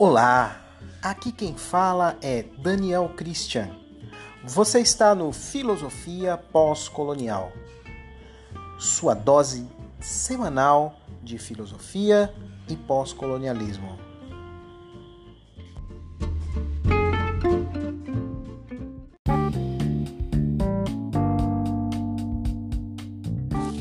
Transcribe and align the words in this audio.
Olá, 0.00 0.62
aqui 1.02 1.32
quem 1.32 1.56
fala 1.56 2.16
é 2.22 2.44
Daniel 2.62 3.08
Christian. 3.16 3.68
Você 4.44 4.78
está 4.78 5.12
no 5.12 5.32
Filosofia 5.32 6.36
Pós-Colonial, 6.36 7.50
sua 8.78 9.12
dose 9.12 9.66
semanal 9.98 11.00
de 11.20 11.36
filosofia 11.36 12.32
e 12.68 12.76
pós-colonialismo. 12.76 13.98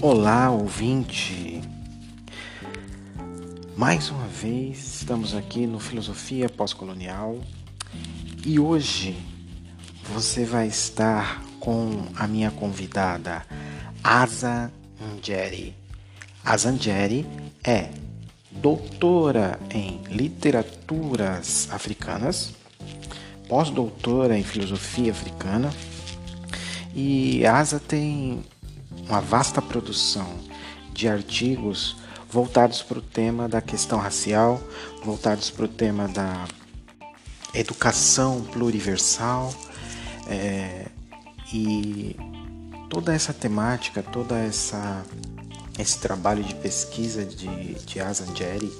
Olá, 0.02 0.50
ouvinte! 0.50 1.47
Mais 3.78 4.10
uma 4.10 4.26
vez 4.26 5.02
estamos 5.02 5.36
aqui 5.36 5.68
no 5.68 5.80
Filosofia 5.80 6.50
Pós-Colonial 6.50 7.38
e 8.44 8.60
hoje 8.60 9.16
você 10.12 10.46
vai 10.46 10.66
estar 10.66 11.44
com 11.60 12.08
a 12.16 12.26
minha 12.26 12.50
convidada 12.50 13.46
Asa 14.04 14.74
Angeri. 15.00 15.76
Asa 16.44 16.70
Angeri 16.70 17.24
é 17.64 17.92
doutora 18.50 19.60
em 19.70 20.02
literaturas 20.10 21.68
africanas, 21.70 22.56
pós-doutora 23.48 24.36
em 24.36 24.44
filosofia 24.44 25.12
africana 25.12 25.72
e 26.96 27.46
Asa 27.46 27.80
tem 27.80 28.44
uma 29.08 29.22
vasta 29.22 29.62
produção 29.62 30.28
de 30.92 31.08
artigos 31.08 32.07
voltados 32.30 32.82
para 32.82 33.00
o 33.00 33.02
tema 33.02 33.48
da 33.48 33.62
questão 33.62 34.00
racial, 34.00 34.62
voltados 35.04 35.50
para 35.50 35.66
o 35.66 35.68
tema 35.68 36.08
da 36.08 36.46
educação 37.54 38.42
pluriversal 38.52 39.54
é, 40.28 40.86
e 41.54 42.16
toda 42.90 43.14
essa 43.14 43.34
temática, 43.34 44.04
toda 44.04 44.38
essa 44.38 45.04
esse 45.78 46.00
trabalho 46.00 46.44
de 46.44 46.56
pesquisa 46.56 47.24
de, 47.24 47.76
de 47.76 48.00
Azangeri 48.00 48.72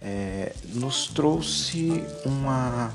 é, 0.00 0.52
nos 0.74 1.08
trouxe 1.08 2.04
uma, 2.24 2.92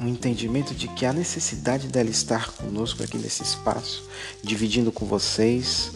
um 0.00 0.08
entendimento 0.08 0.74
de 0.74 0.88
que 0.88 1.04
a 1.04 1.12
necessidade 1.12 1.88
dela 1.88 2.08
estar 2.08 2.50
conosco 2.52 3.02
aqui 3.02 3.18
nesse 3.18 3.42
espaço, 3.42 4.08
dividindo 4.42 4.90
com 4.90 5.04
vocês 5.04 5.92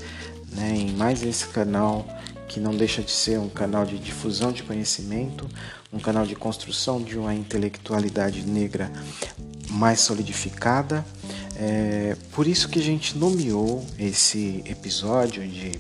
né, 0.53 0.75
em 0.77 0.93
mais 0.93 1.23
esse 1.23 1.47
canal 1.47 2.07
que 2.55 2.61
não 2.61 2.71
deixa 2.71 3.03
de 3.03 3.11
ser 3.11 3.37
um 3.41 3.49
canal 3.49 3.85
de 3.85 3.99
difusão 3.99 4.53
de 4.53 4.63
conhecimento, 4.63 5.51
um 5.93 5.99
canal 5.99 6.25
de 6.25 6.37
construção 6.37 7.03
de 7.03 7.19
uma 7.19 7.35
intelectualidade 7.35 8.43
negra 8.47 8.93
mais 9.71 9.99
solidificada. 9.99 11.05
É 11.57 12.17
por 12.31 12.47
isso 12.47 12.69
que 12.69 12.79
a 12.79 12.83
gente 12.83 13.19
nomeou 13.19 13.85
esse 13.99 14.63
episódio 14.67 15.45
de 15.49 15.73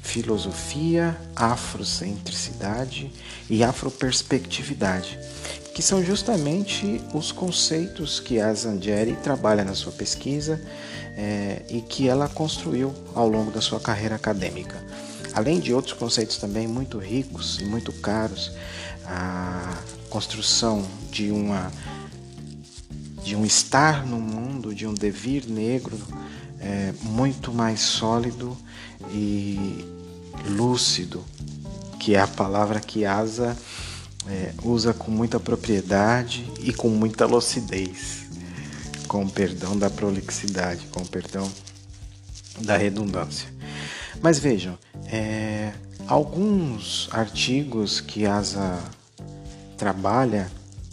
filosofia, 0.00 1.14
afrocentricidade 1.36 3.12
e 3.50 3.62
afroperspectividade, 3.62 5.18
que 5.74 5.82
são 5.82 6.02
justamente 6.02 6.98
os 7.12 7.30
conceitos 7.30 8.20
que 8.20 8.40
a 8.40 8.54
Zangieri 8.54 9.18
trabalha 9.22 9.64
na 9.64 9.74
sua 9.74 9.92
pesquisa 9.92 10.58
é, 11.14 11.60
e 11.68 11.82
que 11.82 12.08
ela 12.08 12.26
construiu 12.26 12.94
ao 13.14 13.28
longo 13.28 13.50
da 13.50 13.60
sua 13.60 13.78
carreira 13.78 14.14
acadêmica 14.14 14.82
além 15.34 15.60
de 15.60 15.72
outros 15.72 15.94
conceitos 15.94 16.36
também 16.36 16.66
muito 16.66 16.98
ricos 16.98 17.58
e 17.60 17.64
muito 17.64 17.92
caros, 17.92 18.52
a 19.04 19.76
construção 20.08 20.86
de 21.10 21.30
uma 21.30 21.70
de 23.22 23.36
um 23.36 23.44
estar 23.46 24.04
no 24.04 24.20
mundo, 24.20 24.74
de 24.74 24.84
um 24.86 24.92
devir 24.92 25.46
negro 25.48 25.96
é, 26.58 26.92
muito 27.02 27.52
mais 27.52 27.80
sólido 27.80 28.56
e 29.12 29.84
lúcido, 30.48 31.24
que 32.00 32.16
é 32.16 32.20
a 32.20 32.26
palavra 32.26 32.80
que 32.80 33.04
Asa 33.04 33.56
é, 34.28 34.52
usa 34.62 34.92
com 34.92 35.10
muita 35.10 35.38
propriedade 35.38 36.50
e 36.60 36.72
com 36.72 36.88
muita 36.88 37.26
lucidez, 37.26 38.24
com 39.06 39.28
perdão 39.28 39.78
da 39.78 39.88
prolixidade, 39.88 40.86
com 40.86 41.04
perdão 41.04 41.50
da 42.60 42.76
redundância. 42.76 43.48
Mas 44.22 44.38
vejam, 44.38 44.78
é, 45.06 45.72
alguns 46.06 47.08
artigos 47.10 48.00
que 48.00 48.24
a 48.24 48.36
ASA 48.36 48.78
trabalha 49.76 50.48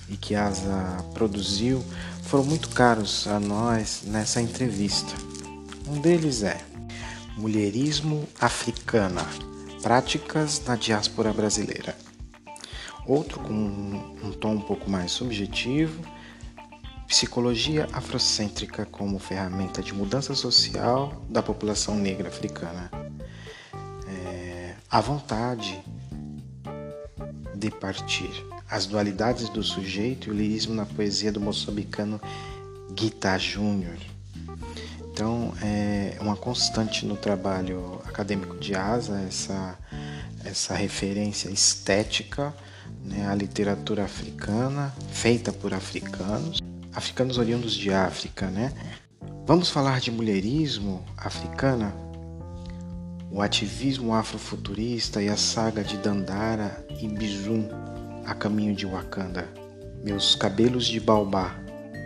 e 0.09 0.17
que 0.17 0.33
a 0.33 0.47
ASA 0.47 0.97
produziu 1.13 1.85
foram 2.23 2.43
muito 2.43 2.69
caros 2.69 3.27
a 3.27 3.39
nós 3.39 4.01
nessa 4.05 4.41
entrevista. 4.41 5.13
Um 5.87 6.01
deles 6.01 6.41
é 6.41 6.59
Mulherismo 7.37 8.27
Africana 8.41 9.23
Práticas 9.83 10.61
na 10.65 10.75
Diáspora 10.75 11.31
Brasileira. 11.31 11.95
Outro 13.05 13.39
com 13.39 13.53
um 13.53 14.31
tom 14.31 14.55
um 14.55 14.61
pouco 14.61 14.89
mais 14.89 15.11
subjetivo 15.11 16.03
Psicologia 17.07 17.87
afrocêntrica 17.91 18.85
como 18.85 19.17
ferramenta 19.17 19.81
de 19.81 19.95
mudança 19.95 20.35
social 20.35 21.19
da 21.27 21.41
população 21.41 21.95
negra 21.95 22.27
africana 22.27 22.91
a 24.89 25.01
vontade 25.01 25.79
de 27.55 27.69
partir, 27.69 28.31
as 28.69 28.85
dualidades 28.85 29.49
do 29.49 29.61
sujeito 29.61 30.27
e 30.27 30.31
o 30.31 30.33
lirismo 30.33 30.73
na 30.73 30.85
poesia 30.85 31.31
do 31.31 31.39
moçambicano 31.39 32.19
Guita 32.93 33.37
Júnior. 33.37 33.97
Então, 35.11 35.53
é 35.61 36.17
uma 36.21 36.35
constante 36.35 37.05
no 37.05 37.15
trabalho 37.15 38.01
acadêmico 38.05 38.57
de 38.57 38.73
Asa 38.73 39.21
essa, 39.21 39.77
essa 40.43 40.73
referência 40.73 41.49
estética 41.49 42.55
né, 43.03 43.27
à 43.27 43.35
literatura 43.35 44.05
africana, 44.05 44.93
feita 45.11 45.51
por 45.51 45.73
africanos, 45.73 46.59
africanos 46.93 47.37
oriundos 47.37 47.73
de 47.73 47.93
África. 47.93 48.47
Né? 48.47 48.73
Vamos 49.45 49.69
falar 49.69 49.99
de 49.99 50.09
mulherismo 50.09 51.05
africana? 51.17 51.93
O 53.31 53.41
ativismo 53.41 54.13
afrofuturista 54.13 55.21
e 55.21 55.29
a 55.29 55.37
saga 55.37 55.83
de 55.83 55.97
Dandara 55.97 56.85
e 56.99 57.07
Bizum 57.07 57.67
a 58.25 58.33
caminho 58.33 58.75
de 58.75 58.85
Wakanda. 58.85 59.47
Meus 60.03 60.35
cabelos 60.35 60.87
de 60.87 60.99
baobá, 60.99 61.59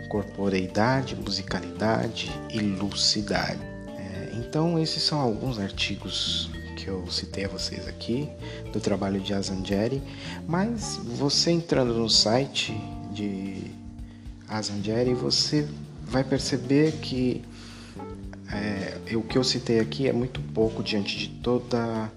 corporeidade, 0.08 1.16
musicalidade 1.16 2.30
e 2.52 2.58
lucidade. 2.58 3.60
É, 3.96 4.32
então, 4.34 4.78
esses 4.78 5.02
são 5.02 5.20
alguns 5.20 5.58
artigos 5.58 6.50
que 6.76 6.88
eu 6.88 7.10
citei 7.10 7.44
a 7.44 7.48
vocês 7.48 7.88
aqui 7.88 8.28
do 8.72 8.80
trabalho 8.80 9.20
de 9.20 9.32
Azangeri, 9.32 10.02
mas 10.46 10.96
você 11.02 11.50
entrando 11.50 11.94
no 11.94 12.10
site 12.10 12.72
de 13.12 13.70
Azangeri, 14.48 15.14
você 15.14 15.66
vai 16.02 16.22
perceber 16.22 16.92
que 17.00 17.42
é, 18.54 19.16
o 19.16 19.22
que 19.22 19.36
eu 19.36 19.44
citei 19.44 19.80
aqui 19.80 20.08
é 20.08 20.12
muito 20.12 20.40
pouco 20.40 20.82
diante 20.82 21.18
de 21.18 21.28
toda, 21.28 22.10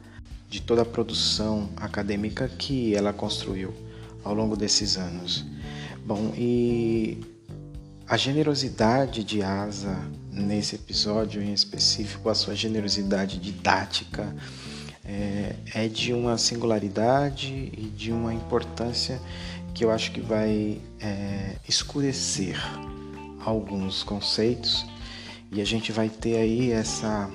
de 0.49 0.61
toda 0.61 0.83
a 0.83 0.85
produção 0.85 1.69
acadêmica 1.75 2.47
que 2.47 2.95
ela 2.95 3.11
construiu 3.11 3.73
ao 4.23 4.33
longo 4.33 4.55
desses 4.55 4.97
anos. 4.97 5.45
Bom, 6.05 6.33
e 6.37 7.19
a 8.07 8.15
generosidade 8.15 9.23
de 9.23 9.41
Asa 9.41 9.97
nesse 10.31 10.75
episódio 10.75 11.41
em 11.41 11.53
específico, 11.53 12.29
a 12.29 12.35
sua 12.35 12.55
generosidade 12.55 13.39
didática, 13.39 14.33
é, 15.03 15.55
é 15.73 15.87
de 15.87 16.13
uma 16.13 16.37
singularidade 16.37 17.71
e 17.75 17.91
de 17.95 18.11
uma 18.11 18.33
importância 18.33 19.19
que 19.73 19.83
eu 19.83 19.91
acho 19.91 20.11
que 20.11 20.21
vai 20.21 20.81
é, 20.99 21.55
escurecer 21.67 22.57
alguns 23.45 24.03
conceitos 24.03 24.85
e 25.51 25.61
a 25.61 25.65
gente 25.65 25.91
vai 25.91 26.09
ter 26.09 26.37
aí 26.37 26.71
essa 26.71 27.29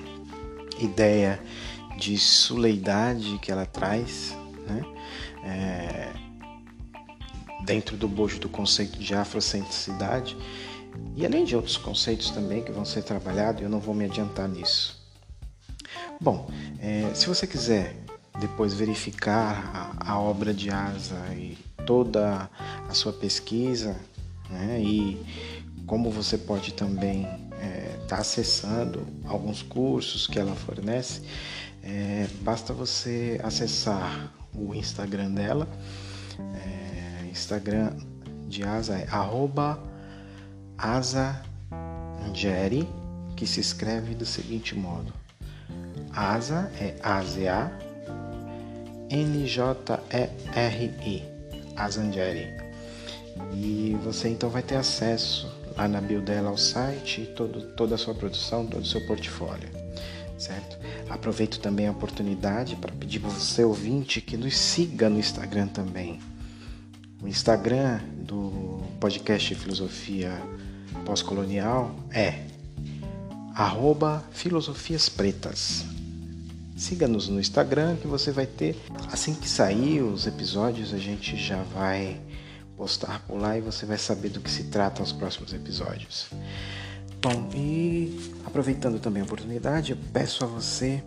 ideia 0.78 1.40
de 1.98 2.18
suleidade 2.18 3.38
que 3.38 3.50
ela 3.50 3.66
traz, 3.66 4.36
né? 4.66 4.82
É, 5.44 6.12
dentro 7.64 7.96
do 7.96 8.08
bojo 8.08 8.38
do 8.38 8.48
conceito 8.48 8.98
de 8.98 9.14
afrocentricidade 9.14 10.36
e 11.14 11.24
além 11.24 11.44
de 11.44 11.54
outros 11.54 11.76
conceitos 11.76 12.30
também 12.30 12.62
que 12.62 12.72
vão 12.72 12.84
ser 12.84 13.02
trabalhados, 13.02 13.62
eu 13.62 13.68
não 13.68 13.80
vou 13.80 13.94
me 13.94 14.04
adiantar 14.04 14.48
nisso. 14.48 15.00
Bom, 16.20 16.48
é, 16.80 17.10
se 17.14 17.26
você 17.26 17.46
quiser 17.46 17.96
depois 18.40 18.72
verificar 18.72 19.96
a, 20.00 20.12
a, 20.12 20.18
obra 20.18 20.54
de 20.54 20.70
Asa 20.70 21.20
e 21.34 21.58
toda 21.86 22.48
a 22.88 22.94
sua 22.94 23.12
pesquisa, 23.12 23.96
né, 24.48 24.80
e 24.80 25.20
como 25.86 26.10
você 26.10 26.38
pode 26.38 26.72
também 26.72 27.26
é, 27.60 27.91
tá 28.12 28.18
acessando 28.18 29.06
alguns 29.24 29.62
cursos 29.62 30.26
que 30.26 30.38
ela 30.38 30.54
fornece, 30.54 31.22
é, 31.82 32.28
basta 32.42 32.74
você 32.74 33.40
acessar 33.42 34.30
o 34.54 34.74
Instagram 34.74 35.30
dela, 35.30 35.66
é, 36.38 37.24
Instagram 37.30 37.96
de 38.48 38.64
Asa 38.64 38.98
é 38.98 39.08
arroba 39.10 39.82
Asangeri, 40.76 41.26
que 43.34 43.46
se 43.46 43.60
escreve 43.60 44.14
do 44.14 44.26
seguinte 44.26 44.76
modo. 44.76 45.10
Asa 46.14 46.70
é 46.78 46.94
A-Z-A, 47.02 47.72
N-J-E-R-I, 49.08 50.52
Asangeri. 51.76 52.48
E 53.54 53.96
você 54.04 54.28
então 54.28 54.50
vai 54.50 54.62
ter 54.62 54.76
acesso 54.76 55.50
lá 55.76 55.88
na 55.88 56.00
bio 56.00 56.20
dela 56.20 56.50
ao 56.50 56.56
site, 56.56 57.26
todo, 57.36 57.62
toda 57.74 57.94
a 57.94 57.98
sua 57.98 58.14
produção, 58.14 58.66
todo 58.66 58.82
o 58.82 58.86
seu 58.86 59.00
portfólio, 59.06 59.68
certo? 60.38 60.78
Aproveito 61.08 61.60
também 61.60 61.86
a 61.86 61.92
oportunidade 61.92 62.76
para 62.76 62.92
pedir 62.92 63.20
para 63.20 63.30
você 63.30 63.64
ouvinte 63.64 64.20
que 64.20 64.36
nos 64.36 64.56
siga 64.56 65.08
no 65.08 65.18
Instagram 65.18 65.68
também. 65.68 66.20
O 67.22 67.28
Instagram 67.28 68.00
do 68.16 68.82
podcast 68.98 69.54
Filosofia 69.54 70.40
Pós-Colonial 71.04 71.94
é 72.10 72.44
arroba 73.54 74.24
Filosofias 74.32 75.08
Pretas. 75.08 75.84
Siga-nos 76.76 77.28
no 77.28 77.38
Instagram 77.38 77.96
que 77.96 78.08
você 78.08 78.32
vai 78.32 78.46
ter. 78.46 78.76
Assim 79.12 79.34
que 79.34 79.48
sair 79.48 80.02
os 80.02 80.26
episódios, 80.26 80.92
a 80.92 80.98
gente 80.98 81.36
já 81.36 81.62
vai 81.62 82.20
postar 82.82 83.20
por 83.28 83.40
lá 83.40 83.56
e 83.56 83.60
você 83.60 83.86
vai 83.86 83.96
saber 83.96 84.30
do 84.30 84.40
que 84.40 84.50
se 84.50 84.64
trata 84.64 85.04
os 85.04 85.12
próximos 85.12 85.54
episódios. 85.54 86.26
Bom, 87.20 87.48
e 87.54 88.32
aproveitando 88.44 88.98
também 88.98 89.22
a 89.22 89.24
oportunidade, 89.24 89.92
eu 89.92 89.98
peço 90.12 90.42
a 90.42 90.48
você 90.48 91.00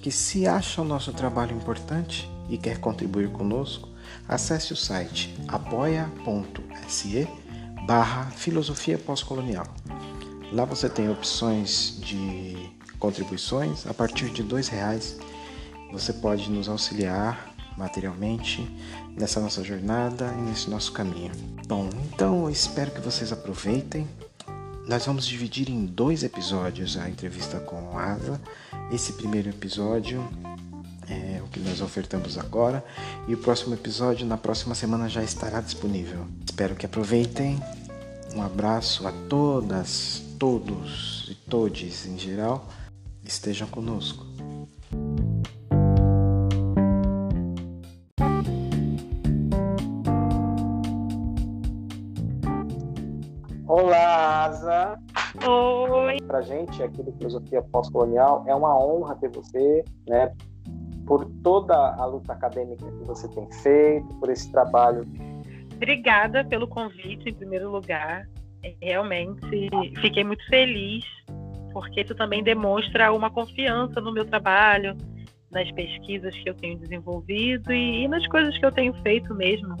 que 0.00 0.12
se 0.12 0.46
acha 0.46 0.80
o 0.80 0.84
nosso 0.84 1.12
trabalho 1.12 1.56
importante 1.56 2.30
e 2.48 2.56
quer 2.56 2.78
contribuir 2.78 3.28
conosco, 3.30 3.88
acesse 4.28 4.72
o 4.72 4.76
site 4.76 5.36
apoia.se 5.48 7.26
barra 7.88 8.26
filosofia 8.26 8.96
pós-colonial. 8.96 9.66
Lá 10.52 10.64
você 10.64 10.88
tem 10.88 11.10
opções 11.10 11.98
de 12.02 12.70
contribuições 13.00 13.84
a 13.84 13.92
partir 13.92 14.30
de 14.30 14.44
dois 14.44 14.68
reais. 14.68 15.18
Você 15.90 16.12
pode 16.12 16.48
nos 16.48 16.68
auxiliar 16.68 17.55
materialmente 17.76 18.66
nessa 19.16 19.40
nossa 19.40 19.62
jornada 19.62 20.32
e 20.38 20.42
nesse 20.42 20.70
nosso 20.70 20.92
caminho. 20.92 21.32
Bom, 21.66 21.88
então 22.12 22.44
eu 22.44 22.50
espero 22.50 22.90
que 22.90 23.00
vocês 23.00 23.32
aproveitem. 23.32 24.06
Nós 24.88 25.04
vamos 25.04 25.26
dividir 25.26 25.68
em 25.68 25.84
dois 25.84 26.22
episódios 26.22 26.96
a 26.96 27.08
entrevista 27.08 27.58
com 27.58 27.98
Asa. 27.98 28.40
Esse 28.92 29.12
primeiro 29.14 29.48
episódio 29.48 30.22
é 31.08 31.40
o 31.42 31.48
que 31.48 31.60
nós 31.60 31.80
ofertamos 31.80 32.38
agora 32.38 32.84
e 33.26 33.34
o 33.34 33.38
próximo 33.38 33.74
episódio 33.74 34.26
na 34.26 34.36
próxima 34.36 34.74
semana 34.74 35.08
já 35.08 35.22
estará 35.22 35.60
disponível. 35.60 36.26
Espero 36.44 36.74
que 36.74 36.86
aproveitem. 36.86 37.60
Um 38.34 38.42
abraço 38.42 39.06
a 39.06 39.12
todas, 39.28 40.22
todos 40.38 41.26
e 41.30 41.34
todes 41.34 42.06
em 42.06 42.18
geral. 42.18 42.68
Estejam 43.24 43.66
conosco. 43.68 44.24
Olá, 54.46 54.54
Asa. 54.54 54.98
Oi. 55.44 56.18
Pra 56.26 56.40
gente 56.40 56.80
aqui 56.80 57.02
do 57.02 57.10
Filosofia 57.12 57.62
Pós-Colonial 57.62 58.44
é 58.46 58.54
uma 58.54 58.78
honra 58.78 59.16
ter 59.16 59.28
você, 59.28 59.84
né? 60.06 60.32
Por 61.04 61.24
toda 61.42 61.74
a 61.74 62.04
luta 62.06 62.32
acadêmica 62.32 62.84
que 62.84 63.04
você 63.04 63.28
tem 63.28 63.50
feito, 63.62 64.06
por 64.20 64.30
esse 64.30 64.50
trabalho. 64.52 65.04
Obrigada 65.74 66.44
pelo 66.44 66.68
convite, 66.68 67.28
em 67.28 67.34
primeiro 67.34 67.70
lugar. 67.70 68.28
Realmente 68.80 69.68
fiquei 70.00 70.22
muito 70.22 70.46
feliz, 70.46 71.04
porque 71.72 72.02
isso 72.02 72.14
também 72.14 72.42
demonstra 72.42 73.12
uma 73.12 73.30
confiança 73.30 74.00
no 74.00 74.12
meu 74.12 74.24
trabalho, 74.24 74.96
nas 75.50 75.70
pesquisas 75.72 76.36
que 76.36 76.48
eu 76.48 76.54
tenho 76.54 76.78
desenvolvido 76.78 77.72
e, 77.72 78.04
e, 78.04 78.08
nas 78.08 78.26
coisas 78.28 78.56
que 78.58 78.64
eu 78.64 78.72
tenho 78.72 78.94
feito 79.02 79.34
mesmo, 79.34 79.74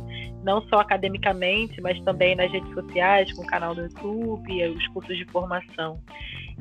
não 0.46 0.62
só 0.68 0.78
academicamente, 0.78 1.80
mas 1.80 2.00
também 2.02 2.36
nas 2.36 2.50
redes 2.52 2.72
sociais, 2.72 3.32
com 3.32 3.42
o 3.42 3.46
canal 3.46 3.74
do 3.74 3.82
YouTube, 3.82 4.68
os 4.68 4.86
cursos 4.88 5.16
de 5.16 5.24
formação. 5.26 6.00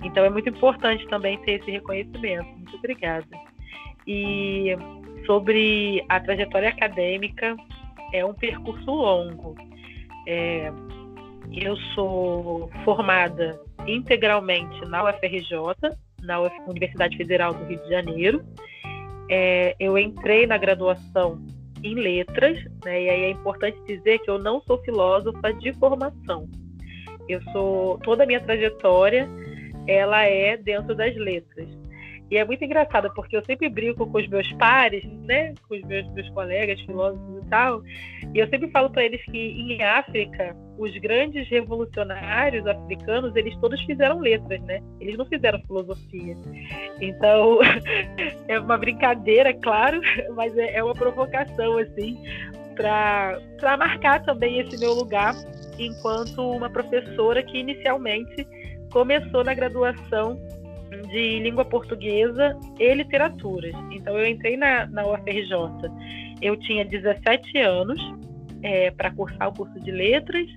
Então 0.03 0.25
é 0.25 0.29
muito 0.29 0.49
importante 0.49 1.07
também 1.07 1.37
ter 1.43 1.61
esse 1.61 1.69
reconhecimento. 1.69 2.47
Muito 2.47 2.75
obrigada. 2.75 3.27
E 4.07 4.75
sobre 5.27 6.03
a 6.09 6.19
trajetória 6.19 6.69
acadêmica, 6.69 7.55
é 8.11 8.25
um 8.25 8.33
percurso 8.33 8.89
longo. 8.89 9.55
É, 10.27 10.71
eu 11.53 11.77
sou 11.93 12.71
formada 12.83 13.59
integralmente 13.85 14.83
na 14.87 15.03
UFRJ, 15.03 15.51
na 16.23 16.39
Universidade 16.67 17.15
Federal 17.17 17.53
do 17.53 17.65
Rio 17.65 17.79
de 17.83 17.89
Janeiro, 17.89 18.43
é, 19.29 19.75
eu 19.79 19.95
entrei 19.97 20.45
na 20.45 20.57
graduação 20.57 21.39
em 21.85 21.95
letras, 21.95 22.57
né, 22.83 23.03
e 23.03 23.09
aí 23.09 23.21
é 23.23 23.29
importante 23.29 23.77
dizer 23.85 24.19
que 24.19 24.29
eu 24.29 24.39
não 24.39 24.61
sou 24.61 24.77
filósofa 24.83 25.53
de 25.53 25.73
formação. 25.73 26.49
Eu 27.27 27.41
sou 27.51 27.97
toda 27.99 28.23
a 28.23 28.27
minha 28.27 28.41
trajetória 28.41 29.27
ela 29.87 30.23
é 30.23 30.57
dentro 30.57 30.95
das 30.95 31.15
letras. 31.15 31.67
E 32.29 32.37
é 32.37 32.45
muito 32.45 32.63
engraçado, 32.63 33.11
porque 33.13 33.37
eu 33.37 33.45
sempre 33.45 33.69
brinco 33.69 34.07
com 34.07 34.17
os 34.17 34.27
meus 34.27 34.51
pares, 34.53 35.03
né? 35.27 35.53
Com 35.67 35.75
os 35.75 35.83
meus, 35.83 36.11
meus 36.13 36.27
colegas 36.29 36.79
filósofos 36.81 37.43
e 37.45 37.49
tal. 37.49 37.83
E 38.33 38.39
eu 38.39 38.47
sempre 38.49 38.69
falo 38.71 38.89
para 38.89 39.05
eles 39.05 39.23
que 39.25 39.37
em 39.37 39.81
África, 39.83 40.55
os 40.77 40.95
grandes 40.97 41.47
revolucionários 41.49 42.65
africanos, 42.67 43.35
eles 43.35 43.55
todos 43.57 43.81
fizeram 43.81 44.19
letras, 44.19 44.61
né? 44.63 44.81
Eles 44.99 45.17
não 45.17 45.25
fizeram 45.25 45.59
filosofia. 45.61 46.35
Então, 46.99 47.59
é 48.47 48.59
uma 48.59 48.77
brincadeira, 48.77 49.53
claro, 49.53 50.01
mas 50.35 50.55
é, 50.57 50.75
é 50.75 50.83
uma 50.83 50.93
provocação, 50.93 51.77
assim, 51.77 52.21
para 52.75 53.77
marcar 53.77 54.23
também 54.23 54.59
esse 54.59 54.77
meu 54.77 54.93
lugar 54.93 55.33
enquanto 55.79 56.41
uma 56.51 56.69
professora 56.69 57.41
que 57.43 57.57
inicialmente 57.57 58.47
começou 58.91 59.43
na 59.43 59.53
graduação 59.53 60.39
de 61.09 61.39
língua 61.39 61.65
portuguesa 61.65 62.57
e 62.79 62.93
literaturas. 62.93 63.73
Então 63.91 64.17
eu 64.17 64.27
entrei 64.27 64.57
na, 64.57 64.85
na 64.87 65.05
UFRJ, 65.05 65.53
eu 66.41 66.57
tinha 66.57 66.85
17 66.85 67.57
anos 67.59 67.99
é, 68.63 68.91
para 68.91 69.11
cursar 69.11 69.49
o 69.49 69.53
curso 69.53 69.79
de 69.79 69.91
letras 69.91 70.47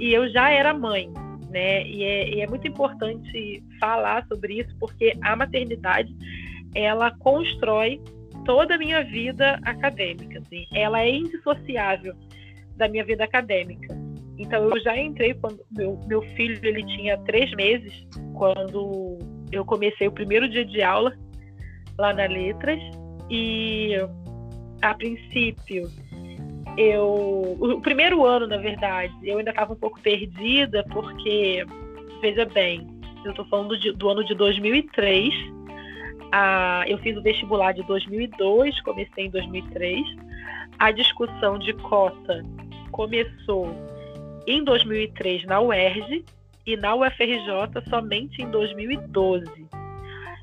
e 0.00 0.12
eu 0.12 0.28
já 0.30 0.50
era 0.50 0.74
mãe. 0.74 1.12
Né? 1.50 1.84
E 1.84 2.02
é, 2.04 2.28
e 2.34 2.40
é 2.40 2.46
muito 2.46 2.66
importante 2.66 3.62
falar 3.78 4.24
sobre 4.26 4.60
isso 4.60 4.74
porque 4.78 5.16
a 5.20 5.34
maternidade 5.34 6.14
ela 6.74 7.10
constrói 7.18 8.00
toda 8.44 8.76
a 8.76 8.78
minha 8.78 9.02
vida 9.04 9.58
acadêmica. 9.64 10.38
Assim. 10.38 10.66
Ela 10.72 11.02
é 11.02 11.10
indissociável 11.10 12.14
da 12.76 12.88
minha 12.88 13.04
vida 13.04 13.24
acadêmica. 13.24 13.94
Então 14.38 14.64
eu 14.70 14.80
já 14.80 14.96
entrei 14.96 15.34
quando 15.34 15.60
meu, 15.70 16.00
meu 16.06 16.22
filho 16.34 16.58
ele 16.62 16.84
tinha 16.96 17.18
três 17.18 17.50
meses 17.54 17.92
quando 18.34 19.18
eu 19.52 19.64
comecei 19.64 20.08
o 20.08 20.12
primeiro 20.12 20.48
dia 20.48 20.64
de 20.64 20.82
aula 20.82 21.14
lá 21.98 22.14
na 22.14 22.26
Letras 22.26 22.80
e 23.28 23.96
a 24.80 24.94
princípio 24.94 25.90
eu 26.76 27.56
o 27.60 27.80
primeiro 27.80 28.24
ano 28.24 28.46
na 28.46 28.56
verdade 28.56 29.12
eu 29.22 29.38
ainda 29.38 29.50
estava 29.50 29.72
um 29.72 29.76
pouco 29.76 30.00
perdida 30.00 30.84
porque 30.90 31.64
veja 32.20 32.44
bem 32.44 32.86
eu 33.24 33.30
estou 33.30 33.44
falando 33.46 33.78
de, 33.78 33.92
do 33.92 34.08
ano 34.08 34.24
de 34.24 34.34
2003 34.34 35.34
ah, 36.32 36.84
eu 36.86 36.98
fiz 36.98 37.16
o 37.16 37.22
vestibular 37.22 37.72
de 37.72 37.82
2002 37.82 38.80
comecei 38.82 39.26
em 39.26 39.30
2003 39.30 40.00
a 40.78 40.90
discussão 40.90 41.58
de 41.58 41.72
cota 41.74 42.44
começou 42.90 43.68
em 44.46 44.64
2003 44.64 45.44
na 45.44 45.60
UERJ 45.60 46.24
e 46.66 46.76
na 46.76 46.94
UFRJ 46.94 47.88
somente 47.88 48.42
em 48.42 48.50
2012. 48.50 49.68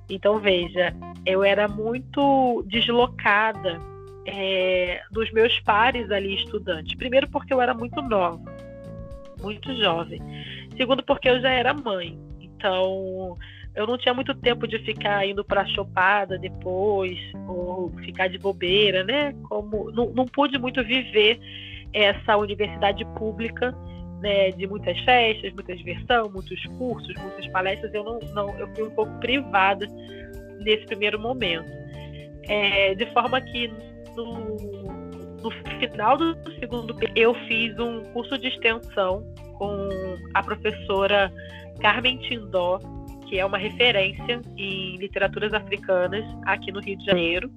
Então, 0.09 0.39
veja, 0.39 0.93
eu 1.25 1.43
era 1.43 1.67
muito 1.67 2.63
deslocada 2.67 3.79
é, 4.27 5.01
dos 5.09 5.31
meus 5.31 5.57
pares 5.61 6.11
ali 6.11 6.35
estudantes. 6.35 6.95
Primeiro, 6.95 7.27
porque 7.29 7.53
eu 7.53 7.61
era 7.61 7.73
muito 7.73 8.01
nova, 8.01 8.39
muito 9.41 9.73
jovem. 9.81 10.21
Segundo, 10.75 11.01
porque 11.03 11.29
eu 11.29 11.39
já 11.39 11.49
era 11.49 11.73
mãe. 11.73 12.19
Então, 12.41 13.37
eu 13.73 13.87
não 13.87 13.97
tinha 13.97 14.13
muito 14.13 14.35
tempo 14.35 14.67
de 14.67 14.79
ficar 14.79 15.25
indo 15.25 15.45
para 15.45 15.65
chopada 15.67 16.37
depois, 16.37 17.17
ou 17.47 17.89
ficar 18.03 18.27
de 18.27 18.37
bobeira, 18.37 19.03
né? 19.03 19.33
Como 19.47 19.89
não, 19.91 20.09
não 20.09 20.25
pude 20.25 20.57
muito 20.59 20.83
viver 20.83 21.39
essa 21.93 22.35
universidade 22.35 23.05
pública 23.17 23.73
né, 24.19 24.51
de 24.51 24.67
muitas 24.67 24.99
festas, 25.01 25.53
muita 25.53 25.75
diversão, 25.75 26.29
muitos 26.29 26.63
cursos, 26.77 27.15
muitas 27.15 27.47
palestras, 27.47 27.93
eu 27.93 28.03
não, 28.03 28.19
não 28.33 28.59
eu 28.59 28.67
fui 28.75 28.83
um 28.83 28.91
pouco 28.91 29.11
privada 29.19 29.87
nesse 30.59 30.85
primeiro 30.85 31.19
momento. 31.19 31.69
É, 32.49 32.95
de 32.95 33.05
forma 33.13 33.39
que 33.41 33.71
no, 34.23 35.51
final 35.79 36.17
do 36.17 36.35
segundo 36.59 36.95
eu 37.15 37.33
fiz 37.47 37.77
um 37.79 38.01
curso 38.13 38.37
de 38.37 38.47
extensão 38.47 39.23
com 39.57 39.89
a 40.33 40.43
professora 40.43 41.31
Carmen 41.79 42.17
Tindó, 42.17 42.79
que 43.27 43.39
é 43.39 43.45
uma 43.45 43.57
referência 43.57 44.41
em 44.57 44.97
literaturas 44.97 45.53
africanas 45.53 46.25
aqui 46.45 46.71
no 46.71 46.79
Rio 46.79 46.97
de 46.97 47.05
Janeiro. 47.05 47.51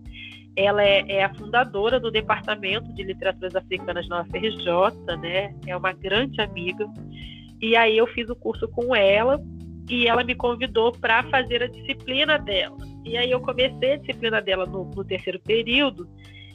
Ela 0.57 0.83
é, 0.83 1.05
é, 1.09 1.25
a 1.25 1.33
fundadora 1.35 2.01
do 2.01 2.11
Departamento 2.11 2.93
de 2.93 3.05
Literaturas 3.05 3.55
Africanas 3.55 4.07
na 4.09 4.23
UFRJ, 4.23 5.17
né? 5.21 5.55
É 5.67 5.77
uma 5.77 5.93
grande 5.93 6.41
amiga. 6.41 6.87
E 7.61 7.77
aí 7.77 7.97
eu 7.97 8.07
fiz 8.09 8.29
o 8.29 8.35
curso 8.35 8.67
com 8.69 8.95
ela 8.95 9.41
e 9.89 10.09
ela 10.09 10.25
me 10.25 10.35
convidou 10.35 10.93
para 10.93 11.23
fazer 11.25 11.63
a 11.63 11.69
disciplina 11.69 12.39
dela. 12.39 12.77
E 13.05 13.17
aí 13.17 13.31
eu 13.31 13.41
comecei 13.41 13.93
a 13.93 13.97
disciplina 13.97 14.43
dela 14.43 14.67
no, 14.67 14.85
no 14.85 15.05
terceiro 15.05 15.41
período 15.41 16.09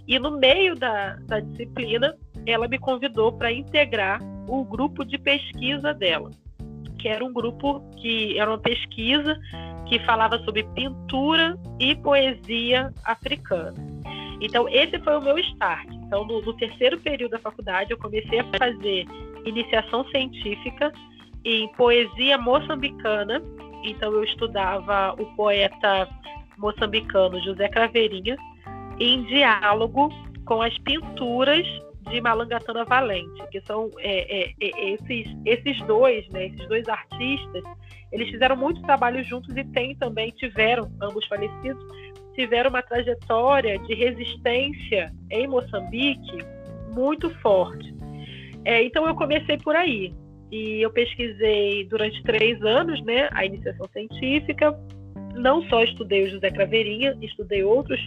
e 0.08 0.20
no 0.20 0.38
meio 0.38 0.76
da, 0.76 1.16
da 1.28 1.40
disciplina 1.40 2.16
ela 2.46 2.68
me 2.68 2.78
convidou 2.78 3.32
para 3.32 3.52
integrar 3.52 4.20
o 4.48 4.64
grupo 4.64 5.04
de 5.04 5.18
pesquisa 5.18 5.94
dela, 5.94 6.30
que 7.00 7.08
era 7.08 7.26
um 7.26 7.34
grupo 7.34 7.82
que 7.98 8.38
era 8.38 8.50
uma 8.50 8.60
pesquisa 8.60 9.36
que 9.88 10.00
falava 10.06 10.38
sobre 10.40 10.64
pintura 10.76 11.58
e 11.80 11.96
poesia 11.96 12.92
africana. 13.04 13.74
Então, 14.42 14.68
esse 14.68 15.00
foi 15.00 15.18
o 15.18 15.22
meu 15.22 15.38
start. 15.40 15.88
Então, 15.92 16.26
no, 16.26 16.42
no 16.42 16.54
terceiro 16.54 17.00
período 17.00 17.32
da 17.32 17.40
faculdade, 17.40 17.92
eu 17.92 17.98
comecei 17.98 18.40
a 18.40 18.44
fazer 18.58 19.06
iniciação 19.46 20.06
científica 20.10 20.92
em 21.44 21.68
poesia 21.74 22.38
moçambicana. 22.38 23.42
Então, 23.84 24.12
eu 24.12 24.24
estudava 24.24 25.14
o 25.20 25.26
poeta 25.36 26.08
moçambicano 26.58 27.40
José 27.42 27.70
Craveirinha 27.70 28.36
em 29.00 29.24
diálogo 29.24 30.10
com 30.46 30.62
as 30.62 30.78
pinturas 30.80 31.66
de 32.10 32.22
Malangatana 32.22 32.86
Valente, 32.86 33.48
que 33.52 33.60
são 33.62 33.90
é, 33.98 34.44
é, 34.44 34.54
é, 34.62 34.90
esses, 34.94 35.28
esses 35.46 35.82
dois, 35.88 36.28
né, 36.30 36.48
esses 36.48 36.68
dois 36.68 36.88
artistas, 36.88 37.64
eles 38.12 38.30
fizeram 38.30 38.56
muito 38.56 38.82
trabalho 38.84 39.24
juntos 39.24 39.56
e 39.58 39.64
têm 39.64 39.96
também, 39.96 40.30
tiveram, 40.32 40.90
ambos 41.02 41.25
falecidos, 41.28 41.84
tiveram 42.36 42.70
uma 42.70 42.82
trajetória 42.84 43.80
de 43.80 43.94
resistência 43.96 45.12
em 45.32 45.48
Moçambique 45.48 46.38
muito 46.94 47.30
forte. 47.42 47.96
É, 48.64 48.84
então 48.84 49.08
eu 49.08 49.16
comecei 49.16 49.58
por 49.58 49.75
aí. 49.75 50.14
E 50.52 50.82
eu 50.82 50.92
pesquisei 50.92 51.86
durante 51.86 52.22
três 52.24 52.62
anos 52.62 53.02
né, 53.04 53.30
a 53.32 53.46
iniciação 53.46 53.88
científica. 53.92 54.78
Não 55.36 55.62
só 55.70 55.84
estudei 55.84 56.24
o 56.24 56.30
José 56.30 56.50
Craveirinha, 56.51 57.18
estudei 57.22 57.63
outros 57.63 58.00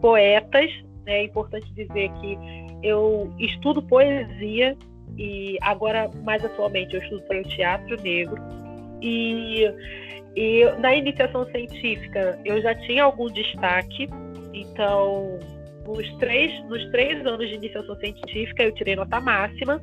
poetas. 0.00 0.70
Né, 1.04 1.20
é 1.20 1.24
importante 1.24 1.66
dizer 1.72 2.10
que 2.20 2.38
eu 2.82 3.32
estudo 3.38 3.82
poesia 3.82 4.76
e 5.16 5.56
agora, 5.62 6.10
mais 6.24 6.44
atualmente, 6.44 6.94
eu 6.94 7.02
estudo 7.02 7.22
o 7.30 7.42
teatro 7.44 8.00
negro. 8.02 8.36
E, 9.00 9.64
e 10.34 10.64
na 10.80 10.94
iniciação 10.94 11.46
científica 11.46 12.38
eu 12.44 12.60
já 12.60 12.74
tinha 12.74 13.04
algum 13.04 13.26
destaque, 13.26 14.08
então 14.52 15.38
nos 15.86 16.08
três, 16.18 16.52
nos 16.68 16.84
três 16.90 17.24
anos 17.26 17.48
de 17.48 17.54
iniciação 17.54 17.96
científica 17.96 18.64
eu 18.64 18.72
tirei 18.72 18.96
nota 18.96 19.20
máxima, 19.20 19.80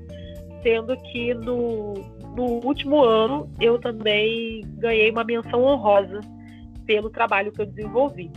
sendo 0.62 0.96
que 0.98 1.34
no, 1.34 1.94
no 2.36 2.66
último 2.66 3.04
ano 3.04 3.50
eu 3.60 3.80
também 3.80 4.62
ganhei 4.78 5.10
uma 5.12 5.24
menção 5.24 5.64
honrosa 5.64 6.20
pelo 6.86 7.10
trabalho 7.10 7.52
que 7.52 7.62
eu 7.62 7.66
desenvolvi. 7.66 8.32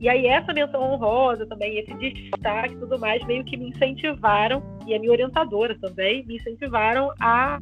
E 0.00 0.08
aí 0.08 0.26
essa 0.26 0.52
menção 0.52 0.80
honrosa 0.80 1.46
também, 1.46 1.78
esse 1.78 1.92
destaque 1.94 2.74
e 2.74 2.78
tudo 2.78 2.98
mais, 2.98 3.24
meio 3.26 3.44
que 3.44 3.56
me 3.56 3.70
incentivaram, 3.70 4.62
e 4.86 4.94
a 4.94 4.98
minha 4.98 5.10
orientadora 5.10 5.76
também, 5.80 6.24
me 6.24 6.36
incentivaram 6.36 7.12
a 7.20 7.58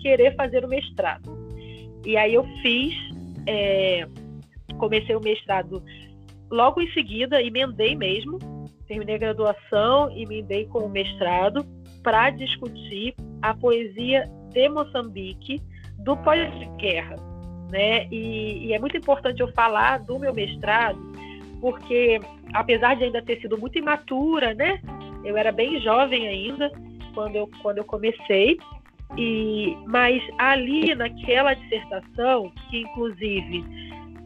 querer 0.00 0.34
fazer 0.36 0.64
o 0.64 0.68
mestrado. 0.68 1.30
E 2.06 2.16
aí 2.16 2.34
eu 2.34 2.44
fiz, 2.62 2.94
é, 3.46 4.06
comecei 4.78 5.16
o 5.16 5.20
mestrado 5.20 5.82
logo 6.50 6.80
em 6.80 6.90
seguida, 6.92 7.42
emendei 7.42 7.94
mesmo, 7.96 8.38
terminei 8.86 9.16
a 9.16 9.18
graduação, 9.18 10.10
emendei 10.16 10.66
com 10.66 10.80
o 10.80 10.88
mestrado 10.88 11.64
para 12.02 12.30
discutir 12.30 13.14
a 13.42 13.54
poesia 13.54 14.28
de 14.52 14.68
Moçambique 14.68 15.60
do 15.98 16.16
pós-guerra. 16.18 17.29
Né? 17.70 18.06
E, 18.10 18.66
e 18.66 18.72
é 18.72 18.78
muito 18.78 18.96
importante 18.96 19.40
eu 19.40 19.52
falar 19.52 19.98
do 19.98 20.18
meu 20.18 20.34
mestrado, 20.34 20.98
porque 21.60 22.20
apesar 22.52 22.96
de 22.96 23.04
ainda 23.04 23.22
ter 23.22 23.40
sido 23.40 23.56
muito 23.56 23.78
imatura, 23.78 24.54
né? 24.54 24.80
Eu 25.24 25.36
era 25.36 25.52
bem 25.52 25.80
jovem 25.80 26.26
ainda 26.26 26.70
quando 27.14 27.36
eu, 27.36 27.48
quando 27.62 27.78
eu 27.78 27.84
comecei. 27.84 28.58
E, 29.16 29.76
mas 29.86 30.22
ali 30.38 30.94
naquela 30.94 31.54
dissertação, 31.54 32.52
que 32.70 32.80
inclusive 32.80 33.64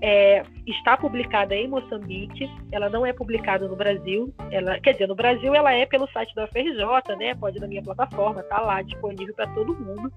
é, 0.07 0.43
está 0.67 0.99
publicada 0.99 1.57
em 1.57 1.67
Moçambique, 1.67 2.47
ela 2.71 2.91
não 2.91 3.07
é 3.07 3.13
publicada 3.15 3.67
no 3.67 3.75
Brasil, 3.75 4.35
ela, 4.51 4.79
quer 4.79 4.93
dizer, 4.93 5.09
no 5.09 5.15
Brasil 5.15 5.55
ela 5.55 5.73
é 5.73 5.87
pelo 5.87 6.07
site 6.11 6.35
da 6.35 6.47
FRJ, 6.47 7.17
né? 7.19 7.35
Pode 7.35 7.57
ir 7.57 7.61
na 7.61 7.67
minha 7.67 7.83
plataforma, 7.83 8.43
tá 8.43 8.61
lá 8.61 8.83
disponível 8.83 9.35
para 9.35 9.47
todo 9.55 9.75
mundo, 9.75 10.13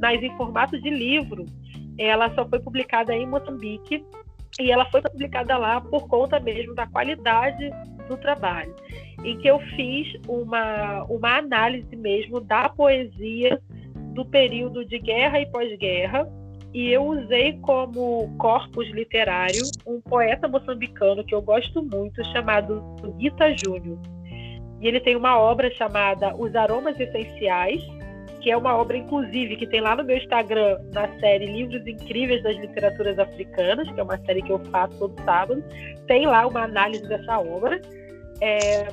mas 0.00 0.22
em 0.22 0.36
formato 0.36 0.80
de 0.80 0.88
livro, 0.88 1.44
ela 1.98 2.32
só 2.36 2.48
foi 2.48 2.60
publicada 2.60 3.16
em 3.16 3.26
Moçambique 3.26 4.04
e 4.60 4.70
ela 4.70 4.88
foi 4.92 5.02
publicada 5.02 5.58
lá 5.58 5.80
por 5.80 6.06
conta 6.06 6.38
mesmo 6.38 6.76
da 6.76 6.86
qualidade 6.86 7.68
do 8.06 8.16
trabalho, 8.18 8.72
em 9.24 9.36
que 9.38 9.48
eu 9.48 9.58
fiz 9.74 10.06
uma, 10.28 11.02
uma 11.08 11.38
análise 11.38 11.96
mesmo 11.96 12.40
da 12.40 12.68
poesia 12.68 13.60
do 14.14 14.24
período 14.24 14.84
de 14.84 15.00
guerra 15.00 15.40
e 15.40 15.50
pós-guerra, 15.50 16.28
e 16.72 16.90
eu 16.90 17.04
usei 17.04 17.58
como 17.58 18.34
corpus 18.38 18.88
literário 18.90 19.62
um 19.86 20.00
poeta 20.00 20.48
moçambicano 20.48 21.22
que 21.22 21.34
eu 21.34 21.42
gosto 21.42 21.82
muito, 21.82 22.24
chamado 22.32 22.82
Gita 23.20 23.54
Júnior. 23.58 23.98
E 24.80 24.88
ele 24.88 24.98
tem 24.98 25.14
uma 25.14 25.38
obra 25.38 25.70
chamada 25.74 26.34
Os 26.34 26.54
Aromas 26.56 26.98
Essenciais, 26.98 27.82
que 28.40 28.50
é 28.50 28.56
uma 28.56 28.74
obra, 28.74 28.96
inclusive, 28.96 29.56
que 29.56 29.66
tem 29.66 29.80
lá 29.80 29.94
no 29.94 30.02
meu 30.02 30.16
Instagram, 30.16 30.78
na 30.92 31.06
série 31.20 31.46
Livros 31.46 31.86
Incríveis 31.86 32.42
das 32.42 32.56
Literaturas 32.56 33.18
Africanas, 33.18 33.88
que 33.88 34.00
é 34.00 34.02
uma 34.02 34.18
série 34.24 34.42
que 34.42 34.50
eu 34.50 34.58
faço 34.70 34.98
todo 34.98 35.22
sábado. 35.24 35.62
Tem 36.08 36.26
lá 36.26 36.46
uma 36.46 36.62
análise 36.64 37.06
dessa 37.06 37.38
obra. 37.38 37.80
É, 38.40 38.88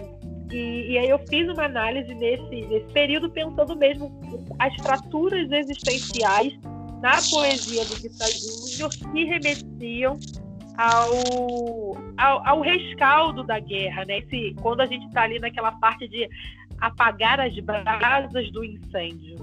e, 0.51 0.91
e, 0.91 0.97
aí 0.97 1.09
eu 1.09 1.19
fiz 1.27 1.47
uma 1.49 1.63
análise 1.63 2.13
nesse, 2.13 2.67
nesse 2.67 2.93
período 2.93 3.29
pensando 3.31 3.75
mesmo 3.75 4.11
as 4.59 4.75
fraturas 4.75 5.49
existenciais 5.51 6.53
na 7.01 7.15
poesia 7.31 7.85
do 7.85 7.95
Guitar 7.95 8.27
Júnior 8.29 8.89
que 8.89 9.23
remetiam 9.25 10.19
ao, 10.77 11.97
ao, 12.17 12.47
ao, 12.47 12.61
rescaldo 12.61 13.43
da 13.43 13.59
guerra, 13.59 14.05
né? 14.05 14.19
Esse, 14.19 14.55
quando 14.61 14.81
a 14.81 14.85
gente 14.85 15.05
está 15.07 15.23
ali 15.23 15.39
naquela 15.39 15.71
parte 15.73 16.07
de 16.07 16.29
apagar 16.79 17.39
as 17.39 17.53
brasas 17.59 18.51
do 18.51 18.63
incêndio. 18.63 19.35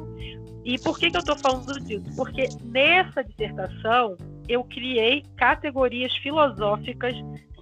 E 0.64 0.78
por 0.78 0.98
que, 0.98 1.10
que 1.10 1.16
eu 1.16 1.20
estou 1.20 1.36
falando 1.36 1.78
disso? 1.80 2.04
Porque 2.16 2.48
nessa 2.64 3.22
dissertação 3.22 4.16
eu 4.48 4.64
criei 4.64 5.22
categorias 5.36 6.14
filosóficas 6.16 7.14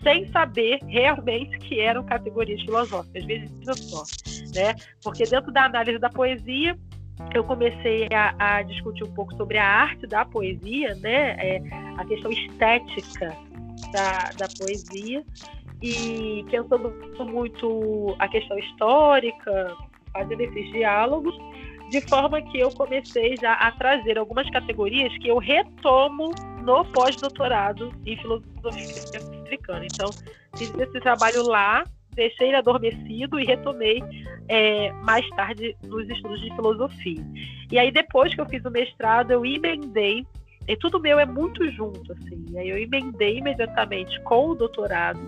sem 0.02 0.30
saber 0.30 0.78
realmente 0.86 1.58
que 1.58 1.80
eram 1.80 2.04
categorias 2.04 2.60
filosóficas. 2.62 3.24
Veja 3.24 3.74
só, 3.74 4.04
né? 4.54 4.74
Porque 5.02 5.24
dentro 5.24 5.50
da 5.52 5.64
análise 5.64 5.98
da 5.98 6.10
poesia 6.10 6.78
eu 7.35 7.44
comecei 7.44 8.09
a, 8.12 8.56
a, 8.56 8.62
discutir 8.62 9.04
um 9.04 9.12
pouco 9.12 9.35
sobre 9.37 9.59
a 9.59 9.66
arte 9.66 10.06
da 10.06 10.25
poesia, 10.25 10.94
né? 10.97 11.37
É, 11.38 11.62
a 11.97 12.04
questão 12.04 12.30
estética 12.30 13.37
da, 13.92 14.33
da 14.33 14.49
poesia 14.49 15.25
e 15.83 16.44
pensando 16.50 16.92
muito 17.26 18.14
a 18.18 18.28
questão 18.28 18.59
histórica, 18.59 19.76
fazendo 20.12 20.40
esses 20.40 20.73
diálogos, 20.73 21.37
de 21.90 22.00
forma 22.09 22.40
que 22.42 22.59
eu 22.59 22.71
comecei 22.71 23.37
já 23.37 23.52
a 23.54 23.71
trazer 23.73 24.18
algumas 24.18 24.49
categorias 24.50 25.16
que 25.18 25.28
eu 25.28 25.38
retomo 25.38 26.30
no 26.62 26.85
pós-doutorado 26.87 27.92
em 28.06 28.16
filosofia 28.16 29.21
africana. 29.44 29.87
Então, 29.87 30.11
fiz 30.56 30.73
esse 30.75 31.00
trabalho 31.00 31.42
lá, 31.42 31.85
deixei 32.14 32.49
ele 32.49 32.56
adormecido 32.56 33.38
e 33.38 33.44
retomei 33.44 34.02
é, 34.49 34.92
mais 35.02 35.28
tarde 35.30 35.76
nos 35.85 36.09
estudos 36.09 36.40
de 36.40 36.54
filosofia. 36.54 37.25
E 37.71 37.78
aí, 37.78 37.90
depois 37.90 38.35
que 38.35 38.40
eu 38.40 38.47
fiz 38.47 38.64
o 38.64 38.71
mestrado, 38.71 39.30
eu 39.30 39.44
emendei 39.44 40.26
e 40.66 40.76
tudo 40.76 41.00
meu 41.00 41.18
é 41.18 41.26
muito 41.26 41.71
junto, 41.73 42.12
assim. 42.12 42.44
Aí 42.56 42.71
eu 42.71 42.78
emendei 42.78 43.38
imediatamente 43.38 44.18
com 44.23 44.50
o 44.50 44.54
doutorado 44.54 45.21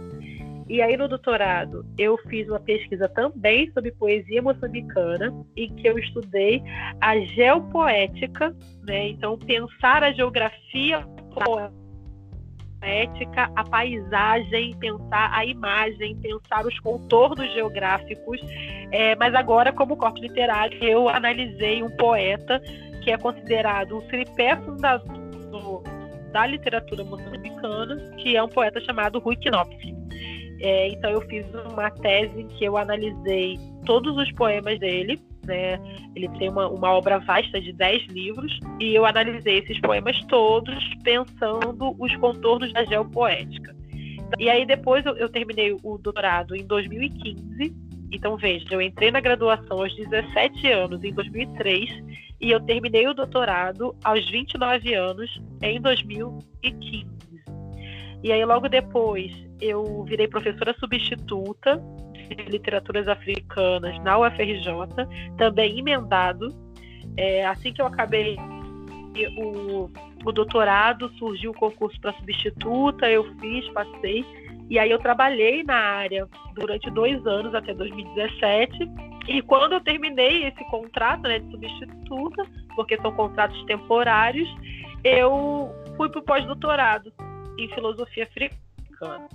e 0.69 0.83
aí, 0.83 0.97
no 0.97 1.07
doutorado, 1.07 1.87
eu 1.97 2.19
fiz 2.29 2.49
uma 2.49 2.59
pesquisa 2.59 3.09
também 3.09 3.71
sobre 3.71 3.93
poesia 3.93 4.43
moçambicana, 4.43 5.33
em 5.57 5.73
que 5.77 5.89
eu 5.89 5.97
estudei 5.97 6.61
a 7.01 7.19
geopoética, 7.21 8.55
né? 8.83 9.11
Então, 9.11 9.39
pensar 9.39 10.03
a 10.03 10.13
geografia 10.13 11.07
poética, 12.81 13.51
a 13.55 13.65
paisagem, 13.65 14.77
pensar 14.79 15.31
a 15.33 15.45
imagem, 15.45 16.17
pensar 16.17 16.67
os 16.67 16.79
contornos 16.81 17.53
geográficos. 17.53 18.41
É, 18.93 19.15
mas 19.17 19.35
agora, 19.35 19.73
como 19.73 19.97
corte 19.97 20.21
literário, 20.21 20.83
eu 20.83 21.09
analisei 21.09 21.83
um 21.83 21.91
poeta 21.97 22.61
que 23.03 23.11
é 23.11 23.19
considerado 23.19 23.99
o 23.99 24.03
tripé 24.03 24.57
fundador 24.57 25.83
da 26.33 26.47
literatura 26.47 27.05
moçambicana, 27.05 27.97
que 28.19 28.37
é 28.37 28.43
um 28.43 28.49
poeta 28.49 28.81
chamado 28.81 29.19
Rui 29.19 29.37
Knopf. 29.37 29.97
É, 30.61 30.89
então 30.89 31.11
eu 31.11 31.21
fiz 31.23 31.47
uma 31.71 31.91
tese 31.91 32.41
em 32.41 32.49
que 32.49 32.65
eu 32.65 32.77
analisei 32.77 33.59
todos 33.85 34.17
os 34.17 34.31
poemas 34.33 34.79
dele, 34.81 35.21
né? 35.47 35.81
Ele 36.15 36.29
tem 36.39 36.49
uma, 36.49 36.69
uma 36.69 36.91
obra 36.91 37.19
vasta 37.19 37.61
de 37.61 37.73
10 37.73 38.09
livros 38.09 38.59
e 38.81 38.95
eu 38.95 39.07
analisei 39.07 39.59
esses 39.59 39.81
poemas 39.81 40.19
todos 40.27 40.77
pensando 41.03 41.95
os 41.99 42.15
contornos 42.17 42.73
da 42.73 42.85
geopoética. 42.85 43.75
E 44.39 44.51
aí 44.51 44.67
depois 44.67 45.07
eu, 45.07 45.17
eu 45.17 45.29
terminei 45.29 45.77
o 45.83 45.99
doutorado 45.99 46.55
em 46.55 46.67
2015. 46.67 47.75
Então 48.13 48.37
veja, 48.37 48.67
eu 48.71 48.81
entrei 48.81 49.11
na 49.11 49.21
graduação 49.21 49.81
aos 49.81 49.95
17 49.95 50.71
anos 50.71 51.03
em 51.03 51.13
2003 51.13 52.05
e 52.41 52.51
eu 52.51 52.61
terminei 52.61 53.07
o 53.09 53.15
doutorado 53.15 53.95
aos 54.05 54.29
29 54.31 54.95
anos 54.95 55.41
em 55.63 55.81
2015. 55.81 57.17
E 58.23 58.33
aí 58.33 58.45
logo 58.45 58.69
depois 58.69 59.33
eu 59.61 60.05
virei 60.05 60.29
professora 60.29 60.75
substituta 60.79 61.81
de 62.35 62.51
literaturas 62.51 63.09
africanas 63.09 63.99
na 64.03 64.19
UFRJ, 64.19 64.67
também 65.37 65.79
emendado. 65.79 66.49
É, 67.17 67.47
assim 67.47 67.73
que 67.73 67.81
eu 67.81 67.87
acabei 67.87 68.37
o, 69.39 69.91
o 70.25 70.33
doutorado, 70.33 71.09
surgiu 71.19 71.53
o 71.53 71.55
concurso 71.55 71.99
para 72.01 72.13
substituta, 72.15 73.09
eu 73.09 73.25
fiz, 73.41 73.67
passei. 73.71 74.25
E 74.69 74.79
aí 74.79 74.91
eu 74.91 74.99
trabalhei 74.99 75.63
na 75.63 75.77
área 75.77 76.29
durante 76.55 76.91
dois 76.91 77.25
anos, 77.27 77.55
até 77.55 77.73
2017. 77.73 78.77
E 79.29 79.41
quando 79.43 79.73
eu 79.73 79.81
terminei 79.81 80.45
esse 80.45 80.65
contrato 80.71 81.23
né, 81.23 81.39
de 81.39 81.51
substituta, 81.51 82.45
porque 82.75 82.97
são 83.01 83.13
contratos 83.13 83.63
temporários, 83.65 84.49
eu 85.05 85.71
fui 85.97 86.09
para 86.09 86.21
o 86.21 86.25
pós-doutorado 86.25 87.13
em 87.59 87.69
filosofia 87.71 88.25
africana. 88.25 89.29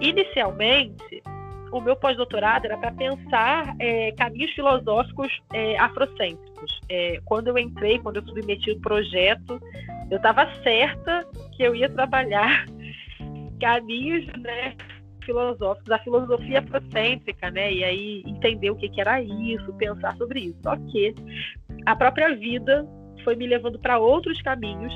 Inicialmente, 0.00 1.22
o 1.72 1.80
meu 1.80 1.96
pós-doutorado 1.96 2.66
era 2.66 2.76
para 2.76 2.92
pensar 2.92 3.74
é, 3.78 4.12
caminhos 4.12 4.52
filosóficos 4.52 5.40
é, 5.52 5.78
afrocêntricos. 5.78 6.80
É, 6.88 7.20
quando 7.24 7.48
eu 7.48 7.58
entrei, 7.58 7.98
quando 7.98 8.16
eu 8.16 8.24
submeti 8.24 8.70
o 8.70 8.80
projeto, 8.80 9.60
eu 10.10 10.16
estava 10.16 10.46
certa 10.62 11.26
que 11.56 11.62
eu 11.62 11.74
ia 11.74 11.88
trabalhar 11.88 12.66
caminhos 13.60 14.26
né, 14.38 14.74
filosóficos, 15.24 15.90
a 15.90 15.98
filosofia 15.98 16.60
afrocêntrica, 16.60 17.50
né? 17.50 17.72
E 17.72 17.84
aí 17.84 18.22
entender 18.26 18.70
o 18.70 18.76
que, 18.76 18.88
que 18.88 19.00
era 19.00 19.20
isso, 19.20 19.72
pensar 19.74 20.16
sobre 20.16 20.40
isso. 20.40 20.58
Só 20.62 20.76
que 20.76 21.14
a 21.84 21.94
própria 21.94 22.34
vida 22.34 22.86
foi 23.24 23.36
me 23.36 23.46
levando 23.46 23.78
para 23.78 23.98
outros 23.98 24.40
caminhos 24.40 24.92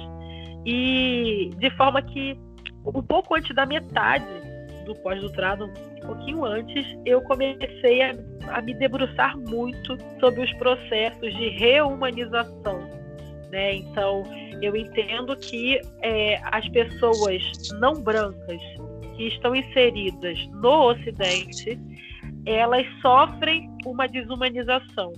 e 0.65 1.51
de 1.59 1.71
forma 1.77 2.01
que 2.01 2.39
um 2.85 3.03
pouco 3.03 3.35
antes 3.35 3.55
da 3.55 3.67
metade 3.67 4.25
do 4.85 4.95
pós-doutorado, 4.97 5.67
um 5.67 6.07
pouquinho 6.07 6.45
antes, 6.45 6.87
eu 7.05 7.21
comecei 7.23 8.03
a, 8.03 8.15
a, 8.49 8.63
me 8.63 8.75
debruçar 8.75 9.37
muito 9.39 9.97
sobre 10.21 10.43
os 10.43 10.53
processos 10.55 11.35
de 11.37 11.49
reumanização. 11.51 12.81
Né? 13.51 13.77
Então, 13.77 14.25
eu 14.61 14.75
entendo 14.77 15.37
que 15.37 15.81
é, 16.03 16.41
as 16.45 16.69
pessoas 16.69 17.43
não 17.79 17.95
brancas 18.03 18.61
que 19.17 19.29
estão 19.29 19.55
inseridas 19.55 20.39
no 20.49 20.91
Ocidente, 20.91 21.79
elas 22.47 22.87
sofrem 23.01 23.71
uma 23.85 24.07
desumanização. 24.07 25.13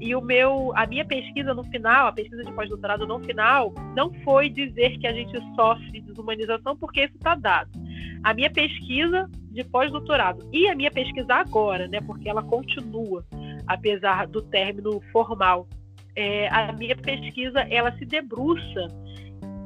E 0.00 0.16
o 0.16 0.20
meu, 0.20 0.72
a 0.74 0.84
minha 0.84 1.04
pesquisa 1.04 1.54
no 1.54 1.62
final, 1.62 2.08
a 2.08 2.12
pesquisa 2.12 2.42
de 2.42 2.52
pós-doutorado 2.52 3.06
no 3.06 3.20
final, 3.20 3.72
não 3.94 4.12
foi 4.24 4.48
dizer 4.48 4.98
que 4.98 5.06
a 5.06 5.12
gente 5.12 5.38
sofre 5.54 6.00
desumanização, 6.00 6.76
porque 6.76 7.04
isso 7.04 7.14
está 7.14 7.36
dado. 7.36 7.70
A 8.22 8.32
minha 8.34 8.50
pesquisa 8.50 9.28
de 9.50 9.64
pós-doutorado 9.64 10.48
e 10.52 10.68
a 10.68 10.74
minha 10.74 10.90
pesquisa 10.90 11.34
agora, 11.34 11.88
né, 11.88 12.00
porque 12.00 12.28
ela 12.28 12.42
continua, 12.42 13.24
apesar 13.66 14.26
do 14.26 14.40
término 14.42 15.00
formal, 15.12 15.68
é, 16.14 16.48
a 16.48 16.72
minha 16.72 16.96
pesquisa 16.96 17.60
ela 17.70 17.92
se 17.98 18.04
debruça 18.04 18.86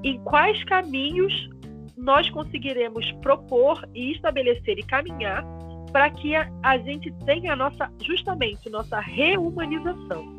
em 0.03 0.19
quais 0.25 0.63
caminhos 0.65 1.49
nós 1.97 2.29
conseguiremos 2.31 3.11
propor 3.23 3.89
e 3.95 4.13
estabelecer 4.13 4.79
e 4.79 4.83
caminhar 4.83 5.45
para 5.93 6.11
que 6.11 6.35
a, 6.35 6.51
a, 6.63 6.79
gente 6.79 7.11
tenha 7.25 7.55
a 7.55 7.57
nossa, 7.57 7.91
justamente, 8.03 8.69
nossa 8.69 9.01
reumanização. 9.01 10.37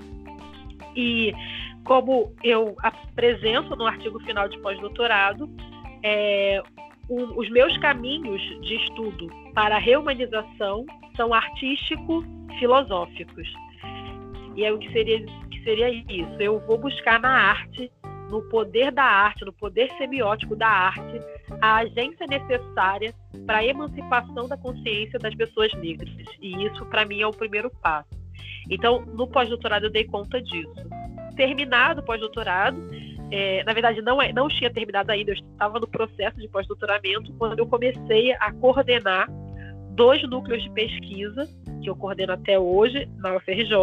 E 0.96 1.34
como 1.84 2.34
eu 2.44 2.76
apresento 2.80 3.76
no 3.76 3.86
artigo 3.86 4.20
final 4.20 4.48
de 4.48 4.58
pós-doutorado, 4.60 5.50
é, 6.04 6.62
os 7.10 7.50
meus 7.50 7.76
caminhos 7.78 8.42
de 8.62 8.76
estudo 8.76 9.28
para 9.54 9.78
a 9.78 9.80
reumanização 9.80 10.86
são 11.16 11.34
artístico-filosóficos. 11.34 13.48
E 14.56 14.66
é 14.66 14.72
o 14.72 14.78
que 14.78 14.92
seria, 14.92 15.26
que 15.52 15.64
seria 15.64 15.90
isso. 15.90 16.36
Eu 16.40 16.60
vou 16.62 16.78
buscar 16.78 17.20
na 17.20 17.30
arte, 17.30 17.92
no 18.30 18.42
poder 18.50 18.92
da 18.92 19.04
arte, 19.04 19.44
no 19.46 19.54
poder 19.54 19.90
semiótico 19.98 20.56
da 20.56 20.68
arte, 20.68 21.22
a 21.62 21.78
agência 21.78 22.26
necessária 22.28 23.14
para 23.46 23.60
a 23.60 23.66
emancipação 23.66 24.48
da 24.48 24.58
consciência 24.58 25.20
das 25.20 25.34
pessoas 25.36 25.72
negras. 25.76 26.12
E 26.42 26.66
isso, 26.66 26.84
para 26.88 27.06
mim, 27.06 27.22
é 27.22 27.28
o 27.28 27.32
primeiro 27.32 27.70
passo. 27.82 28.10
Então, 28.70 29.06
no 29.06 29.28
pós-doutorado, 29.28 29.86
eu 29.86 29.92
dei 29.92 30.04
conta 30.04 30.42
disso. 30.42 30.90
Terminado 31.36 32.02
o 32.02 32.04
pós-doutorado, 32.04 32.78
é, 33.32 33.64
na 33.64 33.74
verdade, 33.74 34.02
não, 34.02 34.22
é, 34.22 34.32
não 34.32 34.48
tinha 34.48 34.72
terminado 34.72 35.12
ainda, 35.12 35.32
eu 35.32 35.36
estava 35.36 35.80
no 35.80 35.88
processo 35.88 36.38
de 36.38 36.48
pós-doutoramento 36.48 37.34
quando 37.34 37.60
eu 37.60 37.68
comecei 37.68 38.34
a 38.34 38.52
coordenar 38.54 39.28
dois 39.92 40.22
núcleos 40.30 40.64
de 40.64 40.70
pesquisa, 40.72 41.48
que 41.82 41.90
eu 41.90 41.96
coordeno 41.96 42.34
até 42.34 42.58
hoje 42.58 43.10
na 43.18 43.36
UFRJ. 43.36 43.76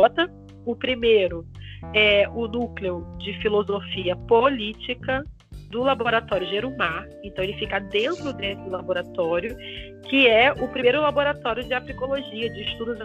O 0.65 0.75
primeiro 0.75 1.45
é 1.93 2.27
o 2.29 2.49
núcleo 2.49 3.07
de 3.19 3.35
filosofia 3.43 4.17
política 4.17 5.23
do 5.71 5.83
laboratório 5.83 6.47
Gerumar, 6.47 7.05
então 7.25 7.43
ele 7.43 7.55
fica 7.55 7.81
dentro 7.81 8.33
desse 8.33 8.69
laboratório, 8.69 9.57
que 10.09 10.29
é 10.29 10.53
o 10.53 10.69
primeiro 10.69 11.01
laboratório 11.01 11.65
de 11.65 11.75
africologia, 11.75 12.49
de 12.49 12.63
estudos 12.63 12.97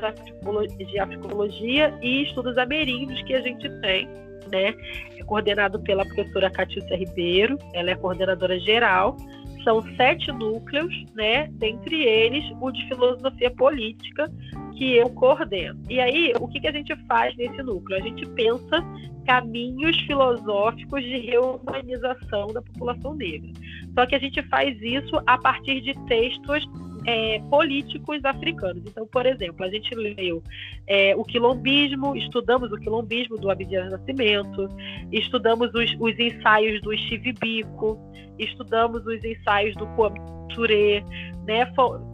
de 0.78 1.00
africologia 1.00 1.92
e 2.00 2.24
estudos 2.24 2.58
ameríndios 2.60 3.20
que 3.24 3.34
a 3.34 3.42
gente 3.42 3.68
tem, 3.82 4.08
né? 4.50 4.74
É 5.18 5.24
coordenado 5.24 5.80
pela 5.80 6.06
professora 6.06 6.50
Catiúcia 6.50 6.98
Ribeiro, 6.98 7.58
ela 7.74 7.92
é 7.92 7.96
coordenadora 7.96 8.60
geral. 8.60 9.16
São 9.64 9.82
sete 9.96 10.32
núcleos, 10.32 10.94
né? 11.16 11.48
Dentre 11.54 12.04
eles, 12.04 12.44
o 12.62 12.72
de 12.72 12.88
filosofia 12.88 13.52
política, 13.52 14.32
que 14.78 14.96
eu 14.96 15.10
coordeno. 15.10 15.82
E 15.90 16.00
aí, 16.00 16.34
o 16.40 16.48
que, 16.48 16.62
que 16.62 16.68
a 16.68 16.72
gente 16.72 16.96
faz 17.08 17.36
nesse 17.36 17.62
núcleo? 17.62 18.00
A 18.00 18.02
gente 18.02 18.26
pensa 18.30 18.82
caminhos 19.26 19.96
filosóficos 20.08 21.04
de 21.04 21.18
reumanização 21.20 22.48
da 22.48 22.62
população 22.62 23.14
negra. 23.14 23.52
Só 23.94 24.06
que 24.06 24.16
a 24.16 24.20
gente 24.20 24.42
faz 24.44 24.82
isso 24.82 25.22
a 25.28 25.38
partir 25.38 25.82
de 25.82 25.94
textos 26.06 26.66
é, 27.10 27.40
políticos 27.50 28.24
africanos. 28.24 28.84
Então, 28.86 29.08
por 29.08 29.26
exemplo, 29.26 29.66
a 29.66 29.70
gente 29.70 29.94
leu 29.96 30.44
é, 30.86 31.16
o 31.16 31.24
quilombismo, 31.24 32.16
estudamos 32.16 32.72
o 32.72 32.78
quilombismo 32.78 33.36
do 33.38 33.50
Abdias 33.50 33.92
Nascimento, 33.92 34.70
estudamos 35.12 35.74
os, 35.74 35.96
os 36.00 36.20
ensaios 36.20 36.80
do 36.82 36.96
Steve 36.96 37.34
Biko, 37.34 37.98
estudamos 38.38 39.06
os 39.08 39.24
ensaios 39.24 39.76
do 39.76 39.88
Kwame 39.96 40.20
Ture, 40.54 41.04
né? 41.46 41.72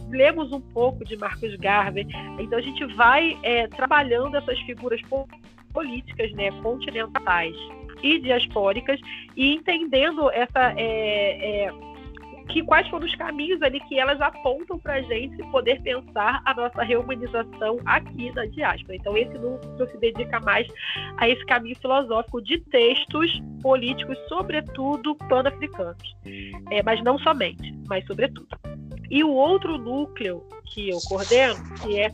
lemos 0.10 0.52
um 0.54 0.62
pouco 0.62 1.04
de 1.04 1.18
Marcos 1.18 1.54
Garvey. 1.58 2.08
Então, 2.40 2.58
a 2.58 2.62
gente 2.62 2.86
vai 2.96 3.38
é, 3.44 3.68
trabalhando 3.68 4.38
essas 4.38 4.58
figuras 4.62 5.02
políticas 5.74 6.32
né, 6.34 6.52
continentais 6.62 7.56
e 8.02 8.20
diaspóricas 8.20 9.00
e 9.36 9.54
entendendo 9.54 10.30
essa 10.32 10.74
é, 10.78 11.66
é, 11.66 11.95
que 12.50 12.64
quais 12.64 12.88
foram 12.90 13.06
os 13.06 13.16
caminhos 13.16 13.62
ali 13.62 13.80
que 13.82 14.00
elas 14.00 14.20
apontam 14.22 14.78
para 14.80 14.96
a 14.96 15.02
gente 15.02 15.38
poder 15.52 15.82
pensar 15.82 16.42
a 16.46 16.54
nossa 16.54 16.84
reumanização 16.84 17.80
aqui 17.86 18.32
na 18.32 18.46
diáspora. 18.46 18.96
Então 18.96 19.18
esse 19.18 19.38
núcleo 19.38 19.90
se 19.90 19.98
dedica 19.98 20.40
mais 20.40 20.68
a 21.18 21.28
esse 21.28 21.46
caminho 21.46 21.76
filosófico 21.78 22.42
de 22.42 22.60
textos 22.60 23.42
políticos, 23.62 24.18
sobretudo 24.28 25.16
pan-africanos, 25.30 26.16
é, 26.72 26.84
mas 26.84 27.04
não 27.04 27.18
somente, 27.20 27.74
mas 27.88 28.06
sobretudo. 28.06 28.48
E 29.10 29.24
o 29.24 29.32
outro 29.32 29.78
núcleo 29.78 30.44
que 30.66 30.90
eu 30.90 30.98
coordeno, 31.08 31.56
que 31.82 32.00
é 32.00 32.12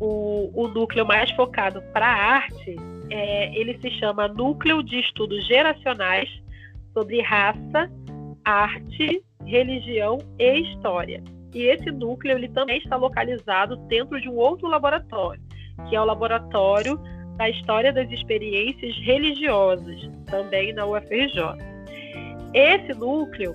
o, 0.00 0.50
o 0.54 0.68
núcleo 0.68 1.06
mais 1.06 1.30
focado 1.32 1.80
para 1.92 2.06
a 2.06 2.34
arte, 2.34 2.76
é, 3.10 3.58
ele 3.58 3.78
se 3.78 3.90
chama 3.98 4.28
Núcleo 4.28 4.82
de 4.82 5.00
Estudos 5.00 5.46
Geracionais 5.46 6.28
sobre 6.92 7.20
Raça, 7.20 7.90
Arte, 8.46 9.22
religião 9.44 10.18
e 10.38 10.60
história. 10.60 11.22
E 11.52 11.64
esse 11.64 11.90
núcleo 11.90 12.36
ele 12.36 12.48
também 12.48 12.78
está 12.78 12.96
localizado 12.96 13.76
dentro 13.88 14.20
de 14.20 14.28
um 14.28 14.36
outro 14.36 14.68
laboratório, 14.68 15.42
que 15.88 15.96
é 15.96 16.00
o 16.00 16.04
laboratório 16.04 16.98
da 17.36 17.50
história 17.50 17.92
das 17.92 18.10
experiências 18.10 18.96
religiosas, 18.98 20.08
também 20.26 20.72
na 20.72 20.86
UFRJ. 20.86 21.42
Esse 22.54 22.92
núcleo 22.94 23.54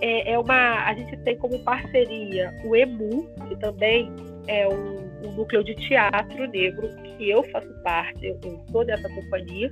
é, 0.00 0.32
é 0.32 0.38
uma, 0.38 0.86
a 0.86 0.94
gente 0.94 1.16
tem 1.18 1.36
como 1.36 1.58
parceria 1.60 2.54
o 2.64 2.74
EMU, 2.74 3.28
que 3.46 3.56
também 3.56 4.10
é 4.48 4.66
um, 4.66 5.28
um 5.28 5.32
núcleo 5.32 5.62
de 5.62 5.74
teatro 5.74 6.48
negro 6.48 6.88
que 7.04 7.28
eu 7.28 7.42
faço 7.50 7.68
parte, 7.82 8.26
eu, 8.26 8.40
eu 8.42 8.64
sou 8.72 8.84
dessa 8.84 9.08
companhia, 9.08 9.70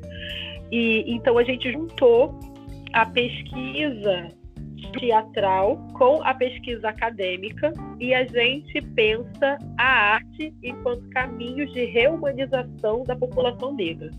e 0.70 1.04
então 1.06 1.38
a 1.38 1.44
gente 1.44 1.72
juntou 1.72 2.38
a 2.92 3.06
pesquisa 3.06 4.28
teatral 4.98 5.76
com 5.94 6.22
a 6.22 6.34
pesquisa 6.34 6.88
acadêmica 6.88 7.72
e 7.98 8.14
a 8.14 8.24
gente 8.24 8.80
pensa 8.94 9.58
a 9.78 10.14
arte 10.14 10.54
enquanto 10.62 11.08
caminhos 11.10 11.72
de 11.72 11.84
reumanização 11.84 13.04
da 13.04 13.16
população 13.16 13.74
negra 13.74 14.10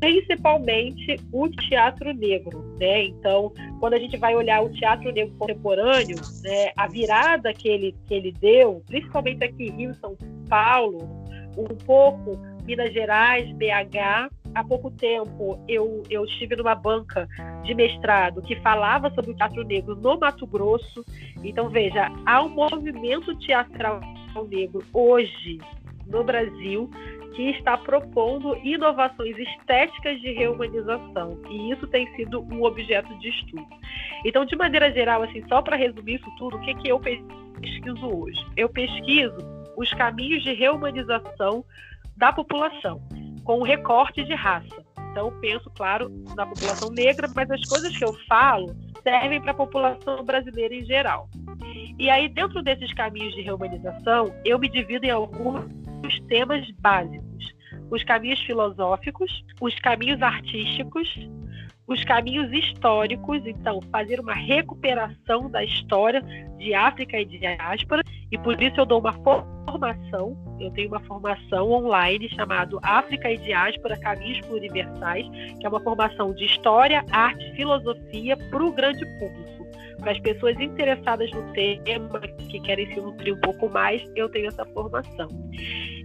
principalmente 0.00 1.16
o 1.32 1.48
teatro 1.48 2.12
negro, 2.14 2.76
né? 2.78 3.04
Então, 3.04 3.52
quando 3.80 3.94
a 3.94 3.98
gente 3.98 4.16
vai 4.16 4.34
olhar 4.34 4.62
o 4.62 4.72
teatro 4.72 5.10
negro 5.12 5.34
contemporâneo, 5.36 6.16
né, 6.42 6.70
a 6.76 6.86
virada 6.86 7.52
que 7.52 7.68
ele 7.68 7.94
que 8.06 8.14
ele 8.14 8.32
deu, 8.32 8.82
principalmente 8.86 9.44
aqui 9.44 9.64
em 9.64 9.70
Rio, 9.70 9.94
São 9.94 10.16
Paulo, 10.48 11.08
um 11.56 11.74
pouco 11.84 12.38
Minas 12.64 12.92
Gerais, 12.92 13.50
BH, 13.52 14.30
há 14.58 14.64
pouco 14.64 14.90
tempo 14.90 15.64
eu, 15.68 16.02
eu 16.10 16.24
estive 16.24 16.56
numa 16.56 16.74
banca 16.74 17.28
de 17.62 17.74
mestrado 17.74 18.42
que 18.42 18.56
falava 18.56 19.10
sobre 19.14 19.30
o 19.30 19.36
teatro 19.36 19.62
negro 19.62 19.94
no 19.94 20.18
Mato 20.18 20.46
Grosso. 20.46 21.04
Então, 21.44 21.68
veja, 21.68 22.10
há 22.26 22.42
um 22.42 22.48
movimento 22.48 23.36
teatral 23.38 24.00
negro 24.48 24.84
hoje 24.92 25.58
no 26.06 26.22
Brasil 26.24 26.90
que 27.34 27.50
está 27.50 27.76
propondo 27.76 28.56
inovações 28.64 29.36
estéticas 29.38 30.20
de 30.20 30.32
reumanização. 30.32 31.40
E 31.50 31.72
isso 31.72 31.86
tem 31.86 32.12
sido 32.16 32.42
um 32.42 32.64
objeto 32.64 33.16
de 33.18 33.28
estudo. 33.28 33.66
Então, 34.24 34.44
de 34.44 34.56
maneira 34.56 34.92
geral, 34.92 35.22
assim, 35.22 35.44
só 35.48 35.62
para 35.62 35.76
resumir 35.76 36.16
isso 36.16 36.30
tudo, 36.36 36.56
o 36.56 36.60
que, 36.60 36.74
que 36.74 36.88
eu 36.88 37.00
pesquiso 37.00 38.06
hoje? 38.06 38.44
Eu 38.56 38.68
pesquiso 38.68 39.36
os 39.76 39.92
caminhos 39.94 40.42
de 40.42 40.52
reumanização 40.52 41.64
da 42.16 42.32
população 42.32 43.00
com 43.48 43.62
recorte 43.62 44.22
de 44.24 44.34
raça. 44.34 44.84
Então, 45.10 45.32
penso, 45.40 45.70
claro, 45.70 46.10
na 46.36 46.44
população 46.44 46.90
negra, 46.90 47.30
mas 47.34 47.50
as 47.50 47.64
coisas 47.64 47.96
que 47.96 48.04
eu 48.04 48.12
falo 48.28 48.76
servem 49.02 49.40
para 49.40 49.52
a 49.52 49.54
população 49.54 50.22
brasileira 50.22 50.74
em 50.74 50.84
geral. 50.84 51.30
E 51.98 52.10
aí, 52.10 52.28
dentro 52.28 52.62
desses 52.62 52.92
caminhos 52.92 53.34
de 53.34 53.40
reumanização, 53.40 54.26
eu 54.44 54.58
me 54.58 54.68
divido 54.68 55.06
em 55.06 55.10
alguns 55.10 55.64
temas 56.28 56.70
básicos: 56.72 57.54
os 57.90 58.04
caminhos 58.04 58.38
filosóficos, 58.40 59.42
os 59.62 59.74
caminhos 59.76 60.20
artísticos, 60.20 61.08
os 61.88 62.04
caminhos 62.04 62.52
históricos, 62.52 63.44
então, 63.46 63.80
fazer 63.90 64.20
uma 64.20 64.34
recuperação 64.34 65.50
da 65.50 65.64
história 65.64 66.20
de 66.58 66.74
África 66.74 67.18
e 67.18 67.24
de 67.24 67.38
diáspora, 67.38 68.02
e 68.30 68.36
por 68.36 68.62
isso 68.62 68.78
eu 68.78 68.84
dou 68.84 69.00
uma 69.00 69.14
formação, 69.14 70.36
eu 70.60 70.70
tenho 70.72 70.88
uma 70.88 71.00
formação 71.00 71.72
online 71.72 72.28
chamado 72.28 72.78
África 72.82 73.32
e 73.32 73.38
Diáspora 73.38 73.98
Caminhos 73.98 74.46
Pluriversais, 74.46 75.26
que 75.58 75.64
é 75.64 75.68
uma 75.68 75.80
formação 75.80 76.34
de 76.34 76.44
história, 76.44 77.02
arte, 77.10 77.52
filosofia 77.56 78.36
para 78.36 78.62
o 78.62 78.70
grande 78.70 79.04
público. 79.18 79.66
Para 79.98 80.12
as 80.12 80.20
pessoas 80.20 80.60
interessadas 80.60 81.30
no 81.32 81.42
tema, 81.54 82.20
que 82.20 82.60
querem 82.60 82.86
se 82.92 83.00
nutrir 83.00 83.34
um 83.34 83.40
pouco 83.40 83.68
mais, 83.68 84.02
eu 84.14 84.28
tenho 84.28 84.48
essa 84.48 84.64
formação. 84.66 85.28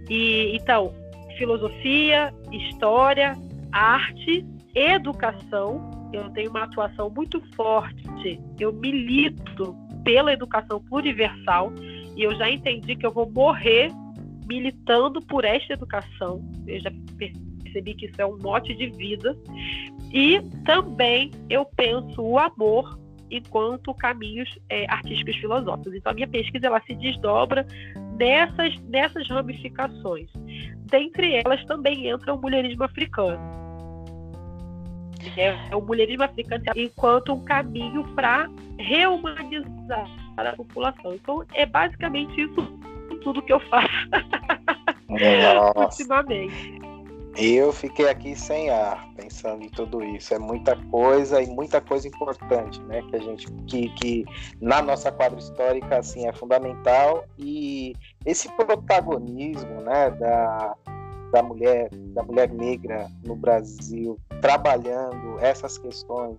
E 0.08 0.56
então, 0.56 0.94
filosofia, 1.36 2.32
história, 2.50 3.36
arte 3.70 4.44
educação, 4.74 5.90
eu 6.12 6.28
tenho 6.30 6.50
uma 6.50 6.64
atuação 6.64 7.10
muito 7.10 7.40
forte, 7.54 8.40
eu 8.58 8.72
milito 8.72 9.76
pela 10.04 10.32
educação 10.32 10.82
pluriversal 10.82 11.72
e 12.16 12.22
eu 12.22 12.34
já 12.36 12.50
entendi 12.50 12.94
que 12.96 13.06
eu 13.06 13.12
vou 13.12 13.30
morrer 13.30 13.90
militando 14.46 15.20
por 15.22 15.44
esta 15.44 15.72
educação. 15.72 16.40
Eu 16.66 16.80
já 16.80 16.90
percebi 17.62 17.94
que 17.94 18.06
isso 18.06 18.20
é 18.20 18.26
um 18.26 18.38
mote 18.38 18.74
de 18.74 18.90
vida. 18.90 19.36
E 20.12 20.40
também 20.64 21.30
eu 21.48 21.64
penso 21.64 22.22
o 22.22 22.38
amor 22.38 22.98
enquanto 23.30 23.94
caminhos 23.94 24.48
é, 24.68 24.86
artísticos 24.88 25.36
filosóficos. 25.36 25.94
Então 25.94 26.12
a 26.12 26.14
minha 26.14 26.28
pesquisa 26.28 26.66
ela 26.66 26.80
se 26.82 26.94
desdobra 26.94 27.66
nessas, 28.16 28.78
nessas 28.82 29.26
ramificações. 29.28 30.30
Dentre 30.90 31.34
elas 31.34 31.64
também 31.64 32.06
entra 32.06 32.34
o 32.34 32.40
mulherismo 32.40 32.84
africano 32.84 33.63
é, 35.36 35.74
o 35.74 35.80
mulherismo 35.80 36.24
africano 36.24 36.64
enquanto 36.76 37.32
um 37.32 37.44
caminho 37.44 38.04
para 38.14 38.48
reumanizar 38.78 40.08
a 40.36 40.52
população. 40.56 41.14
Então, 41.14 41.44
é 41.54 41.66
basicamente 41.66 42.40
isso 42.40 42.62
tudo 43.22 43.42
que 43.42 43.52
eu 43.52 43.60
faço 43.60 43.88
ultimamente. 45.76 46.84
Eu 47.36 47.72
fiquei 47.72 48.08
aqui 48.08 48.36
sem 48.36 48.70
ar, 48.70 49.08
pensando 49.16 49.64
em 49.64 49.68
tudo 49.68 50.04
isso. 50.04 50.32
É 50.32 50.38
muita 50.38 50.76
coisa 50.76 51.42
e 51.42 51.48
muita 51.48 51.80
coisa 51.80 52.06
importante, 52.06 52.80
né? 52.82 53.02
Que 53.10 53.16
a 53.16 53.18
gente, 53.18 53.52
que, 53.66 53.88
que 53.90 54.24
na 54.60 54.80
nossa 54.80 55.10
quadra 55.10 55.38
histórica, 55.38 55.98
assim, 55.98 56.28
é 56.28 56.32
fundamental. 56.32 57.24
E 57.36 57.94
esse 58.24 58.48
protagonismo, 58.54 59.80
né, 59.80 60.10
da, 60.10 60.76
da 61.34 61.42
mulher, 61.42 61.88
da 61.90 62.22
mulher 62.22 62.48
negra 62.48 63.10
no 63.26 63.34
Brasil, 63.34 64.16
trabalhando 64.40 65.36
essas 65.40 65.76
questões 65.76 66.38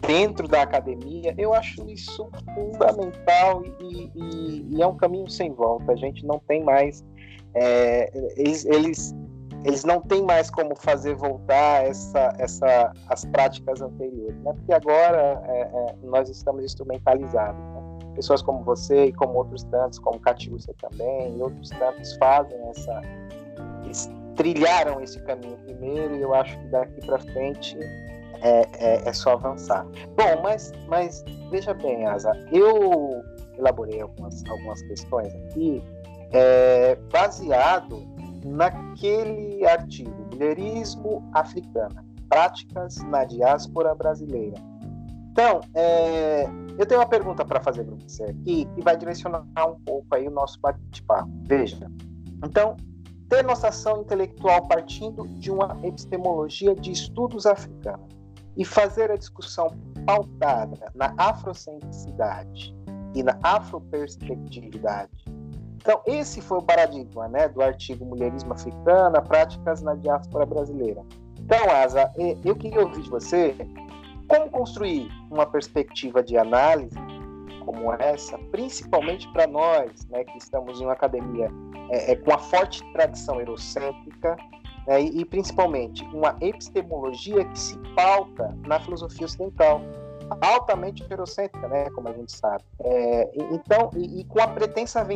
dentro 0.00 0.48
da 0.48 0.62
academia, 0.62 1.34
eu 1.36 1.52
acho 1.52 1.86
isso 1.86 2.30
fundamental 2.54 3.62
e, 3.78 4.10
e, 4.14 4.66
e 4.70 4.82
é 4.82 4.86
um 4.86 4.96
caminho 4.96 5.28
sem 5.28 5.52
volta. 5.52 5.92
A 5.92 5.96
gente 5.96 6.24
não 6.24 6.38
tem 6.48 6.64
mais, 6.64 7.04
é, 7.54 8.10
eles, 8.38 8.64
eles, 8.64 9.14
eles 9.66 9.84
não 9.84 10.00
têm 10.00 10.22
mais 10.22 10.50
como 10.50 10.74
fazer 10.74 11.14
voltar 11.14 11.84
essa, 11.84 12.34
essa, 12.38 12.92
as 13.08 13.26
práticas 13.26 13.82
anteriores, 13.82 14.40
né? 14.40 14.54
Porque 14.54 14.72
agora 14.72 15.42
é, 15.44 15.60
é, 15.60 15.94
nós 16.04 16.30
estamos 16.30 16.64
instrumentalizados. 16.64 17.60
Né? 17.60 17.82
Pessoas 18.14 18.40
como 18.40 18.64
você 18.64 19.06
e 19.06 19.12
como 19.12 19.34
outros 19.34 19.62
tantos, 19.64 19.98
como 19.98 20.18
Catiúcia 20.18 20.74
também, 20.80 21.36
e 21.36 21.42
outros 21.42 21.68
tantos 21.68 22.16
fazem 22.16 22.58
essa 22.70 23.02
trilharam 24.36 25.00
esse 25.00 25.20
caminho 25.20 25.56
primeiro 25.58 26.16
e 26.16 26.22
eu 26.22 26.34
acho 26.34 26.58
que 26.58 26.66
daqui 26.68 27.04
para 27.06 27.18
frente 27.18 27.78
é, 28.42 28.66
é, 28.78 29.08
é, 29.08 29.12
só 29.12 29.32
avançar. 29.32 29.86
Bom, 30.16 30.42
mas, 30.42 30.72
mas 30.88 31.24
veja 31.50 31.72
bem, 31.74 32.06
Asa, 32.06 32.32
eu 32.50 33.22
elaborei 33.56 34.00
algumas, 34.00 34.44
algumas 34.48 34.82
questões 34.82 35.34
aqui 35.34 35.82
é, 36.32 36.96
baseado 37.12 38.02
naquele 38.44 39.64
artigo 39.66 40.10
Mulherismo 40.32 41.28
Africana, 41.32 42.04
Práticas 42.28 42.96
na 43.04 43.24
Diáspora 43.24 43.94
Brasileira. 43.94 44.56
Então, 45.30 45.60
é, 45.74 46.46
eu 46.78 46.84
tenho 46.84 47.00
uma 47.00 47.06
pergunta 47.06 47.44
para 47.44 47.60
fazer 47.60 47.84
para 47.84 47.94
você 47.96 48.24
aqui 48.24 48.66
que 48.74 48.82
vai 48.82 48.96
direcionar 48.96 49.44
um 49.66 49.78
pouco 49.84 50.06
aí 50.14 50.26
o 50.26 50.30
nosso 50.30 50.58
bate-papo. 50.60 51.30
Veja, 51.44 51.90
então, 52.44 52.76
ter 53.32 53.42
nossa 53.42 53.68
ação 53.68 54.02
intelectual 54.02 54.68
partindo 54.68 55.26
de 55.26 55.50
uma 55.50 55.74
epistemologia 55.82 56.74
de 56.74 56.92
estudos 56.92 57.46
africanos 57.46 58.14
e 58.58 58.62
fazer 58.62 59.10
a 59.10 59.16
discussão 59.16 59.74
pautada 60.04 60.92
na 60.94 61.14
afrocentricidade 61.16 62.76
e 63.14 63.22
na 63.22 63.38
afroperspectividade. 63.42 65.24
Então, 65.76 66.02
esse 66.04 66.42
foi 66.42 66.58
o 66.58 66.62
paradigma 66.62 67.26
né, 67.26 67.48
do 67.48 67.62
artigo 67.62 68.04
Mulherismo 68.04 68.52
Africana, 68.52 69.22
Práticas 69.22 69.80
na 69.80 69.94
Diáspora 69.94 70.44
Brasileira. 70.44 71.02
Então, 71.40 71.70
Asa, 71.70 72.12
eu 72.44 72.54
queria 72.54 72.82
ouvir 72.82 73.00
de 73.00 73.08
você 73.08 73.56
como 74.28 74.50
construir 74.50 75.08
uma 75.30 75.46
perspectiva 75.46 76.22
de 76.22 76.36
análise 76.36 76.98
como 77.64 77.94
essa, 77.94 78.36
principalmente 78.50 79.26
para 79.32 79.46
nós, 79.46 80.06
né, 80.10 80.22
que 80.24 80.36
estamos 80.36 80.80
em 80.80 80.84
uma 80.84 80.92
academia 80.92 81.48
é, 81.90 82.12
é, 82.12 82.16
com 82.16 82.32
a 82.32 82.38
forte 82.38 82.82
tradição 82.92 83.40
eurocêntrica, 83.40 84.36
né, 84.86 85.02
e, 85.02 85.20
e, 85.20 85.24
principalmente 85.24 86.04
uma 86.06 86.36
epistemologia 86.40 87.44
que 87.44 87.58
se 87.58 87.78
pauta 87.94 88.56
na 88.66 88.80
filosofia 88.80 89.26
ocidental, 89.26 89.80
altamente 90.40 91.04
eurocêntrica, 91.08 91.68
né, 91.68 91.90
como 91.90 92.08
a 92.08 92.12
gente 92.12 92.32
sabe. 92.32 92.64
É, 92.80 93.30
então, 93.52 93.90
e, 93.96 94.20
e, 94.20 94.24
com 94.24 94.40
a 94.40 94.48
pretensa 94.48 95.06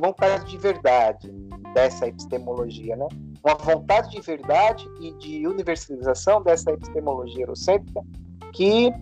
vontade 0.00 0.50
de 0.50 0.58
verdade 0.58 1.30
dessa 1.74 2.06
epistemologia, 2.06 2.96
né, 2.96 3.06
uma 3.44 3.54
vontade 3.54 4.10
de 4.10 4.20
verdade 4.20 4.88
e 5.00 5.12
de 5.14 5.46
universalização 5.46 6.42
dessa 6.42 6.72
epistemologia 6.72 7.42
eurocêntrica 7.42 8.02
que 8.52 8.92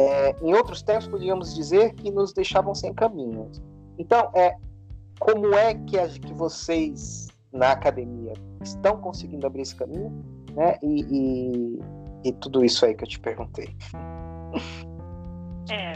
é, 0.00 0.34
em 0.40 0.54
outros 0.54 0.82
tempos, 0.82 1.06
podíamos 1.06 1.54
dizer 1.54 1.92
que 1.94 2.10
nos 2.10 2.32
deixavam 2.32 2.74
sem 2.74 2.92
caminho. 2.94 3.50
Então, 3.98 4.30
é, 4.34 4.56
como 5.20 5.54
é 5.54 5.74
que, 5.74 5.98
a, 5.98 6.08
que 6.08 6.32
vocês 6.32 7.28
na 7.52 7.72
academia 7.72 8.32
estão 8.62 8.96
conseguindo 9.00 9.46
abrir 9.46 9.62
esse 9.62 9.76
caminho? 9.76 10.10
Né? 10.54 10.76
E, 10.82 11.04
e, 12.24 12.28
e 12.28 12.32
tudo 12.40 12.64
isso 12.64 12.84
aí 12.84 12.94
que 12.94 13.04
eu 13.04 13.08
te 13.08 13.20
perguntei. 13.20 13.68
É, 15.70 15.92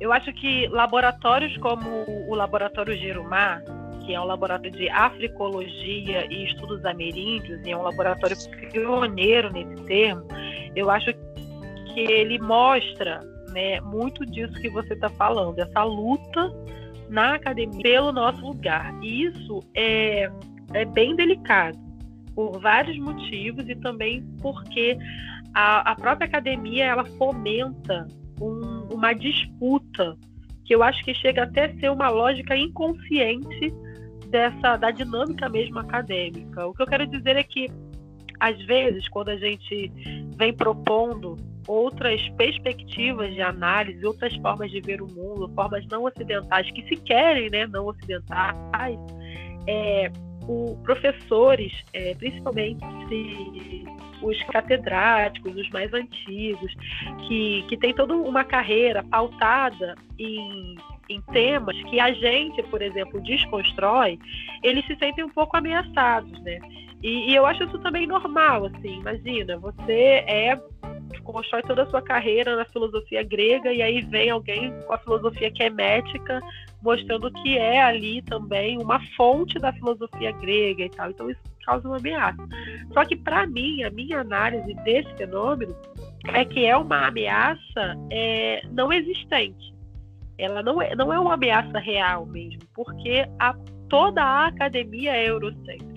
eu 0.00 0.12
acho 0.12 0.32
que 0.34 0.68
laboratórios 0.68 1.56
como 1.58 1.88
o 2.28 2.34
Laboratório 2.34 2.94
Girumar, 2.96 3.62
que 4.04 4.14
é 4.14 4.20
um 4.20 4.24
laboratório 4.24 4.72
de 4.72 4.88
africologia 4.90 6.26
e 6.30 6.44
estudos 6.46 6.84
ameríndios, 6.84 7.64
e 7.64 7.70
é 7.70 7.76
um 7.76 7.82
laboratório 7.82 8.36
pioneiro 8.70 9.52
nesse 9.52 9.82
termo, 9.84 10.24
eu 10.76 10.90
acho 10.90 11.12
que 11.94 12.00
ele 12.00 12.38
mostra 12.38 13.20
né, 13.52 13.80
muito 13.80 14.26
disso 14.26 14.52
que 14.54 14.68
você 14.68 14.94
está 14.94 15.08
falando, 15.08 15.58
essa 15.58 15.84
luta 15.84 16.52
na 17.08 17.34
academia 17.34 17.82
pelo 17.82 18.12
nosso 18.12 18.40
lugar. 18.40 18.94
E 19.02 19.24
isso 19.24 19.60
é, 19.74 20.30
é 20.72 20.84
bem 20.84 21.16
delicado, 21.16 21.78
por 22.34 22.60
vários 22.60 22.98
motivos 22.98 23.68
e 23.68 23.74
também 23.76 24.22
porque 24.40 24.96
a, 25.54 25.92
a 25.92 25.94
própria 25.96 26.26
academia 26.26 26.84
ela 26.84 27.04
fomenta 27.04 28.06
um, 28.40 28.94
uma 28.94 29.12
disputa 29.12 30.16
que 30.64 30.74
eu 30.74 30.82
acho 30.82 31.02
que 31.02 31.14
chega 31.14 31.44
até 31.44 31.64
a 31.64 31.74
ser 31.78 31.90
uma 31.90 32.10
lógica 32.10 32.56
inconsciente 32.56 33.72
dessa 34.28 34.76
da 34.76 34.90
dinâmica 34.90 35.48
mesmo 35.48 35.78
acadêmica. 35.78 36.66
O 36.66 36.74
que 36.74 36.82
eu 36.82 36.86
quero 36.86 37.06
dizer 37.06 37.36
é 37.36 37.42
que 37.42 37.66
às 38.38 38.56
vezes 38.66 39.08
quando 39.08 39.30
a 39.30 39.36
gente 39.36 39.90
vem 40.36 40.52
propondo 40.52 41.36
outras 41.68 42.26
perspectivas 42.30 43.34
de 43.34 43.42
análise, 43.42 44.04
outras 44.04 44.34
formas 44.36 44.70
de 44.70 44.80
ver 44.80 45.02
o 45.02 45.06
mundo, 45.06 45.52
formas 45.54 45.86
não 45.88 46.04
ocidentais 46.04 46.68
que 46.72 46.82
se 46.88 46.96
querem, 46.96 47.50
né, 47.50 47.66
não 47.66 47.86
ocidentais, 47.86 48.98
é, 49.66 50.10
o, 50.48 50.78
professores, 50.82 51.72
é, 51.92 52.14
principalmente 52.14 52.82
os 54.22 54.42
catedráticos, 54.44 55.54
os 55.54 55.68
mais 55.70 55.92
antigos, 55.92 56.74
que, 57.28 57.62
que 57.68 57.76
têm 57.76 57.92
toda 57.92 58.16
uma 58.16 58.42
carreira 58.42 59.04
pautada 59.04 59.94
em, 60.18 60.74
em 61.08 61.20
temas 61.20 61.76
que 61.84 62.00
a 62.00 62.12
gente, 62.12 62.62
por 62.64 62.80
exemplo, 62.80 63.20
desconstrói, 63.20 64.18
eles 64.62 64.84
se 64.86 64.96
sentem 64.96 65.22
um 65.22 65.28
pouco 65.28 65.56
ameaçados, 65.56 66.40
né? 66.42 66.58
E, 67.02 67.30
e 67.30 67.34
eu 67.34 67.46
acho 67.46 67.62
isso 67.62 67.78
também 67.78 68.06
normal, 68.06 68.64
assim. 68.66 68.98
Imagina, 68.98 69.56
você 69.58 70.24
é 70.26 70.58
constrói 71.32 71.62
toda 71.62 71.82
a 71.82 71.86
sua 71.86 72.02
carreira 72.02 72.56
na 72.56 72.64
filosofia 72.64 73.22
grega 73.22 73.72
e 73.72 73.82
aí 73.82 74.00
vem 74.00 74.30
alguém 74.30 74.72
com 74.86 74.92
a 74.92 74.98
filosofia 74.98 75.50
quemética 75.50 76.40
mostrando 76.82 77.30
que 77.32 77.58
é 77.58 77.82
ali 77.82 78.22
também 78.22 78.78
uma 78.78 79.00
fonte 79.16 79.58
da 79.58 79.72
filosofia 79.72 80.32
grega 80.32 80.84
e 80.84 80.90
tal. 80.90 81.10
Então 81.10 81.30
isso 81.30 81.40
causa 81.64 81.86
uma 81.86 81.98
ameaça. 81.98 82.42
Só 82.92 83.04
que 83.04 83.16
para 83.16 83.46
mim, 83.46 83.82
a 83.82 83.90
minha 83.90 84.20
análise 84.20 84.74
desse 84.84 85.12
fenômeno 85.16 85.74
é 86.32 86.44
que 86.44 86.64
é 86.64 86.76
uma 86.76 87.08
ameaça 87.08 87.96
é, 88.10 88.62
não 88.70 88.92
existente. 88.92 89.74
Ela 90.38 90.62
não 90.62 90.80
é, 90.80 90.94
não 90.94 91.12
é 91.12 91.18
uma 91.18 91.34
ameaça 91.34 91.78
real 91.78 92.24
mesmo, 92.24 92.60
porque 92.74 93.26
a, 93.40 93.54
toda 93.88 94.22
a 94.22 94.46
academia 94.46 95.14
é 95.14 95.28
eurocêntrica. 95.28 95.87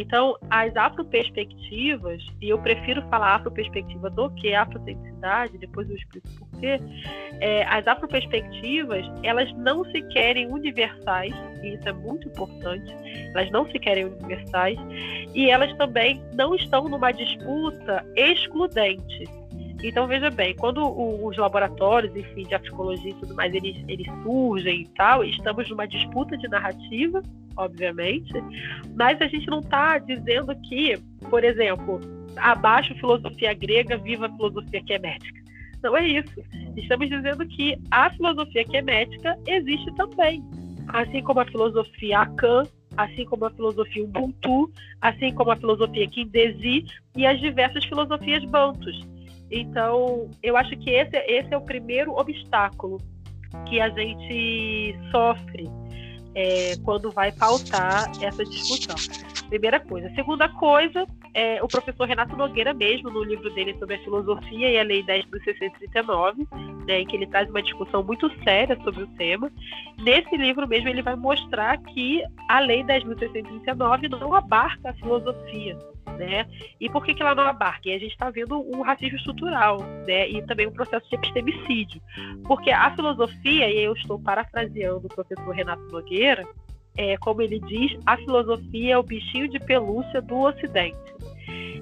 Então, 0.00 0.36
as 0.48 0.76
afroperspectivas, 0.76 2.24
e 2.40 2.50
eu 2.50 2.58
prefiro 2.60 3.02
falar 3.08 3.34
afroperspectiva 3.34 4.08
do 4.08 4.30
que 4.30 4.54
afrocentricidade, 4.54 5.58
depois 5.58 5.90
eu 5.90 5.96
explico 5.96 6.28
por 6.38 6.60
quê, 6.60 6.78
é, 7.40 7.64
as 7.64 7.84
afroperspectivas, 7.84 9.04
elas 9.24 9.52
não 9.56 9.84
se 9.86 10.00
querem 10.02 10.46
universais, 10.52 11.34
e 11.64 11.74
isso 11.74 11.88
é 11.88 11.92
muito 11.92 12.28
importante, 12.28 12.94
elas 13.34 13.50
não 13.50 13.68
se 13.72 13.76
querem 13.80 14.04
universais, 14.04 14.78
e 15.34 15.50
elas 15.50 15.76
também 15.76 16.22
não 16.32 16.54
estão 16.54 16.88
numa 16.88 17.10
disputa 17.10 18.06
excludente. 18.14 19.24
Então, 19.82 20.08
veja 20.08 20.28
bem, 20.30 20.56
quando 20.56 20.82
os 21.24 21.36
laboratórios, 21.36 22.14
enfim, 22.16 22.42
de 22.42 22.58
psicologia 22.58 23.10
e 23.10 23.14
tudo 23.14 23.34
mais, 23.34 23.54
eles, 23.54 23.76
eles 23.86 24.06
surgem 24.22 24.82
e 24.82 24.88
tal, 24.88 25.24
estamos 25.24 25.68
numa 25.70 25.86
disputa 25.86 26.36
de 26.36 26.48
narrativa, 26.48 27.22
obviamente, 27.56 28.32
mas 28.96 29.20
a 29.20 29.28
gente 29.28 29.46
não 29.46 29.60
está 29.60 29.98
dizendo 29.98 30.54
que, 30.62 30.96
por 31.30 31.44
exemplo, 31.44 32.00
abaixo 32.36 32.94
filosofia 32.96 33.54
grega, 33.54 33.96
viva 33.96 34.26
a 34.26 34.32
filosofia 34.32 34.82
quemética. 34.82 35.38
Não 35.82 35.96
é 35.96 36.06
isso. 36.06 36.42
Estamos 36.76 37.08
dizendo 37.08 37.46
que 37.46 37.76
a 37.90 38.10
filosofia 38.10 38.64
quemética 38.64 39.38
existe 39.46 39.94
também. 39.94 40.42
Assim 40.88 41.22
como 41.22 41.40
a 41.40 41.44
filosofia 41.44 42.20
Akan, 42.20 42.64
assim 42.96 43.24
como 43.24 43.44
a 43.44 43.50
filosofia 43.50 44.02
Ubuntu, 44.02 44.72
assim 45.00 45.32
como 45.34 45.52
a 45.52 45.56
filosofia 45.56 46.08
Kindesi 46.08 46.84
e 47.16 47.26
as 47.26 47.38
diversas 47.38 47.84
filosofias 47.84 48.44
Bantus. 48.46 49.00
Então, 49.50 50.30
eu 50.42 50.56
acho 50.56 50.76
que 50.76 50.90
esse, 50.90 51.16
esse 51.16 51.52
é 51.52 51.56
o 51.56 51.62
primeiro 51.62 52.12
obstáculo 52.12 52.98
que 53.66 53.80
a 53.80 53.88
gente 53.88 54.98
sofre 55.10 55.68
é, 56.34 56.76
quando 56.84 57.10
vai 57.10 57.32
pautar 57.32 58.10
essa 58.22 58.44
discussão. 58.44 58.96
Primeira 59.48 59.80
coisa. 59.80 60.10
Segunda 60.14 60.48
coisa, 60.50 61.06
é, 61.32 61.62
o 61.62 61.66
professor 61.66 62.06
Renato 62.06 62.36
Nogueira 62.36 62.74
mesmo, 62.74 63.10
no 63.10 63.24
livro 63.24 63.48
dele 63.54 63.74
sobre 63.78 63.94
a 63.94 64.04
filosofia 64.04 64.70
e 64.70 64.78
a 64.78 64.82
Lei 64.82 65.02
10.639, 65.02 66.46
né, 66.86 67.00
em 67.00 67.06
que 67.06 67.16
ele 67.16 67.26
traz 67.26 67.48
uma 67.48 67.62
discussão 67.62 68.02
muito 68.02 68.30
séria 68.44 68.78
sobre 68.84 69.02
o 69.02 69.06
tema, 69.16 69.50
nesse 69.98 70.36
livro 70.36 70.68
mesmo 70.68 70.88
ele 70.90 71.00
vai 71.02 71.16
mostrar 71.16 71.78
que 71.78 72.22
a 72.48 72.60
Lei 72.60 72.84
10.639 72.84 74.08
não 74.20 74.34
abarca 74.34 74.90
a 74.90 74.94
filosofia 74.94 75.78
né? 76.16 76.46
E 76.80 76.88
por 76.88 77.04
que, 77.04 77.14
que 77.14 77.22
ela 77.22 77.34
não 77.34 77.44
abarca? 77.44 77.88
E 77.88 77.94
a 77.94 77.98
gente 77.98 78.12
está 78.12 78.30
vendo 78.30 78.60
um 78.60 78.82
racismo 78.82 79.16
estrutural, 79.16 79.80
né? 80.06 80.28
E 80.28 80.42
também 80.46 80.66
um 80.66 80.72
processo 80.72 81.08
de 81.08 81.16
epistemicídio. 81.16 82.00
Porque 82.44 82.70
a 82.70 82.94
filosofia, 82.94 83.70
e 83.70 83.82
eu 83.82 83.92
estou 83.94 84.18
parafraseando 84.18 85.06
o 85.06 85.14
professor 85.14 85.50
Renato 85.54 85.82
Nogueira, 85.90 86.46
é, 86.96 87.16
como 87.18 87.42
ele 87.42 87.60
diz, 87.60 87.98
a 88.06 88.16
filosofia 88.16 88.94
é 88.94 88.98
o 88.98 89.02
bichinho 89.02 89.48
de 89.48 89.60
pelúcia 89.60 90.20
do 90.20 90.38
Ocidente. 90.40 90.98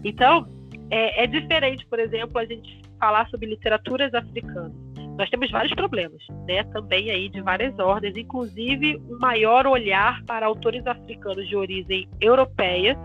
Então, 0.04 0.46
é, 0.90 1.24
é 1.24 1.26
diferente, 1.26 1.86
por 1.86 1.98
exemplo, 1.98 2.38
a 2.38 2.44
gente 2.44 2.80
falar 2.98 3.28
sobre 3.28 3.46
literaturas 3.46 4.12
africanas 4.14 4.86
nós 5.16 5.30
temos 5.30 5.50
vários 5.50 5.72
problemas, 5.74 6.22
né? 6.46 6.62
Também 6.64 7.10
aí 7.10 7.28
de 7.28 7.40
várias 7.40 7.78
ordens, 7.78 8.16
inclusive 8.16 9.00
um 9.08 9.18
maior 9.18 9.66
olhar 9.66 10.22
para 10.24 10.46
autores 10.46 10.86
africanos 10.86 11.48
de 11.48 11.56
origem 11.56 12.06
europeia 12.20 12.96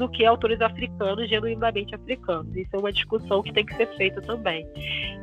do 0.00 0.08
que 0.08 0.24
autores 0.24 0.60
africanos 0.62 1.28
genuinamente 1.28 1.94
africanos. 1.94 2.56
Isso 2.56 2.70
é 2.72 2.78
uma 2.78 2.90
discussão 2.90 3.42
que 3.42 3.52
tem 3.52 3.66
que 3.66 3.76
ser 3.76 3.86
feita 3.96 4.20
também. 4.22 4.66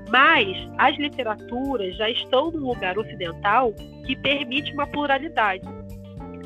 Mas 0.10 0.48
as 0.78 0.96
literaturas 0.98 1.98
já 1.98 2.08
estão 2.10 2.52
num 2.52 2.68
lugar 2.68 2.96
ocidental 2.98 3.74
que 4.06 4.16
permite 4.16 4.72
uma 4.74 4.86
pluralidade. 4.86 5.68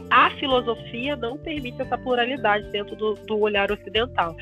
A 0.10 0.30
filosofia 0.32 1.16
não 1.18 1.38
permite 1.38 1.82
essa 1.82 1.98
pluralidade 1.98 2.70
dentro 2.72 2.96
do, 2.96 3.16
do 3.16 3.38
olhar 3.38 3.70
ocidental. 3.70 4.36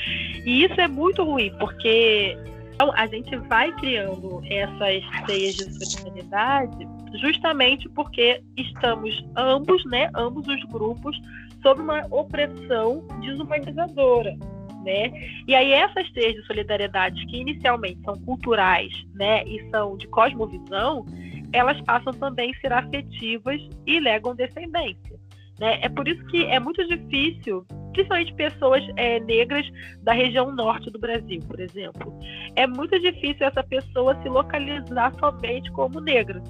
E 0.45 0.63
isso 0.63 0.79
é 0.79 0.87
muito 0.87 1.23
ruim, 1.23 1.51
porque 1.59 2.37
então, 2.75 2.93
a 2.95 3.07
gente 3.07 3.35
vai 3.35 3.71
criando 3.73 4.41
essas 4.49 5.25
teias 5.25 5.55
de 5.55 5.85
solidariedade 5.85 6.87
justamente 7.19 7.89
porque 7.89 8.41
estamos 8.55 9.25
ambos, 9.35 9.83
né, 9.85 10.09
ambos 10.15 10.47
os 10.47 10.63
grupos 10.65 11.19
sob 11.61 11.81
uma 11.81 12.05
opressão 12.09 13.05
desumanizadora. 13.21 14.35
Né? 14.83 15.11
E 15.47 15.53
aí 15.53 15.73
essas 15.73 16.09
teias 16.11 16.35
de 16.35 16.45
solidariedade 16.45 17.25
que 17.27 17.37
inicialmente 17.37 17.99
são 18.03 18.15
culturais, 18.15 18.91
né, 19.13 19.43
e 19.43 19.69
são 19.69 19.97
de 19.97 20.07
cosmovisão, 20.07 21.05
elas 21.51 21.79
passam 21.81 22.13
também 22.13 22.51
a 22.51 22.59
ser 22.61 22.71
afetivas 22.71 23.61
e 23.85 23.99
legam 23.99 24.35
descendência. 24.35 25.19
Né? 25.59 25.79
É 25.81 25.89
por 25.89 26.07
isso 26.07 26.23
que 26.27 26.45
é 26.45 26.59
muito 26.59 26.85
difícil, 26.87 27.65
principalmente 27.91 28.33
pessoas 28.35 28.81
é, 28.95 29.19
negras 29.19 29.67
da 30.01 30.13
região 30.13 30.51
norte 30.55 30.89
do 30.89 30.97
Brasil, 30.97 31.41
por 31.45 31.59
exemplo, 31.59 32.17
é 32.55 32.65
muito 32.65 32.97
difícil 32.99 33.45
essa 33.45 33.63
pessoa 33.63 34.19
se 34.21 34.29
localizar 34.29 35.13
somente 35.19 35.69
como 35.71 35.99
negra, 35.99 36.41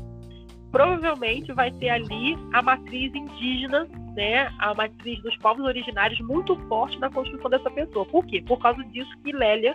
provavelmente 0.71 1.51
vai 1.53 1.71
ter 1.71 1.89
ali 1.89 2.37
a 2.53 2.61
matriz 2.61 3.13
indígena, 3.13 3.87
né, 4.19 4.53
a 4.59 4.73
matriz 4.73 5.21
dos 5.21 5.37
povos 5.37 5.63
originários 5.63 6.19
muito 6.19 6.53
forte 6.67 6.99
na 6.99 7.09
construção 7.09 7.49
dessa 7.49 7.71
pessoa. 7.71 8.05
Por 8.05 8.25
quê? 8.25 8.43
Por 8.45 8.59
causa 8.59 8.83
disso 8.83 9.09
que 9.23 9.31
Lélia 9.31 9.73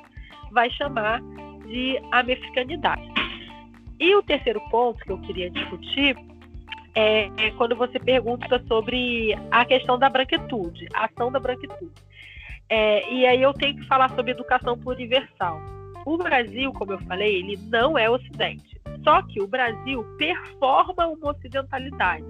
vai 0.52 0.68
chamar 0.68 1.22
de 1.66 1.98
americanidade. 2.12 3.08
E 3.98 4.14
o 4.14 4.22
terceiro 4.22 4.60
ponto 4.68 5.02
que 5.02 5.10
eu 5.10 5.18
queria 5.22 5.48
discutir 5.48 6.14
é, 6.94 7.30
é 7.38 7.50
quando 7.52 7.74
você 7.74 7.98
pergunta 7.98 8.62
sobre 8.68 9.34
a 9.50 9.64
questão 9.64 9.98
da 9.98 10.10
branquitude, 10.10 10.88
a 10.92 11.06
ação 11.06 11.32
da 11.32 11.40
branquitude. 11.40 11.94
É, 12.68 13.10
e 13.10 13.26
aí 13.26 13.40
eu 13.40 13.54
tenho 13.54 13.76
que 13.76 13.86
falar 13.86 14.10
sobre 14.10 14.32
educação 14.32 14.78
pluriversal. 14.78 15.58
O 16.04 16.18
Brasil, 16.18 16.70
como 16.74 16.92
eu 16.92 16.98
falei, 17.04 17.36
ele 17.36 17.58
não 17.70 17.96
é 17.96 18.10
ocidente 18.10 18.83
Só 19.04 19.22
que 19.22 19.40
o 19.40 19.46
Brasil 19.46 20.02
performa 20.16 21.06
uma 21.06 21.30
ocidentalidade. 21.30 22.24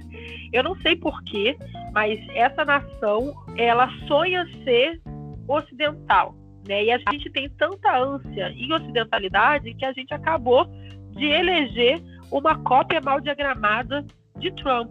Eu 0.52 0.64
não 0.64 0.76
sei 0.80 0.96
porquê, 0.96 1.56
mas 1.92 2.20
essa 2.34 2.64
nação 2.64 3.32
ela 3.56 3.88
sonha 4.08 4.44
ser 4.64 5.00
ocidental. 5.46 6.34
Né? 6.68 6.84
E 6.84 6.92
a 6.92 6.98
gente 6.98 7.30
tem 7.30 7.48
tanta 7.50 7.96
ânsia 7.96 8.50
em 8.50 8.72
ocidentalidade 8.72 9.72
que 9.74 9.84
a 9.84 9.92
gente 9.92 10.12
acabou 10.12 10.66
de 11.12 11.26
eleger 11.26 12.02
uma 12.30 12.58
cópia 12.58 13.00
mal 13.00 13.20
diagramada 13.20 14.04
de 14.38 14.50
Trump. 14.52 14.90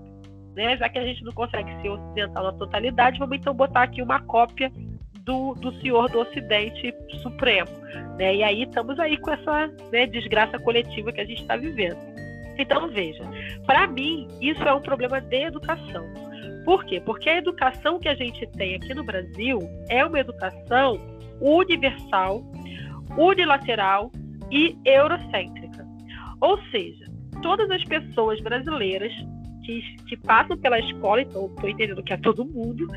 Né? 0.55 0.77
Já 0.77 0.87
que 0.87 0.99
a 0.99 1.05
gente 1.05 1.23
não 1.23 1.33
consegue 1.33 1.69
ser 1.81 1.89
ocidental 1.89 2.43
na 2.45 2.53
totalidade, 2.53 3.19
vamos 3.19 3.37
então 3.37 3.53
botar 3.53 3.83
aqui 3.83 4.01
uma 4.01 4.21
cópia 4.21 4.71
do, 5.23 5.53
do 5.55 5.71
senhor 5.79 6.09
do 6.09 6.19
Ocidente 6.19 6.93
Supremo. 7.21 7.69
Né? 8.17 8.35
E 8.35 8.43
aí 8.43 8.63
estamos 8.63 8.99
aí 8.99 9.17
com 9.17 9.31
essa 9.31 9.67
né, 9.91 10.05
desgraça 10.07 10.59
coletiva 10.59 11.11
que 11.11 11.21
a 11.21 11.25
gente 11.25 11.41
está 11.41 11.55
vivendo. 11.55 11.97
Então, 12.57 12.87
veja, 12.89 13.23
para 13.65 13.87
mim, 13.87 14.27
isso 14.39 14.61
é 14.61 14.73
um 14.73 14.81
problema 14.81 15.19
de 15.19 15.43
educação. 15.43 16.05
Por 16.65 16.85
quê? 16.85 17.01
Porque 17.01 17.29
a 17.29 17.37
educação 17.37 17.99
que 17.99 18.07
a 18.07 18.15
gente 18.15 18.45
tem 18.47 18.75
aqui 18.75 18.93
no 18.93 19.03
Brasil 19.03 19.59
é 19.89 20.05
uma 20.05 20.19
educação 20.19 20.97
universal, 21.41 22.43
unilateral 23.17 24.11
e 24.51 24.77
eurocêntrica. 24.85 25.85
Ou 26.39 26.61
seja, 26.69 27.05
todas 27.41 27.69
as 27.71 27.83
pessoas 27.83 28.39
brasileiras 28.41 29.11
que, 29.63 30.17
passam 30.17 30.57
pela 30.57 30.79
escola, 30.79 31.21
então 31.21 31.47
estou 31.47 31.69
entendendo 31.69 32.03
que 32.03 32.13
é 32.13 32.17
todo 32.17 32.45
mundo, 32.45 32.87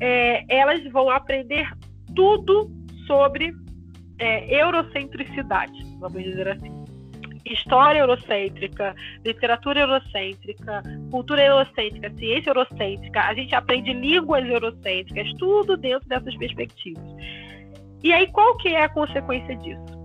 é, 0.00 0.44
elas 0.48 0.82
vão 0.90 1.10
aprender 1.10 1.68
tudo 2.14 2.70
sobre 3.06 3.54
é, 4.18 4.62
eurocentricidade, 4.62 5.84
vamos 5.98 6.22
dizer 6.22 6.48
assim. 6.48 6.84
História 7.44 8.00
eurocêntrica, 8.00 8.92
literatura 9.24 9.80
eurocêntrica, 9.80 10.82
cultura 11.12 11.44
eurocêntrica, 11.44 12.12
ciência 12.16 12.50
eurocêntrica, 12.50 13.20
a 13.20 13.34
gente 13.34 13.54
aprende 13.54 13.92
línguas 13.92 14.44
eurocêntricas, 14.48 15.32
tudo 15.38 15.76
dentro 15.76 16.08
dessas 16.08 16.36
perspectivas. 16.36 17.04
E 18.02 18.12
aí, 18.12 18.26
qual 18.32 18.56
que 18.56 18.68
é 18.68 18.82
a 18.82 18.88
consequência 18.88 19.56
disso? 19.56 19.95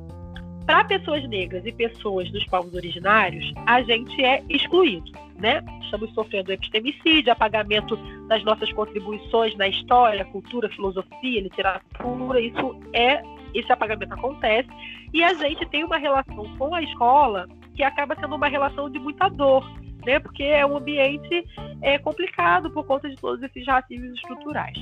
Para 0.71 0.85
pessoas 0.85 1.27
negras 1.27 1.65
e 1.65 1.71
pessoas 1.73 2.31
dos 2.31 2.45
povos 2.45 2.73
originários, 2.73 3.53
a 3.65 3.81
gente 3.81 4.23
é 4.23 4.41
excluído, 4.47 5.11
né? 5.37 5.61
Estamos 5.83 6.13
sofrendo 6.13 6.49
epistemicídio, 6.49 7.29
apagamento 7.29 7.97
das 8.29 8.41
nossas 8.45 8.71
contribuições 8.71 9.53
na 9.57 9.67
história, 9.67 10.23
cultura, 10.23 10.69
filosofia, 10.69 11.41
literatura. 11.41 12.39
Isso 12.39 12.79
é 12.93 13.21
esse 13.53 13.69
apagamento 13.69 14.13
acontece 14.13 14.69
e 15.13 15.21
a 15.21 15.33
gente 15.33 15.65
tem 15.65 15.83
uma 15.83 15.97
relação 15.97 16.45
com 16.57 16.73
a 16.73 16.81
escola 16.81 17.49
que 17.75 17.83
acaba 17.83 18.15
sendo 18.15 18.37
uma 18.37 18.47
relação 18.47 18.89
de 18.89 18.97
muita 18.97 19.27
dor, 19.27 19.69
né? 20.05 20.21
Porque 20.21 20.43
é 20.43 20.65
um 20.65 20.77
ambiente 20.77 21.43
é, 21.81 21.97
complicado 21.97 22.71
por 22.71 22.85
conta 22.85 23.09
de 23.09 23.17
todos 23.17 23.43
esses 23.43 23.67
racismos 23.67 24.13
estruturais. 24.13 24.77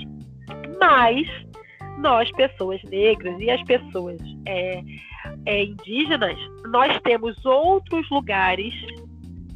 Mas 0.79 1.27
nós, 1.97 2.31
pessoas 2.33 2.79
negras 2.83 3.41
e 3.41 3.49
as 3.49 3.63
pessoas 3.63 4.21
é, 4.45 4.83
é, 5.49 5.63
indígenas, 5.63 6.37
nós 6.67 6.99
temos 7.01 7.43
outros 7.43 8.07
lugares 8.11 8.71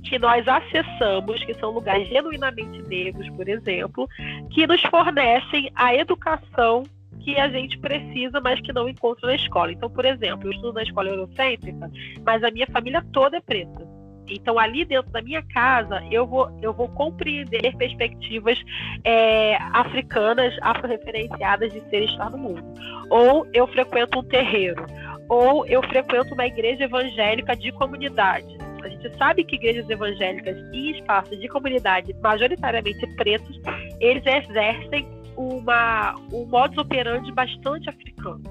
que 0.04 0.18
nós 0.18 0.46
acessamos, 0.48 1.44
que 1.44 1.54
são 1.54 1.70
lugares 1.70 2.10
genuinamente 2.10 2.82
negros, 2.88 3.30
por 3.30 3.48
exemplo, 3.48 4.10
que 4.50 4.66
nos 4.66 4.82
fornecem 4.82 5.72
a 5.76 5.94
educação 5.94 6.84
que 7.20 7.40
a 7.40 7.48
gente 7.48 7.78
precisa, 7.78 8.42
mas 8.42 8.60
que 8.62 8.74
não 8.74 8.90
encontra 8.90 9.28
na 9.28 9.36
escola. 9.36 9.72
Então, 9.72 9.88
por 9.88 10.04
exemplo, 10.04 10.48
eu 10.48 10.54
estudo 10.54 10.74
na 10.74 10.84
escola 10.84 11.10
eurocêntrica, 11.10 11.92
mas 12.26 12.44
a 12.44 12.50
minha 12.50 12.68
família 12.68 13.06
toda 13.14 13.38
é 13.38 13.42
preta. 13.42 13.88
Então, 14.28 14.58
ali 14.58 14.86
dentro 14.86 15.12
da 15.12 15.22
minha 15.22 15.44
casa, 15.44 16.02
eu 16.10 16.26
vou, 16.26 16.50
eu 16.62 16.74
vou 16.74 16.88
compreender 16.90 17.76
perspectivas 17.78 18.58
é, 19.04 19.58
africanas, 19.74 20.56
afro-referenciadas 20.62 21.72
de 21.72 21.82
ser 21.90 22.04
estar 22.04 22.32
no 22.32 22.38
mundo. 22.38 22.64
Ou 23.10 23.46
eu 23.54 23.68
frequento 23.68 24.20
um 24.20 24.24
terreiro, 24.24 24.86
ou 25.30 25.66
eu 25.68 25.82
frequento 25.84 26.34
uma 26.34 26.46
igreja 26.46 26.84
evangélica 26.84 27.56
de 27.56 27.72
comunidade. 27.74 28.58
A 28.84 28.90
gente 28.90 29.18
sabe 29.18 29.44
que 29.44 29.56
igrejas 29.56 29.90
evangélicas 29.90 30.58
e 30.74 30.92
espaços 30.92 31.40
de 31.40 31.48
comunidade 31.48 32.14
majoritariamente 32.22 33.08
pretos, 33.16 33.60
eles 34.00 34.24
exercem 34.26 35.08
uma, 35.38 36.16
um 36.32 36.46
modus 36.46 36.78
operandi 36.78 37.32
bastante 37.32 37.90
africano. 37.90 38.42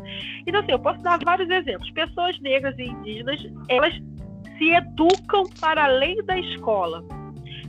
Então, 0.47 0.61
assim, 0.61 0.73
eu 0.73 0.79
posso 0.79 1.03
dar 1.03 1.19
vários 1.23 1.49
exemplos. 1.51 1.91
Pessoas 1.91 2.39
negras 2.41 2.77
e 2.79 2.85
indígenas, 2.85 3.41
elas 3.69 3.95
se 4.59 4.71
educam 4.71 5.45
para 5.61 5.85
além 5.85 6.17
da 6.25 6.39
escola. 6.39 7.05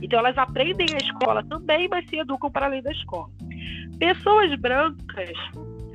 Então, 0.02 0.18
elas 0.18 0.36
aprendem 0.36 0.86
a 0.92 0.96
escola 0.96 1.42
também, 1.44 1.88
mas 1.88 2.08
se 2.08 2.16
educam 2.16 2.50
para 2.50 2.66
além 2.66 2.82
da 2.82 2.92
escola. 2.92 3.28
Pessoas 3.98 4.54
brancas, 4.58 5.32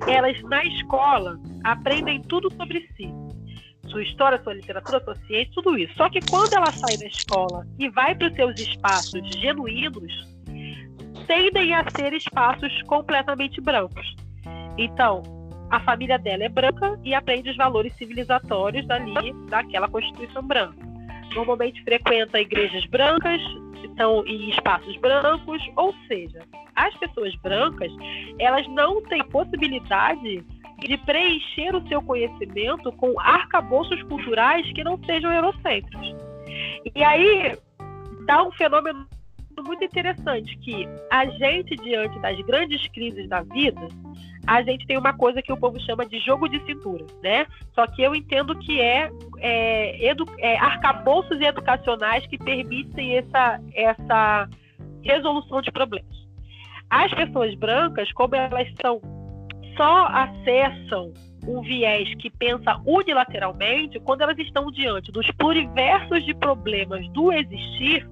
elas 0.07 0.41
na 0.43 0.63
escola 0.65 1.39
aprendem 1.63 2.21
tudo 2.21 2.53
sobre 2.55 2.87
si. 2.95 3.11
Sua 3.89 4.03
história, 4.03 4.41
sua 4.43 4.53
literatura, 4.53 5.03
sua 5.03 5.15
ciência, 5.27 5.51
tudo 5.55 5.77
isso. 5.77 5.93
Só 5.95 6.09
que 6.09 6.19
quando 6.29 6.53
ela 6.53 6.71
sai 6.71 6.97
da 6.97 7.05
escola 7.05 7.65
e 7.79 7.89
vai 7.89 8.13
para 8.13 8.27
os 8.27 8.35
seus 8.35 8.59
espaços 8.59 9.21
genuínos, 9.37 10.27
tendem 11.27 11.73
a 11.73 11.83
ser 11.95 12.13
espaços 12.13 12.81
completamente 12.83 13.59
brancos. 13.61 14.15
Então, 14.77 15.21
a 15.69 15.79
família 15.81 16.17
dela 16.17 16.43
é 16.43 16.49
branca 16.49 16.99
e 17.03 17.13
aprende 17.13 17.49
os 17.49 17.57
valores 17.57 17.93
civilizatórios 17.95 18.87
dali, 18.87 19.33
daquela 19.49 19.87
Constituição 19.87 20.43
branca. 20.43 20.77
Normalmente 21.35 21.83
frequenta 21.83 22.41
igrejas 22.41 22.85
brancas, 22.87 23.41
estão 23.83 24.25
em 24.25 24.49
espaços 24.49 24.95
brancos, 24.97 25.61
ou 25.75 25.93
seja, 26.07 26.39
as 26.75 26.95
pessoas 26.97 27.35
brancas, 27.37 27.91
elas 28.39 28.67
não 28.67 29.01
têm 29.03 29.23
possibilidade 29.25 30.43
de 30.79 30.97
preencher 30.99 31.75
o 31.75 31.87
seu 31.87 32.01
conhecimento 32.01 32.91
com 32.93 33.19
arcabouços 33.19 34.01
culturais 34.03 34.65
que 34.73 34.83
não 34.83 34.97
sejam 35.05 35.31
eurocêntricos. 35.31 36.15
E 36.95 37.03
aí 37.03 37.57
dá 38.25 38.43
um 38.43 38.51
fenômeno 38.51 39.05
muito 39.65 39.83
interessante 39.83 40.57
que 40.59 40.87
a 41.11 41.25
gente 41.25 41.75
diante 41.77 42.17
das 42.19 42.39
grandes 42.45 42.87
crises 42.89 43.27
da 43.27 43.41
vida, 43.41 43.87
a 44.49 44.63
gente 44.63 44.87
tem 44.87 44.97
uma 44.97 45.13
coisa 45.13 45.43
que 45.43 45.53
o 45.53 45.57
povo 45.57 45.79
chama 45.81 46.07
de 46.07 46.19
jogo 46.21 46.49
de 46.49 46.59
cintura, 46.65 47.05
né? 47.21 47.45
Só 47.75 47.85
que 47.85 48.01
eu 48.01 48.15
entendo 48.15 48.57
que 48.57 48.81
é, 48.81 49.11
é, 49.37 50.09
edu, 50.09 50.25
é 50.39 50.57
arcabouços 50.57 51.39
educacionais 51.39 52.25
que 52.25 52.35
permitem 52.35 53.17
essa, 53.17 53.61
essa 53.75 54.49
resolução 55.03 55.61
de 55.61 55.71
problemas. 55.71 56.17
As 56.89 57.13
pessoas 57.13 57.53
brancas, 57.53 58.11
como 58.13 58.35
elas 58.35 58.67
são 58.81 58.99
só 59.77 60.07
acessam 60.07 61.13
um 61.47 61.61
viés 61.61 62.13
que 62.15 62.31
pensa 62.31 62.81
unilateralmente, 62.85 63.99
quando 63.99 64.21
elas 64.21 64.37
estão 64.39 64.71
diante 64.71 65.11
dos 65.11 65.29
pluriversos 65.37 66.25
de 66.25 66.33
problemas 66.33 67.07
do 67.09 67.31
existir, 67.31 68.09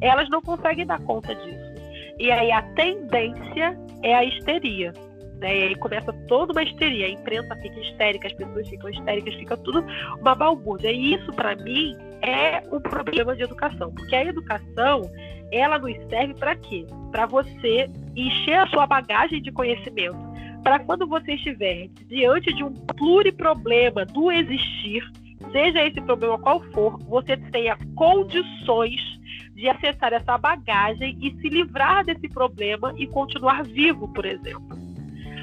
elas 0.00 0.30
não 0.30 0.40
conseguem 0.40 0.86
dar 0.86 1.00
conta 1.00 1.34
disso. 1.34 1.72
E 2.20 2.30
aí 2.30 2.52
a 2.52 2.62
tendência 2.74 3.76
é 4.02 4.14
a 4.14 4.24
histeria. 4.24 4.92
Né? 5.42 5.58
E 5.58 5.62
aí 5.64 5.74
começa 5.74 6.12
toda 6.28 6.52
uma 6.52 6.62
histeria. 6.62 7.06
A 7.06 7.10
imprensa 7.10 7.54
fica 7.56 7.80
histérica, 7.80 8.28
as 8.28 8.32
pessoas 8.32 8.68
ficam 8.68 8.88
histéricas, 8.88 9.34
fica 9.34 9.56
tudo 9.56 9.84
uma 10.20 10.34
balbúrdia. 10.36 10.92
E 10.92 11.14
isso, 11.14 11.32
para 11.32 11.56
mim, 11.56 11.96
é 12.22 12.62
um 12.72 12.80
problema 12.80 13.34
de 13.34 13.42
educação. 13.42 13.92
Porque 13.92 14.14
a 14.14 14.24
educação, 14.24 15.02
ela 15.50 15.78
nos 15.78 15.96
serve 16.08 16.34
para 16.34 16.54
quê? 16.54 16.86
Para 17.10 17.26
você 17.26 17.90
encher 18.14 18.60
a 18.60 18.66
sua 18.68 18.86
bagagem 18.86 19.42
de 19.42 19.50
conhecimento. 19.50 20.16
Para 20.62 20.78
quando 20.78 21.08
você 21.08 21.32
estiver 21.32 21.88
diante 22.06 22.54
de 22.54 22.62
um 22.62 22.72
pluriproblema 22.72 24.06
do 24.06 24.30
existir, 24.30 25.02
seja 25.50 25.84
esse 25.84 26.00
problema 26.02 26.38
qual 26.38 26.60
for, 26.72 26.98
você 27.00 27.36
tenha 27.36 27.76
condições 27.96 29.00
de 29.56 29.68
acessar 29.68 30.12
essa 30.12 30.38
bagagem 30.38 31.18
e 31.20 31.32
se 31.40 31.48
livrar 31.48 32.04
desse 32.04 32.28
problema 32.28 32.94
e 32.96 33.08
continuar 33.08 33.64
vivo, 33.64 34.06
por 34.12 34.24
exemplo. 34.24 34.81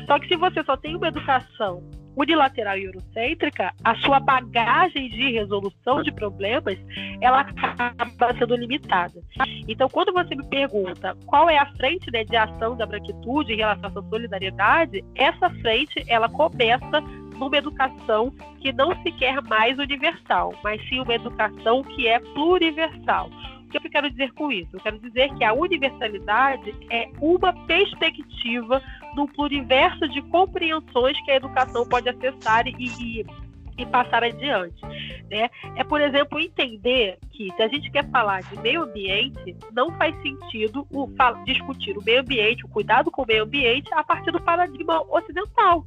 Só 0.10 0.18
que 0.18 0.28
se 0.28 0.36
você 0.38 0.64
só 0.64 0.76
tem 0.76 0.95
uma 0.95 1.07
educação 1.07 1.84
unilateral 2.18 2.76
e 2.80 2.86
eurocêntrica, 2.86 3.72
a 3.84 3.95
sua 3.97 4.20
bagagem 4.20 5.07
de 5.07 5.32
resolução 5.34 6.01
de 6.01 6.12
problemas, 6.12 6.80
ela 7.22 7.41
acaba 7.41 8.34
sendo 8.39 8.55
limitada. 8.55 9.22
Então, 9.68 9.88
quando 9.88 10.12
você 10.12 10.36
me 10.36 10.43
pergunta 10.47 11.16
qual 11.28 11.47
é 11.47 11.60
a 11.60 11.72
frente 11.74 12.12
né, 12.12 12.24
de 12.24 12.36
ação 12.36 12.76
da 12.76 12.88
branquitude 12.88 13.53
em 13.53 13.57
relação 13.57 13.91
à 13.95 14.10
solidariedade, 14.10 15.05
essa 15.14 15.47
frente, 15.62 16.03
ela 16.07 16.28
começa 16.28 17.01
numa 17.38 17.55
educação 17.55 18.34
que 18.60 18.74
não 18.74 18.91
se 19.03 19.12
quer 19.12 19.39
mais 19.43 19.78
universal, 19.78 20.55
mas 20.64 20.82
sim 20.89 20.99
uma 20.99 21.14
educação 21.14 21.84
que 21.84 22.07
é 22.07 22.20
pluriversal 22.20 23.30
o 23.70 23.82
que 23.82 23.88
eu 23.88 23.91
quero 23.91 24.09
dizer 24.09 24.34
com 24.34 24.51
isso? 24.51 24.70
Eu 24.74 24.80
quero 24.80 24.99
dizer 24.99 25.34
que 25.36 25.43
a 25.43 25.53
universalidade 25.53 26.74
é 26.89 27.07
uma 27.22 27.53
perspectiva 27.67 28.82
no 29.15 29.28
pluriverso 29.28 30.09
de 30.09 30.22
compreensões 30.24 31.20
que 31.24 31.32
a 31.32 31.36
educação 31.36 31.88
pode 31.88 32.09
acessar 32.09 32.67
e, 32.67 32.74
e, 32.78 33.26
e 33.78 33.86
passar 33.86 34.24
adiante. 34.24 34.82
Né? 35.30 35.49
É, 35.76 35.84
por 35.84 36.01
exemplo, 36.01 36.39
entender 36.39 37.20
que 37.32 37.51
se 37.55 37.61
a 37.61 37.67
gente 37.67 37.91
quer 37.91 38.09
falar 38.09 38.41
de 38.41 38.59
meio 38.59 38.84
ambiente, 38.84 39.55
não 39.72 39.91
faz 39.97 40.20
sentido 40.24 40.88
o, 40.91 41.07
discutir 41.45 41.95
o 41.95 42.03
meio 42.03 42.22
ambiente, 42.22 42.65
o 42.65 42.70
cuidado 42.70 43.11
com 43.11 43.22
o 43.22 43.28
meio 43.28 43.43
ambiente, 43.43 43.93
a 43.93 44.03
partir 44.03 44.32
do 44.32 44.41
paradigma 44.41 45.01
ocidental. 45.13 45.86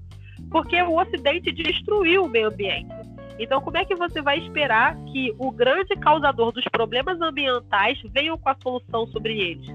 Porque 0.50 0.80
o 0.82 1.00
Ocidente 1.00 1.50
destruiu 1.50 2.24
o 2.24 2.28
meio 2.28 2.48
ambiente. 2.48 3.11
Então, 3.43 3.61
como 3.61 3.76
é 3.76 3.84
que 3.84 3.97
você 3.97 4.22
vai 4.22 4.38
esperar 4.38 4.97
que 5.07 5.34
o 5.36 5.51
grande 5.51 5.97
causador 5.97 6.53
dos 6.53 6.64
problemas 6.70 7.20
ambientais 7.20 8.01
venha 8.12 8.36
com 8.36 8.49
a 8.49 8.57
solução 8.62 9.07
sobre 9.09 9.36
eles? 9.36 9.66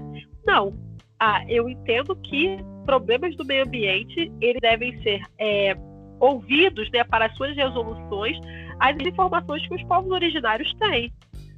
Não. 0.46 0.72
Ah, 1.20 1.44
eu 1.48 1.68
entendo 1.68 2.16
que 2.16 2.56
problemas 2.86 3.36
do 3.36 3.44
meio 3.44 3.64
ambiente 3.64 4.32
eles 4.40 4.60
devem 4.62 4.98
ser 5.02 5.20
é, 5.38 5.76
ouvidos 6.18 6.90
né, 6.90 7.04
para 7.04 7.26
as 7.26 7.36
suas 7.36 7.54
resoluções 7.54 8.38
as 8.80 8.96
informações 9.00 9.66
que 9.66 9.74
os 9.74 9.82
povos 9.84 10.10
originários 10.10 10.72
têm. 10.74 11.12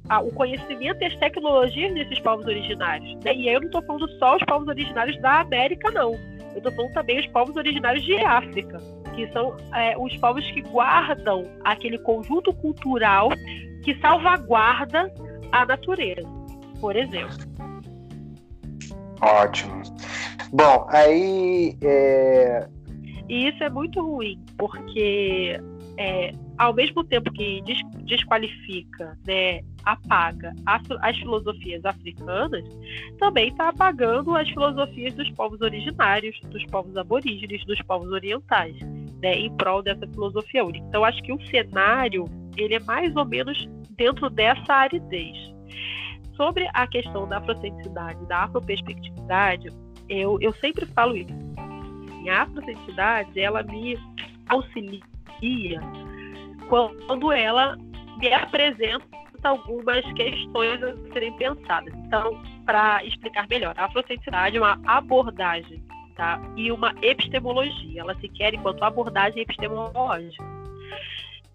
Ah, 0.09 0.19
o 0.19 0.31
conhecimento 0.33 1.01
e 1.01 1.05
as 1.05 1.15
tecnologias 1.17 1.93
desses 1.93 2.19
povos 2.19 2.45
originários. 2.45 3.13
Né? 3.23 3.35
E 3.35 3.49
aí 3.49 3.55
eu 3.55 3.61
não 3.61 3.67
estou 3.67 3.83
falando 3.83 4.09
só 4.17 4.35
os 4.35 4.43
povos 4.43 4.67
originários 4.67 5.21
da 5.21 5.41
América, 5.41 5.91
não. 5.91 6.13
Eu 6.51 6.57
estou 6.57 6.71
falando 6.73 6.93
também 6.93 7.19
os 7.19 7.27
povos 7.27 7.55
originários 7.55 8.03
de 8.03 8.17
África, 8.17 8.79
que 9.15 9.31
são 9.31 9.55
é, 9.73 9.97
os 9.97 10.15
povos 10.17 10.49
que 10.51 10.61
guardam 10.61 11.45
aquele 11.63 11.97
conjunto 11.99 12.53
cultural 12.53 13.29
que 13.83 13.95
salvaguarda 13.99 15.11
a 15.51 15.65
natureza, 15.65 16.27
por 16.79 16.95
exemplo. 16.95 17.37
Ótimo. 19.21 19.81
Bom, 20.51 20.85
aí 20.89 21.77
é, 21.81 22.67
e 23.31 23.47
isso 23.47 23.63
é 23.63 23.69
muito 23.69 24.01
ruim, 24.01 24.37
porque 24.57 25.57
é, 25.97 26.33
ao 26.57 26.73
mesmo 26.73 27.01
tempo 27.01 27.31
que 27.31 27.63
desqualifica, 28.03 29.17
né, 29.25 29.61
apaga 29.85 30.53
as, 30.65 30.81
as 30.99 31.17
filosofias 31.17 31.85
africanas, 31.85 32.61
também 33.19 33.47
está 33.47 33.69
apagando 33.69 34.35
as 34.35 34.49
filosofias 34.49 35.13
dos 35.13 35.31
povos 35.31 35.61
originários, 35.61 36.37
dos 36.41 36.65
povos 36.65 36.97
aborígenes, 36.97 37.63
dos 37.65 37.81
povos 37.83 38.11
orientais, 38.11 38.75
né, 39.21 39.35
em 39.35 39.55
prol 39.55 39.81
dessa 39.81 40.07
filosofia 40.07 40.63
única. 40.63 40.85
Então, 40.87 41.03
acho 41.03 41.21
que 41.23 41.33
o 41.33 41.41
cenário 41.47 42.25
ele 42.57 42.75
é 42.75 42.79
mais 42.79 43.15
ou 43.15 43.25
menos 43.25 43.67
dentro 43.91 44.29
dessa 44.29 44.73
aridez. 44.73 45.37
Sobre 46.35 46.67
a 46.73 46.87
questão 46.87 47.27
da 47.27 47.37
afrocentricidade, 47.37 48.25
da 48.27 48.43
afroperspectividade, 48.43 49.69
eu, 50.09 50.37
eu 50.41 50.53
sempre 50.55 50.85
falo 50.87 51.15
isso 51.15 51.51
a 52.29 52.43
afrodescendade, 52.43 53.39
ela 53.39 53.63
me 53.63 53.97
auxilia 54.49 55.81
quando 56.67 57.31
ela 57.31 57.77
me 58.17 58.31
apresenta 58.31 59.05
algumas 59.43 60.05
questões 60.13 60.83
a 60.83 60.95
serem 61.13 61.35
pensadas. 61.37 61.93
Então, 61.95 62.41
para 62.65 63.03
explicar 63.03 63.47
melhor, 63.49 63.73
a 63.77 63.85
afrodescendade 63.85 64.57
é 64.57 64.61
uma 64.61 64.79
abordagem 64.85 65.83
tá? 66.15 66.41
e 66.55 66.71
uma 66.71 66.93
epistemologia. 67.01 68.01
Ela 68.01 68.15
se 68.15 68.27
quer 68.29 68.53
enquanto 68.53 68.83
abordagem 68.83 69.41
epistemológica. 69.41 70.43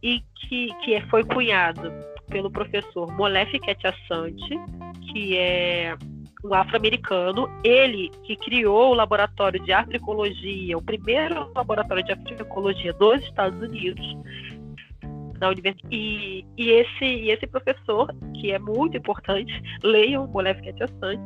E 0.03 0.23
que, 0.35 0.73
que 0.85 1.01
foi 1.09 1.25
cunhado 1.25 1.93
pelo 2.29 2.51
professor 2.51 3.11
Molef 3.13 3.59
Ketiassante, 3.59 4.59
que 5.13 5.37
é 5.37 5.97
um 6.45 6.55
afro-americano, 6.55 7.49
ele 7.65 8.11
que 8.25 8.37
criou 8.37 8.91
o 8.93 8.95
laboratório 8.95 9.59
de 9.61 9.73
africologia, 9.73 10.79
o 10.79 10.83
primeiro 10.83 11.51
laboratório 11.55 12.05
de 12.05 12.13
africologia 12.13 12.93
dos 12.93 13.23
Estados 13.23 13.61
Unidos, 13.61 14.07
da 15.39 15.49
universidade. 15.49 15.95
E, 15.95 16.45
e, 16.57 16.71
esse, 16.71 17.05
e 17.05 17.31
esse 17.31 17.47
professor, 17.47 18.13
que 18.35 18.53
é 18.53 18.59
muito 18.59 18.97
importante, 18.97 19.53
leiam 19.83 20.25
o 20.25 20.29
Molef 20.29 20.61
Ketiassante, 20.63 21.23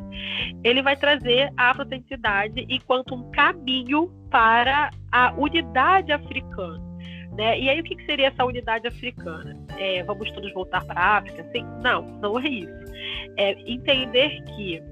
ele 0.65 0.83
vai 0.83 0.97
trazer 0.97 1.53
a 1.57 1.71
afrodescendade 1.71 2.67
enquanto 2.69 3.15
um 3.15 3.31
caminho 3.31 4.11
para 4.31 4.91
a 5.13 5.33
unidade 5.33 6.13
africana. 6.13 6.91
Né? 7.33 7.61
E 7.61 7.71
aí, 7.71 7.81
o 7.81 7.85
que, 7.85 7.97
seria 8.05 8.29
essa 8.29 8.45
unidade 8.45 8.87
africana? 8.87 9.57
É, 9.79 10.03
vamos 10.03 10.31
todos 10.33 10.53
voltar 10.53 10.85
para 10.85 11.01
a 11.01 11.17
África? 11.19 11.45
Não, 11.83 12.03
não 12.21 12.39
é 12.39 12.49
isso. 12.49 12.93
É 13.37 13.53
entender 13.71 14.43
que 14.57 14.83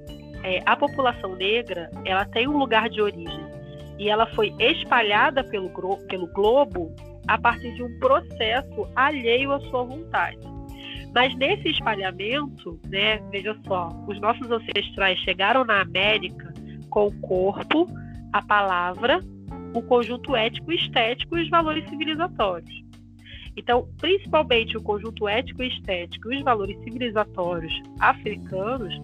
é, 0.45 0.63
a 0.65 0.77
população 0.77 1.35
negra 1.35 1.91
ela 2.05 2.25
tem 2.25 2.47
um 2.47 2.57
lugar 2.57 2.89
de 2.89 3.03
origem 3.03 3.59
e 3.99 4.09
ela 4.09 4.27
foi 4.35 4.55
espalhada 4.59 5.43
pelo, 5.43 5.69
pelo 6.07 6.27
globo 6.29 6.95
a 7.29 7.39
partir 7.39 7.75
de 7.75 7.83
um 7.83 7.99
processo 7.99 8.89
alheio 8.97 9.53
à 9.53 9.61
sua 9.61 9.85
vontade. 9.85 10.39
Mas 11.15 11.35
nesse 11.37 11.69
espalhamento, 11.69 12.79
né, 12.89 13.19
veja 13.31 13.57
só, 13.67 13.89
os 14.07 14.21
nossos 14.21 14.51
ancestrais 14.51 15.19
chegaram 15.21 15.65
na 15.65 15.81
América 15.81 16.53
com 16.91 17.07
o 17.07 17.21
corpo, 17.21 17.87
a 18.33 18.43
palavra, 18.43 19.25
o 19.75 19.83
conjunto 19.83 20.35
ético 20.35 20.73
e 20.73 20.77
estético 20.77 21.37
e 21.37 21.43
os 21.43 21.51
valores 21.51 21.89
civilizatórios. 21.89 22.89
Então, 23.57 23.89
principalmente 23.99 24.77
o 24.77 24.83
conjunto 24.83 25.27
ético 25.27 25.63
e 25.63 25.69
estético 25.69 26.33
e 26.33 26.39
os 26.39 26.45
valores 26.45 26.79
civilizatórios 26.85 27.73
africanos 27.99 29.01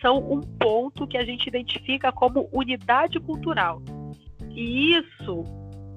são 0.00 0.18
um 0.32 0.40
ponto 0.40 1.06
que 1.06 1.18
a 1.18 1.24
gente 1.24 1.46
identifica 1.48 2.12
como 2.12 2.48
unidade 2.52 3.18
cultural. 3.20 3.82
E 4.50 4.94
isso, 4.94 5.44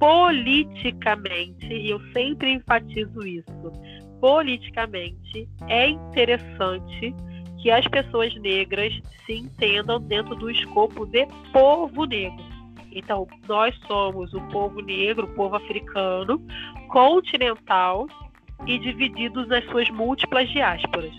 politicamente, 0.04 1.66
e 1.66 1.92
eu 1.92 2.02
sempre 2.12 2.52
enfatizo 2.52 3.26
isso, 3.26 3.72
politicamente 4.20 5.48
é 5.70 5.88
interessante 5.88 7.16
que 7.62 7.72
as 7.72 7.88
pessoas 7.88 8.36
negras 8.42 8.94
se 9.26 9.34
entendam 9.34 10.02
dentro 10.02 10.36
do 10.36 10.52
escopo 10.52 11.06
de 11.06 11.26
povo 11.54 12.04
negro. 12.04 12.44
Então, 12.92 13.26
nós 13.48 13.74
somos 13.88 14.34
o 14.34 14.42
povo 14.50 14.82
negro, 14.82 15.26
o 15.26 15.36
povo 15.36 15.56
africano, 15.56 16.46
continental 16.90 18.06
e 18.68 18.78
divididos 18.80 19.48
nas 19.48 19.64
suas 19.70 19.90
múltiplas 19.90 20.50
diásporas. 20.50 21.14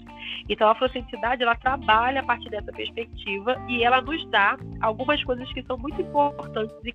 Então, 0.47 0.69
a 0.69 0.73
afrocentricidade, 0.73 1.43
ela 1.43 1.57
trabalha 1.57 2.21
a 2.21 2.25
partir 2.25 2.51
dessa 2.51 2.71
perspectiva 2.71 3.57
e 3.67 3.83
ela 3.83 4.03
nos 4.03 4.29
dá 4.29 4.59
algumas 4.83 5.25
coisas 5.25 5.51
que 5.55 5.63
são 5.63 5.79
muito 5.79 6.03
importantes 6.03 6.77
e 6.85 6.93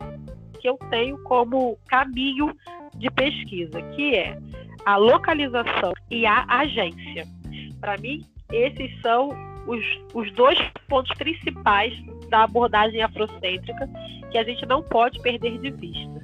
que 0.60 0.70
eu 0.70 0.78
tenho 0.90 1.18
como 1.24 1.78
caminho 1.88 2.56
de 2.96 3.10
pesquisa, 3.10 3.82
que 3.94 4.16
é 4.16 4.38
a 4.86 4.98
localização 4.98 5.94
e 6.10 6.26
a 6.26 6.46
agência. 6.48 7.26
Para 7.80 7.98
mim, 7.98 8.24
esses 8.52 9.02
são 9.02 9.30
os, 9.68 9.84
os 10.14 10.32
dois 10.34 10.60
pontos 10.88 11.16
principais 11.18 11.94
da 12.30 12.44
abordagem 12.44 13.02
afrocêntrica 13.02 13.90
que 14.32 14.38
a 14.38 14.44
gente 14.44 14.66
não 14.66 14.82
pode 14.84 15.20
perder 15.22 15.58
de 15.60 15.72
vista. 15.72 16.20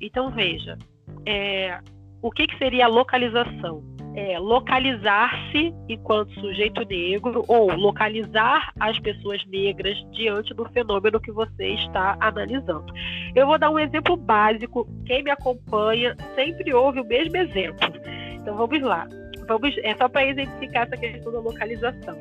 Então, 0.00 0.30
veja, 0.30 0.76
é, 1.24 1.80
o 2.22 2.30
que, 2.30 2.46
que 2.46 2.58
seria 2.58 2.86
a 2.86 2.88
localização? 2.88 3.82
É, 4.16 4.38
localizar-se 4.38 5.74
enquanto 5.88 6.32
sujeito 6.40 6.82
negro 6.88 7.44
ou 7.46 7.70
localizar 7.76 8.72
as 8.80 8.98
pessoas 8.98 9.44
negras 9.46 9.94
diante 10.12 10.54
do 10.54 10.64
fenômeno 10.70 11.20
que 11.20 11.30
você 11.30 11.74
está 11.74 12.16
analisando. 12.18 12.86
Eu 13.34 13.46
vou 13.46 13.58
dar 13.58 13.70
um 13.70 13.78
exemplo 13.78 14.16
básico. 14.16 14.88
Quem 15.04 15.22
me 15.22 15.30
acompanha 15.30 16.16
sempre 16.34 16.72
ouve 16.72 17.00
o 17.00 17.04
mesmo 17.04 17.36
exemplo. 17.36 17.92
Então 18.32 18.56
vamos 18.56 18.80
lá. 18.80 19.06
Vamos, 19.46 19.76
é 19.82 19.94
só 19.94 20.08
para 20.08 20.26
exemplificar 20.26 20.86
essa 20.86 20.96
questão 20.96 21.30
da 21.30 21.40
localização. 21.40 22.16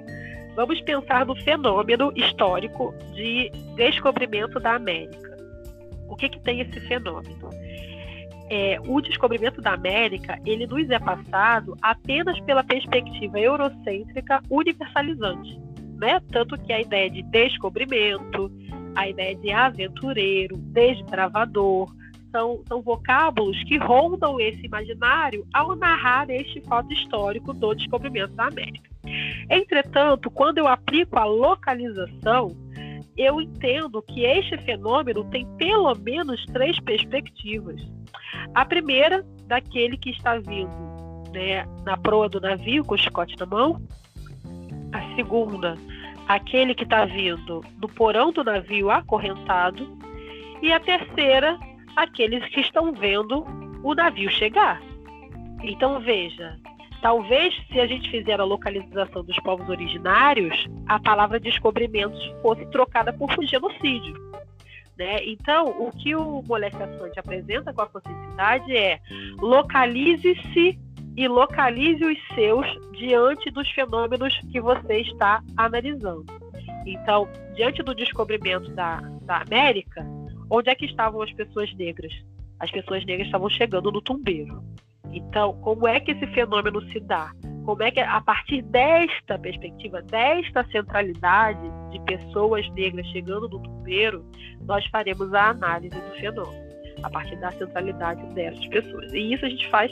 Vamos 0.56 0.82
pensar 0.82 1.26
no 1.26 1.36
fenômeno 1.36 2.12
histórico 2.16 2.94
de 3.14 3.50
descobrimento 3.76 4.60
da 4.60 4.76
América. 4.76 5.36
O 6.10 6.16
que, 6.16 6.30
que 6.30 6.40
tem 6.42 6.60
esse 6.60 6.80
fenômeno? 6.82 7.50
É, 8.50 8.80
o 8.88 9.02
descobrimento 9.02 9.62
da 9.62 9.74
América 9.74 10.40
ele 10.46 10.68
nos 10.68 10.90
é 10.90 11.00
passado 11.00 11.76
apenas 11.82 12.40
pela 12.42 12.64
perspectiva 12.64 13.40
eurocêntrica 13.40 14.42
universalizante, 14.50 15.60
né? 15.98 16.20
Tanto 16.32 16.58
que 16.58 16.72
a 16.72 16.82
ideia 16.82 17.10
de 17.10 17.24
descobrimento, 17.24 18.52
a 18.96 19.10
ideia 19.10 19.36
de 19.36 19.52
aventureiro, 19.52 20.58
desbravador, 20.58 21.94
são, 22.32 22.62
são 22.68 22.82
vocábulos 22.82 23.64
que 23.64 23.78
rondam 23.78 24.40
esse 24.40 24.66
imaginário 24.66 25.48
ao 25.54 25.76
narrar 25.76 26.30
este 26.30 26.62
fato 26.62 26.92
histórico 26.92 27.54
do 27.54 27.74
descobrimento 27.74 28.34
da 28.34 28.48
América. 28.48 28.90
Entretanto, 29.50 30.30
quando 30.30 30.58
eu 30.58 30.68
aplico 30.68 31.18
a 31.18 31.24
localização, 31.24 32.52
eu 33.18 33.40
entendo 33.40 34.02
que 34.02 34.26
este 34.26 34.58
fenômeno 34.58 35.24
tem 35.30 35.46
pelo 35.58 35.94
menos 35.96 36.44
três 36.48 36.78
perspectivas. 36.82 37.82
A 38.56 38.64
primeira, 38.64 39.22
daquele 39.48 39.98
que 39.98 40.12
está 40.12 40.38
vindo 40.38 40.72
né, 41.34 41.66
na 41.84 41.98
proa 41.98 42.30
do 42.30 42.40
navio 42.40 42.86
com 42.86 42.96
o 42.96 42.98
chicote 42.98 43.36
na 43.38 43.46
mão. 43.46 43.82
A 44.94 45.16
segunda, 45.16 45.76
aquele 46.28 46.74
que 46.74 46.84
está 46.84 47.04
vindo 47.04 47.62
no 47.82 47.90
porão 47.90 48.32
do 48.32 48.44
navio 48.44 48.90
acorrentado. 48.90 49.86
E 50.62 50.72
a 50.72 50.80
terceira, 50.80 51.60
aqueles 51.98 52.48
que 52.50 52.62
estão 52.62 52.94
vendo 52.94 53.46
o 53.84 53.94
navio 53.94 54.32
chegar. 54.32 54.82
Então, 55.62 56.00
veja, 56.00 56.58
talvez 57.02 57.54
se 57.72 57.80
a 57.80 57.86
gente 57.86 58.10
fizer 58.10 58.40
a 58.40 58.46
localização 58.46 59.22
dos 59.24 59.38
povos 59.42 59.68
originários, 59.68 60.66
a 60.88 60.98
palavra 60.98 61.40
descobrimentos 61.42 62.24
fosse 62.42 62.66
trocada 62.68 63.12
por 63.12 63.30
genocídio. 63.44 64.16
Né? 64.98 65.26
Então, 65.26 65.68
o 65.68 65.92
que 65.92 66.16
o 66.16 66.42
molestaçante 66.48 67.20
apresenta 67.20 67.74
com 67.74 67.82
a 67.82 67.88
conscienticidade 67.88 68.76
é 68.76 69.00
localize-se 69.40 70.80
e 71.18 71.28
localize 71.28 72.04
os 72.04 72.18
seus 72.34 72.66
diante 72.94 73.50
dos 73.52 73.70
fenômenos 73.72 74.40
que 74.52 74.60
você 74.60 75.02
está 75.02 75.42
analisando. 75.58 76.26
Então, 76.86 77.28
diante 77.56 77.82
do 77.84 77.96
descobrimento 77.96 78.72
da, 78.72 79.02
da 79.24 79.42
América, 79.42 80.06
onde 80.50 80.70
é 80.70 80.76
que 80.76 80.86
estavam 80.86 81.22
as 81.22 81.32
pessoas 81.34 81.74
negras? 81.74 82.14
As 82.60 82.72
pessoas 82.72 83.06
negras 83.06 83.28
estavam 83.28 83.50
chegando 83.50 83.92
no 83.92 84.02
tumbeiro. 84.02 84.64
Então, 85.12 85.54
como 85.62 85.88
é 85.88 86.00
que 86.00 86.12
esse 86.12 86.28
fenômeno 86.28 86.82
se 86.92 87.00
dá? 87.00 87.32
Como 87.66 87.82
é 87.82 87.90
que, 87.90 88.00
a 88.00 88.22
partir 88.22 88.62
desta 88.64 89.40
perspectiva, 89.40 90.02
desta 90.04 90.64
centralidade 90.66 91.68
de 91.90 92.00
pessoas 92.02 92.70
negras 92.72 93.08
chegando 93.08 93.50
no 93.50 93.60
tumbeiro, 93.60 94.24
nós 94.62 94.86
faremos 94.88 95.34
a 95.34 95.50
análise 95.50 95.96
do 95.96 96.12
fenômeno, 96.20 96.64
a 97.02 97.10
partir 97.10 97.36
da 97.38 97.52
centralidade 97.52 98.24
dessas 98.36 98.68
pessoas. 98.68 99.12
E 99.14 99.34
isso 99.34 99.46
a 99.46 99.50
gente 99.50 99.68
faz 99.70 99.92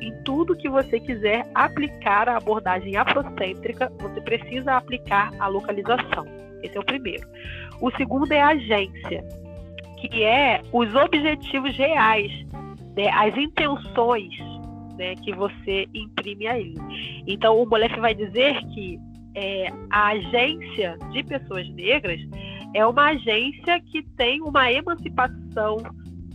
em 0.00 0.12
tudo 0.22 0.56
que 0.56 0.68
você 0.68 1.00
quiser 1.00 1.46
aplicar 1.54 2.28
a 2.28 2.36
abordagem 2.36 2.96
afrocêntrica, 2.96 3.90
você 4.00 4.20
precisa 4.20 4.76
aplicar 4.76 5.32
a 5.38 5.46
localização. 5.46 6.26
Esse 6.62 6.76
é 6.76 6.80
o 6.80 6.84
primeiro. 6.84 7.26
O 7.80 7.90
segundo 7.92 8.30
é 8.32 8.40
a 8.40 8.48
agência, 8.48 9.24
que 10.08 10.22
é 10.22 10.62
os 10.72 10.94
objetivos 10.94 11.76
reais, 11.76 12.30
né, 12.96 13.08
as 13.10 13.36
intenções 13.36 14.30
né, 14.96 15.14
que 15.16 15.32
você 15.34 15.88
imprime 15.94 16.46
a 16.46 16.58
ele. 16.58 16.76
Então, 17.26 17.60
o 17.60 17.66
Molef 17.66 17.98
vai 17.98 18.14
dizer 18.14 18.58
que 18.74 18.98
é, 19.34 19.68
a 19.90 20.08
agência 20.08 20.96
de 21.10 21.22
pessoas 21.24 21.68
negras 21.70 22.20
é 22.74 22.86
uma 22.86 23.10
agência 23.10 23.80
que 23.80 24.02
tem 24.16 24.40
uma 24.42 24.70
emancipação, 24.70 25.78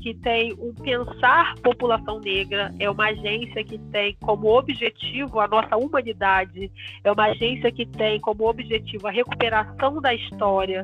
que 0.01 0.13
tem 0.15 0.53
um 0.53 0.74
pensar 0.74 1.55
população 1.55 2.20
negra, 2.20 2.74
é 2.80 2.89
uma 2.89 3.07
agência 3.07 3.63
que 3.63 3.78
tem 3.91 4.15
como 4.22 4.47
objetivo 4.57 5.39
a 5.39 5.47
nossa 5.47 5.76
humanidade, 5.76 6.72
é 7.03 7.11
uma 7.11 7.26
agência 7.26 7.72
que 7.72 7.86
tem 7.86 8.20
como 8.20 8.47
objetivo 8.47 9.07
a 9.07 9.11
recuperação 9.11 10.01
da 10.01 10.13
história, 10.13 10.84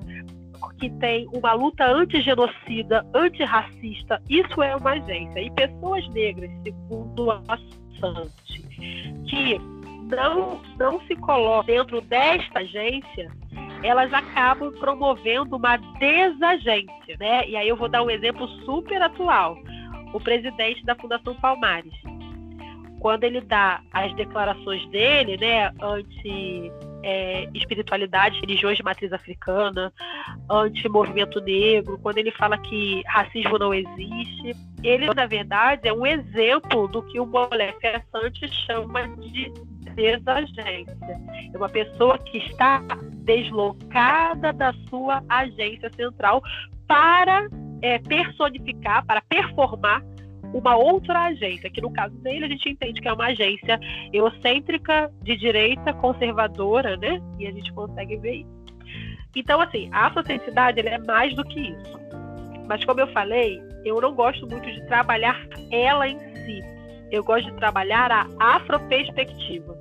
que 0.80 0.90
tem 1.00 1.28
uma 1.34 1.54
luta 1.54 1.86
anti-genocida, 1.86 3.06
antirracista, 3.14 4.22
isso 4.30 4.62
é 4.62 4.76
uma 4.76 4.92
agência. 4.92 5.42
E 5.42 5.52
pessoas 5.52 6.08
negras, 6.10 6.52
segundo 6.64 7.32
a 7.32 7.42
Sante, 8.00 8.62
que 9.28 9.58
não, 10.10 10.62
não 10.78 11.02
se 11.08 11.16
colocam 11.16 11.66
dentro 11.66 12.02
desta 12.02 12.60
agência, 12.60 13.32
elas 13.84 14.12
acabam 14.14 14.72
promovendo 14.74 15.56
uma 15.56 15.78
desagência, 15.78 17.18
né? 17.20 17.48
E 17.48 17.56
aí 17.56 17.68
eu 17.68 17.76
vou 17.76 17.88
dar 17.88 18.04
um 18.04 18.10
exemplo 18.10 18.48
super 18.66 19.02
atual. 19.02 19.58
O 20.14 20.20
presidente 20.20 20.84
da 20.86 20.96
Fundação 20.96 21.36
Palmares, 21.36 21.94
quando 23.00 23.26
ele 23.26 23.42
dá 23.42 23.82
as 23.92 24.14
declarações 24.16 24.88
dele, 24.90 25.38
né, 25.38 25.72
anti 25.82 26.72
é, 27.06 27.48
espiritualidade, 27.54 28.40
religiões 28.42 28.78
de 28.78 28.84
matriz 28.84 29.14
africana, 29.14 29.94
anti-movimento 30.50 31.40
negro, 31.40 32.00
quando 32.02 32.18
ele 32.18 32.32
fala 32.32 32.58
que 32.58 33.04
racismo 33.06 33.60
não 33.60 33.72
existe, 33.72 34.56
ele, 34.84 35.06
na 35.14 35.28
verdade, 35.28 35.88
é 35.88 35.94
um 35.94 36.04
exemplo 36.04 36.88
do 36.88 37.04
que 37.04 37.20
o 37.20 37.26
Molef 37.28 37.78
Assante 37.86 38.48
chama 38.66 39.08
de 39.20 39.54
desagência. 39.94 40.98
É 41.54 41.56
uma 41.56 41.70
pessoa 41.70 42.18
que 42.18 42.40
está 42.40 42.82
deslocada 43.24 44.52
da 44.52 44.74
sua 44.90 45.24
agência 45.30 45.92
central 45.96 46.42
para 46.88 47.48
é, 47.84 48.00
personificar, 48.00 49.06
para 49.06 49.22
performar 49.22 50.02
uma 50.56 50.78
outra 50.78 51.26
agência, 51.26 51.70
que 51.70 51.82
no 51.82 51.92
caso 51.92 52.16
dele 52.20 52.46
a 52.46 52.48
gente 52.48 52.70
entende 52.70 53.02
que 53.02 53.08
é 53.10 53.14
uma 53.14 53.26
agência 53.26 53.78
eurocêntrica, 54.14 55.12
de 55.22 55.36
direita, 55.36 55.92
conservadora, 55.94 56.96
né? 56.96 57.22
E 57.38 57.46
a 57.46 57.52
gente 57.52 57.74
consegue 57.74 58.16
ver 58.16 58.36
isso. 58.38 58.56
Então, 59.36 59.60
assim, 59.60 59.90
a 59.92 60.08
afrocentricidade 60.08 60.80
é 60.80 60.98
mais 61.00 61.36
do 61.36 61.44
que 61.44 61.60
isso. 61.60 62.00
Mas, 62.70 62.86
como 62.86 63.02
eu 63.02 63.08
falei, 63.08 63.62
eu 63.84 64.00
não 64.00 64.16
gosto 64.16 64.48
muito 64.48 64.72
de 64.72 64.82
trabalhar 64.88 65.38
ela 65.70 66.08
em 66.08 66.18
si. 66.18 66.64
Eu 67.12 67.22
gosto 67.22 67.52
de 67.52 67.58
trabalhar 67.58 68.10
a 68.10 68.56
afroperspectiva. 68.56 69.78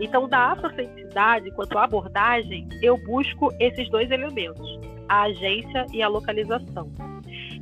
Então, 0.00 0.28
da 0.28 0.50
afrocentricidade, 0.50 1.52
quanto 1.52 1.78
à 1.78 1.84
abordagem, 1.84 2.68
eu 2.82 2.98
busco 2.98 3.48
esses 3.60 3.88
dois 3.90 4.10
elementos, 4.10 4.80
a 5.08 5.22
agência 5.22 5.86
e 5.92 6.02
a 6.02 6.08
localização. 6.08 6.90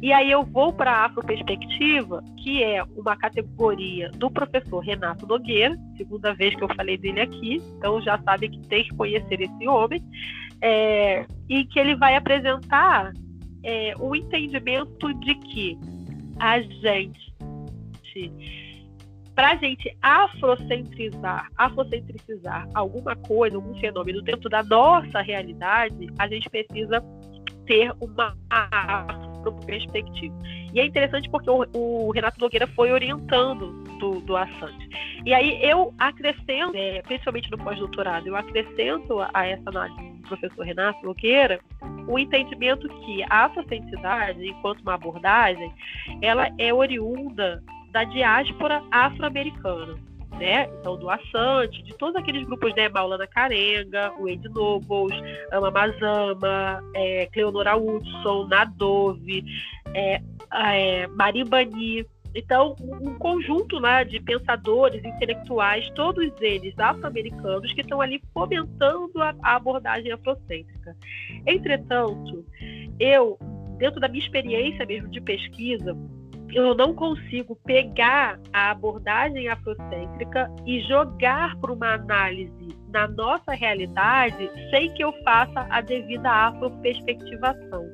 E 0.05 0.13
aí 0.13 0.31
eu 0.31 0.43
vou 0.43 0.71
para 0.71 0.93
a 0.93 1.05
Afroperspectiva, 1.07 2.23
que 2.37 2.63
é 2.63 2.85
uma 2.95 3.17
categoria 3.17 4.11
do 4.11 4.31
professor 4.31 4.81
Renato 4.81 5.27
Nogueira, 5.27 5.75
segunda 5.97 6.35
vez 6.35 6.55
que 6.55 6.63
eu 6.63 6.69
falei 6.77 6.99
dele 6.99 7.23
aqui, 7.23 7.57
então 7.79 8.03
já 8.03 8.19
sabe 8.19 8.51
que 8.51 8.61
tem 8.69 8.85
que 8.85 8.95
conhecer 8.95 9.41
esse 9.41 9.67
homem, 9.67 10.05
é, 10.61 11.25
e 11.49 11.65
que 11.65 11.81
ele 11.81 11.97
vai 11.97 12.17
apresentar 12.17 13.15
é, 13.63 13.95
o 13.99 14.15
entendimento 14.15 15.11
de 15.21 15.37
que 15.37 15.79
a 16.39 16.61
gente, 16.61 17.33
para 19.35 19.53
a 19.53 19.57
gente 19.57 19.91
afrocentrizar, 20.03 21.49
afrocentricizar 21.57 22.69
alguma 22.75 23.17
coisa, 23.17 23.57
algum 23.57 23.75
fenômeno 23.81 24.21
dentro 24.21 24.51
da 24.51 24.63
nossa 24.63 25.23
realidade, 25.23 26.09
a 26.19 26.29
gente 26.29 26.51
precisa 26.51 27.03
ter 27.65 27.91
uma 28.03 28.37
perspectiva. 29.53 30.35
E 30.73 30.81
é 30.81 30.87
interessante 30.87 31.29
porque 31.29 31.49
o, 31.49 31.67
o 31.73 32.11
Renato 32.11 32.41
Nogueira 32.41 32.67
foi 32.69 32.93
orientando 32.93 33.73
do, 33.99 34.21
do 34.21 34.37
Assante. 34.37 34.89
E 35.25 35.33
aí 35.33 35.59
eu 35.63 35.95
acrescento, 35.99 36.77
é, 36.77 37.03
principalmente 37.03 37.51
no 37.51 37.59
pós-doutorado, 37.59 38.27
eu 38.27 38.37
acrescento 38.37 39.21
a 39.33 39.47
essa 39.47 39.71
análise 39.71 40.11
do 40.21 40.29
professor 40.29 40.63
Renato 40.65 41.05
Nogueira 41.05 41.61
o 42.07 42.19
entendimento 42.19 42.89
que 42.89 43.23
a 43.31 43.47
afrocentricidade, 43.47 44.47
enquanto 44.47 44.81
uma 44.81 44.95
abordagem, 44.95 45.73
ela 46.21 46.49
é 46.59 46.73
oriunda 46.73 47.63
da 47.91 48.05
diáspora 48.05 48.83
afro-americana 48.91 49.97
né? 50.39 50.69
Então, 50.81 50.97
do 50.97 51.09
Assante, 51.11 51.83
de 51.83 51.95
todos 51.95 52.17
aqueles 52.17 52.45
grupos, 52.45 52.75
né? 52.75 52.89
Maulana 52.89 53.27
Carenga, 53.27 54.13
Ed 54.27 54.49
Nobles, 54.49 55.17
Ama 55.53 55.71
Mazama, 55.71 56.83
é, 56.95 57.27
Cleonora 57.27 57.77
Hudson, 57.77 58.47
Nadove, 58.47 59.45
é, 59.95 60.21
é, 60.53 61.07
Marimbani. 61.09 62.07
Então, 62.35 62.75
um 62.81 63.15
conjunto 63.15 63.79
né, 63.79 64.05
de 64.05 64.19
pensadores, 64.21 65.05
intelectuais, 65.05 65.89
todos 65.91 66.33
eles 66.41 66.77
afro-americanos, 66.79 67.73
que 67.73 67.81
estão 67.81 68.01
ali 68.01 68.21
fomentando 68.33 69.23
a, 69.23 69.35
a 69.41 69.55
abordagem 69.55 70.11
afrocêntrica. 70.11 70.97
Entretanto, 71.47 72.45
eu, 72.99 73.39
dentro 73.79 74.01
da 74.01 74.09
minha 74.09 74.23
experiência 74.23 74.85
mesmo 74.85 75.09
de 75.09 75.21
pesquisa, 75.21 75.97
eu 76.55 76.75
não 76.75 76.95
consigo 76.95 77.57
pegar 77.65 78.39
a 78.53 78.71
abordagem 78.71 79.49
afrocêntrica 79.49 80.51
e 80.65 80.81
jogar 80.83 81.57
para 81.57 81.73
uma 81.73 81.95
análise 81.95 82.77
na 82.91 83.09
nossa 83.09 83.53
realidade 83.53 84.49
sem 84.71 84.93
que 84.95 85.03
eu 85.03 85.13
faça 85.25 85.67
a 85.69 85.81
devida 85.81 86.31
afroperspectivação. 86.31 87.85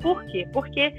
Por 0.00 0.24
quê? 0.26 0.48
Porque 0.52 0.92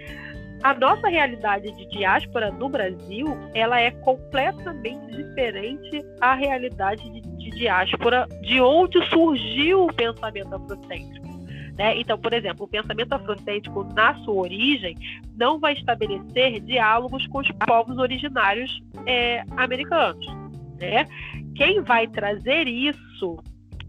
a 0.63 0.73
nossa 0.73 1.09
realidade 1.09 1.69
de 1.73 1.85
diáspora 1.89 2.49
no 2.49 2.69
Brasil, 2.69 3.27
ela 3.53 3.81
é 3.81 3.91
completamente 3.91 5.05
diferente 5.07 6.05
à 6.21 6.35
realidade 6.35 7.03
de, 7.09 7.19
de 7.19 7.49
diáspora 7.49 8.25
de 8.41 8.61
onde 8.61 9.05
surgiu 9.09 9.83
o 9.83 9.93
pensamento 9.93 10.55
afrocêntrico. 10.55 11.32
Né? 11.78 11.99
Então, 11.99 12.17
por 12.17 12.34
exemplo, 12.34 12.65
o 12.65 12.67
pensamento 12.67 13.13
afrocêntrico, 13.13 13.84
na 13.95 14.15
sua 14.24 14.36
origem, 14.36 14.95
não 15.36 15.59
vai 15.59 15.74
estabelecer 15.74 16.59
diálogos 16.61 17.26
com 17.28 17.39
os 17.39 17.49
povos 17.65 17.97
originários 17.97 18.82
é, 19.05 19.43
americanos. 19.57 20.26
Né? 20.80 21.07
Quem 21.55 21.82
vai 21.82 22.07
trazer 22.07 22.67
isso 22.67 23.39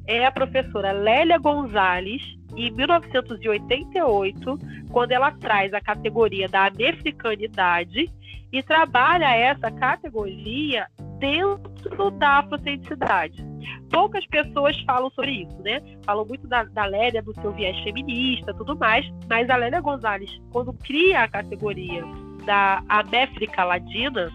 é 0.06 0.24
a 0.26 0.32
professora 0.32 0.92
Lélia 0.92 1.38
Gonzalez, 1.38 2.22
em 2.56 2.70
1988, 2.70 4.58
quando 4.90 5.12
ela 5.12 5.32
traz 5.32 5.74
a 5.74 5.80
categoria 5.80 6.48
da 6.48 6.66
americanidade 6.66 8.08
e 8.52 8.62
trabalha 8.62 9.34
essa 9.34 9.70
categoria 9.70 10.86
dentro 11.18 12.10
da 12.12 12.38
afrocentricidade. 12.38 13.53
Poucas 13.90 14.26
pessoas 14.26 14.78
falam 14.80 15.10
sobre 15.10 15.42
isso, 15.42 15.62
né? 15.62 15.80
Falam 16.04 16.24
muito 16.24 16.46
da, 16.46 16.64
da 16.64 16.84
Lélia, 16.84 17.22
do 17.22 17.34
seu 17.40 17.52
viés 17.52 17.78
feminista, 17.80 18.54
tudo 18.54 18.76
mais, 18.76 19.06
mas 19.28 19.48
a 19.48 19.56
Lélia 19.56 19.80
Gonzalez, 19.80 20.30
quando 20.50 20.72
cria 20.72 21.22
a 21.22 21.28
categoria 21.28 22.04
da 22.44 22.82
América 22.88 23.64
Ladina, 23.64 24.30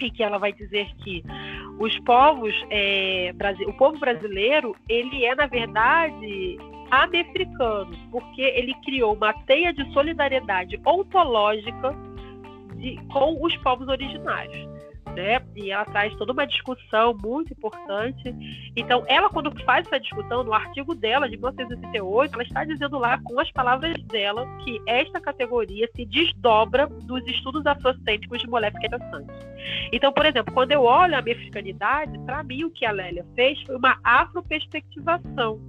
em 0.00 0.10
que 0.10 0.22
ela 0.22 0.38
vai 0.38 0.52
dizer 0.52 0.88
que 1.02 1.22
os 1.78 1.98
povos, 2.00 2.54
é, 2.70 3.32
o 3.66 3.72
povo 3.74 3.98
brasileiro, 3.98 4.74
ele 4.88 5.24
é, 5.24 5.34
na 5.34 5.46
verdade, 5.46 6.58
americano, 6.90 7.96
porque 8.10 8.42
ele 8.42 8.74
criou 8.84 9.14
uma 9.14 9.32
teia 9.32 9.72
de 9.72 9.90
solidariedade 9.92 10.80
ontológica 10.86 11.94
de, 12.76 12.96
com 13.12 13.44
os 13.44 13.56
povos 13.58 13.88
originários 13.88 14.69
né? 15.14 15.40
E 15.56 15.70
ela 15.70 15.84
traz 15.84 16.14
toda 16.16 16.32
uma 16.32 16.46
discussão 16.46 17.16
muito 17.22 17.52
importante. 17.52 18.34
Então, 18.76 19.04
ela, 19.06 19.28
quando 19.28 19.50
faz 19.64 19.86
essa 19.86 20.00
discussão, 20.00 20.42
no 20.42 20.52
artigo 20.52 20.94
dela, 20.94 21.28
de 21.28 21.36
1968, 21.36 22.34
ela 22.34 22.42
está 22.42 22.64
dizendo 22.64 22.98
lá, 22.98 23.18
com 23.22 23.38
as 23.38 23.50
palavras 23.52 24.00
dela, 24.04 24.46
que 24.64 24.80
esta 24.86 25.20
categoria 25.20 25.88
se 25.94 26.04
desdobra 26.04 26.86
dos 26.86 27.26
estudos 27.26 27.66
afrocêntricos 27.66 28.40
de 28.40 28.48
Moléfica 28.48 28.98
Santos. 29.10 29.36
Então, 29.92 30.12
por 30.12 30.26
exemplo, 30.26 30.52
quando 30.52 30.72
eu 30.72 30.82
olho 30.82 31.16
a 31.16 31.22
mexicanidade, 31.22 32.18
para 32.20 32.42
mim 32.42 32.64
o 32.64 32.70
que 32.70 32.84
a 32.84 32.92
Lélia 32.92 33.24
fez 33.34 33.60
foi 33.62 33.76
uma 33.76 33.98
afroperspectivação 34.02 35.60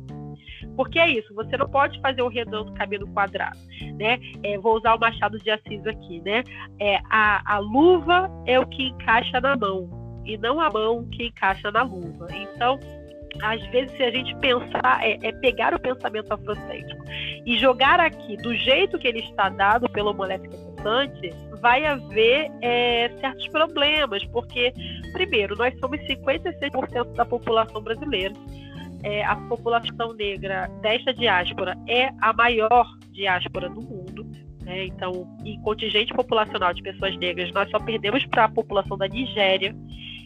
porque 0.76 1.00
é 1.00 1.10
isso, 1.10 1.34
você 1.34 1.58
não 1.58 1.70
pode 1.70 2.00
fazer 2.02 2.22
o 2.22 2.28
redondo 2.28 2.74
caber 2.74 3.00
no 3.00 3.08
quadrado, 3.08 3.58
né? 3.98 4.20
É, 4.44 4.58
vou 4.58 4.78
usar 4.78 4.96
o 4.96 5.00
Machado 5.00 5.38
de 5.40 5.50
Assis 5.50 5.86
aqui, 5.86 6.22
né? 6.22 6.44
É, 6.80 7.00
a, 7.10 7.56
a 7.56 7.60
luva 7.60 8.30
é 8.46 8.60
o 8.60 8.66
que 8.66 8.90
encaixa 8.90 9.40
na 9.40 9.56
mão 9.56 9.90
e 10.26 10.38
não 10.38 10.60
a 10.60 10.70
mão 10.70 11.08
que 11.10 11.28
encaixa 11.28 11.72
na 11.72 11.84
luva. 11.84 12.28
Então, 12.32 12.80
às 13.42 13.66
vezes, 13.68 13.96
se 13.96 14.04
a 14.04 14.12
gente 14.12 14.36
pensar, 14.38 15.00
é, 15.02 15.18
é, 15.22 15.32
pegar 15.32 15.74
o 15.74 15.80
pensamento 15.80 16.32
afrocêntrico 16.32 17.04
e 17.46 17.58
jogar 17.58 18.00
aqui 18.00 18.36
do 18.38 18.54
jeito 18.56 19.00
que 19.00 19.08
ele 19.08 19.20
está 19.20 19.50
dado 19.50 19.90
pelo 19.90 20.14
Moléfica 20.14 20.58
Pensante, 20.58 21.34
vai 21.62 21.86
haver 21.86 22.52
é, 22.62 23.10
certos 23.20 23.48
problemas, 23.50 24.24
porque, 24.26 24.74
primeiro, 25.14 25.56
nós 25.56 25.78
somos 25.80 26.00
56% 26.02 27.14
da 27.14 27.26
população 27.26 27.82
brasileira 27.82 28.34
é, 29.04 29.24
a 29.24 29.36
população 29.36 30.14
negra 30.14 30.68
desta 30.82 31.14
diáspora 31.14 31.76
é 31.88 32.10
a 32.22 32.34
maior 32.34 32.88
diáspora 33.12 33.70
do 33.70 33.82
mundo. 33.82 34.26
Né? 34.64 34.86
Então, 34.86 35.28
em 35.44 35.60
contingente 35.62 36.14
populacional 36.14 36.74
de 36.74 36.82
pessoas 36.82 37.18
negras, 37.18 37.52
nós 37.52 37.70
só 37.70 37.80
perdemos 37.80 38.26
para 38.28 38.46
a 38.46 38.50
população 38.50 38.98
da 38.98 39.08
Nigéria. 39.08 39.76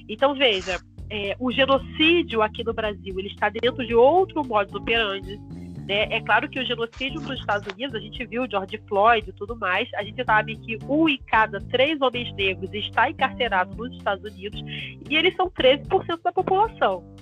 Então, 0.09 0.35
veja, 0.35 0.79
é, 1.09 1.35
o 1.39 1.51
genocídio 1.51 2.41
aqui 2.41 2.63
no 2.63 2.73
Brasil 2.73 3.17
ele 3.17 3.29
está 3.29 3.49
dentro 3.49 3.85
de 3.85 3.95
outro 3.95 4.45
modo 4.45 4.77
operandi. 4.77 5.39
Né? 5.87 6.07
É 6.09 6.19
claro 6.19 6.49
que 6.49 6.59
o 6.59 6.65
genocídio 6.65 7.21
nos 7.21 7.39
Estados 7.39 7.71
Unidos, 7.71 7.95
a 7.95 7.99
gente 7.99 8.25
viu 8.25 8.49
George 8.49 8.81
Floyd 8.87 9.29
e 9.29 9.33
tudo 9.33 9.55
mais, 9.55 9.87
a 9.93 10.03
gente 10.03 10.23
sabe 10.23 10.55
que 10.57 10.79
um 10.87 11.07
em 11.07 11.19
cada 11.27 11.59
três 11.59 12.01
homens 12.01 12.33
negros 12.33 12.73
está 12.73 13.09
encarcerado 13.09 13.75
nos 13.75 13.95
Estados 13.95 14.23
Unidos 14.23 14.61
e 15.09 15.15
eles 15.15 15.35
são 15.35 15.49
13% 15.49 16.21
da 16.23 16.31
população. 16.31 17.14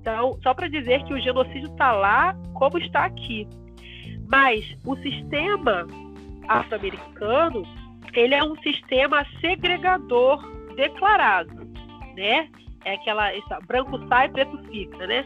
Então, 0.00 0.38
só 0.42 0.54
para 0.54 0.68
dizer 0.68 1.02
que 1.04 1.12
o 1.12 1.20
genocídio 1.20 1.70
está 1.70 1.92
lá 1.92 2.34
como 2.54 2.78
está 2.78 3.04
aqui. 3.04 3.46
Mas 4.28 4.64
o 4.84 4.96
sistema 4.96 5.86
afro-americano, 6.48 7.62
ele 8.14 8.34
é 8.34 8.42
um 8.42 8.56
sistema 8.56 9.26
segregador 9.40 10.42
declarado, 10.74 11.54
né? 12.16 12.48
É 12.84 12.94
aquela 12.94 13.32
essa, 13.32 13.58
branco 13.66 13.98
sai, 14.08 14.28
preto 14.30 14.56
fica, 14.70 15.06
né? 15.06 15.24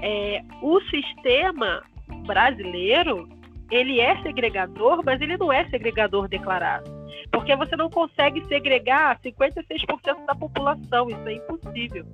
É, 0.00 0.42
o 0.62 0.80
sistema 0.82 1.82
brasileiro, 2.24 3.28
ele 3.70 3.98
é 4.00 4.16
segregador, 4.22 5.02
mas 5.04 5.20
ele 5.20 5.36
não 5.36 5.52
é 5.52 5.68
segregador 5.70 6.28
declarado. 6.28 6.97
Porque 7.30 7.54
você 7.56 7.76
não 7.76 7.90
consegue 7.90 8.44
segregar 8.46 9.18
56% 9.20 10.26
da 10.26 10.34
população, 10.34 11.08
isso 11.08 11.28
é 11.28 11.34
impossível. 11.34 12.04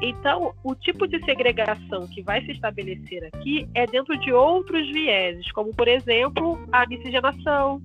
Então, 0.00 0.54
o 0.62 0.74
tipo 0.74 1.06
de 1.06 1.22
segregação 1.24 2.06
que 2.08 2.22
vai 2.22 2.44
se 2.44 2.52
estabelecer 2.52 3.30
aqui 3.32 3.68
é 3.74 3.86
dentro 3.86 4.18
de 4.18 4.32
outros 4.32 4.86
vieses, 4.92 5.50
como, 5.52 5.74
por 5.74 5.88
exemplo, 5.88 6.58
a 6.72 6.86
miscigenação, 6.86 7.80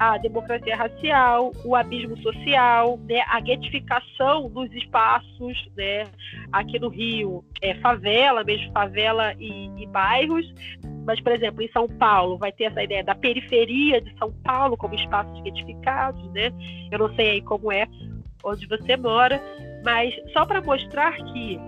a 0.00 0.16
democracia 0.16 0.74
racial, 0.74 1.52
o 1.62 1.76
abismo 1.76 2.16
social, 2.22 2.98
né, 3.06 3.20
a 3.28 3.38
guetificação 3.38 4.48
dos 4.48 4.72
espaços, 4.72 5.68
né, 5.76 6.06
aqui 6.50 6.78
no 6.78 6.88
Rio, 6.88 7.44
é, 7.60 7.74
favela, 7.76 8.42
mesmo 8.42 8.72
favela 8.72 9.34
e, 9.38 9.68
e 9.76 9.86
bairros, 9.88 10.50
mas, 11.04 11.20
por 11.20 11.32
exemplo, 11.32 11.60
em 11.60 11.70
São 11.70 11.86
Paulo, 11.86 12.38
vai 12.38 12.50
ter 12.50 12.64
essa 12.64 12.82
ideia 12.82 13.04
da 13.04 13.14
periferia 13.14 14.00
de 14.00 14.16
São 14.16 14.32
Paulo 14.42 14.74
como 14.74 14.94
espaços 14.94 15.38
identificados, 15.40 16.32
né? 16.32 16.50
Eu 16.90 16.98
não 16.98 17.14
sei 17.14 17.32
aí 17.32 17.42
como 17.42 17.70
é 17.70 17.86
onde 18.42 18.66
você 18.66 18.96
mora, 18.96 19.38
mas 19.84 20.14
só 20.32 20.46
para 20.46 20.62
mostrar 20.62 21.12
que 21.12 21.60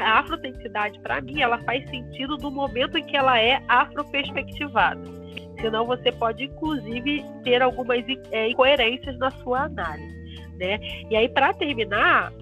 a 0.00 0.18
afroautenticidade, 0.18 0.98
para 0.98 1.20
mim, 1.20 1.40
ela 1.40 1.58
faz 1.58 1.88
sentido 1.88 2.36
no 2.38 2.50
momento 2.50 2.98
em 2.98 3.04
que 3.04 3.16
ela 3.16 3.40
é 3.40 3.62
afroperspectivada. 3.68 5.18
Senão 5.60 5.86
você 5.86 6.12
pode, 6.12 6.44
inclusive, 6.44 7.24
ter 7.42 7.62
algumas 7.62 8.04
é, 8.30 8.50
incoerências 8.50 9.18
na 9.18 9.30
sua 9.30 9.64
análise. 9.64 10.18
Né? 10.56 10.78
E 11.10 11.16
aí, 11.16 11.28
para 11.28 11.52
terminar, 11.54 12.32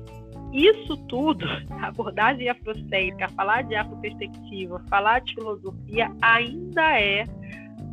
isso 0.53 0.97
tudo, 1.09 1.47
abordagem 1.83 2.49
afrocêntrica, 2.49 3.29
falar 3.31 3.63
de 3.63 3.75
afroperspectiva, 3.75 4.83
falar 4.89 5.21
de 5.21 5.35
filosofia, 5.35 6.11
ainda 6.21 7.01
é 7.01 7.25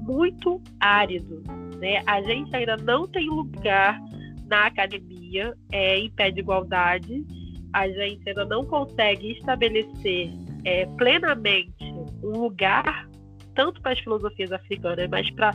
muito 0.02 0.62
árido. 0.80 1.42
Né? 1.78 2.02
A 2.06 2.22
gente 2.22 2.56
ainda 2.56 2.78
não 2.78 3.08
tem 3.08 3.30
lugar 3.30 4.00
na 4.48 4.68
academia 4.68 5.54
é, 5.72 6.00
em 6.00 6.10
pé 6.12 6.32
de 6.32 6.40
igualdade, 6.42 7.26
a 7.74 7.88
gente 7.88 8.28
ainda 8.28 8.46
não 8.46 8.66
consegue 8.66 9.32
estabelecer 9.32 10.30
é, 10.64 10.86
plenamente 10.98 11.84
um 12.24 12.40
lugar 12.40 13.10
tanto 13.54 13.82
para 13.82 13.93
as 13.93 13.99
filosofias 13.99 14.51
africanas, 14.51 15.10
mas 15.10 15.30
para 15.32 15.54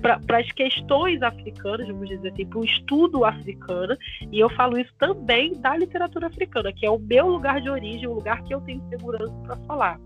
para 0.00 0.38
as 0.38 0.50
questões 0.52 1.22
africanas, 1.22 1.86
vamos 1.86 2.08
dizer 2.08 2.28
assim, 2.28 2.44
para 2.44 2.58
o 2.58 2.64
estudo 2.64 3.24
africano, 3.24 3.96
e 4.30 4.38
eu 4.38 4.50
falo 4.50 4.78
isso 4.78 4.92
também 4.98 5.54
da 5.60 5.76
literatura 5.76 6.26
africana, 6.26 6.72
que 6.72 6.84
é 6.84 6.90
o 6.90 6.98
meu 6.98 7.28
lugar 7.28 7.60
de 7.60 7.70
origem, 7.70 8.06
o 8.06 8.14
lugar 8.14 8.42
que 8.42 8.52
eu 8.52 8.60
tenho 8.62 8.82
segurança 8.90 9.32
para 9.46 9.56
falar. 9.66 10.00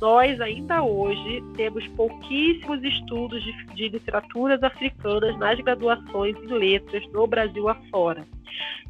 Nós 0.00 0.40
ainda 0.40 0.82
hoje 0.82 1.42
temos 1.56 1.86
pouquíssimos 1.88 2.82
estudos 2.82 3.42
de, 3.42 3.52
de 3.74 3.88
literaturas 3.88 4.62
africanas 4.62 5.36
nas 5.38 5.58
graduações 5.60 6.36
em 6.36 6.48
letras 6.48 7.04
no 7.12 7.26
Brasil 7.26 7.68
afora. 7.68 8.26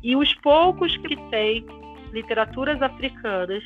E 0.02 0.16
os 0.16 0.32
poucos 0.36 0.96
que 0.96 1.16
têm 1.30 1.64
literaturas 2.12 2.80
africanas 2.82 3.62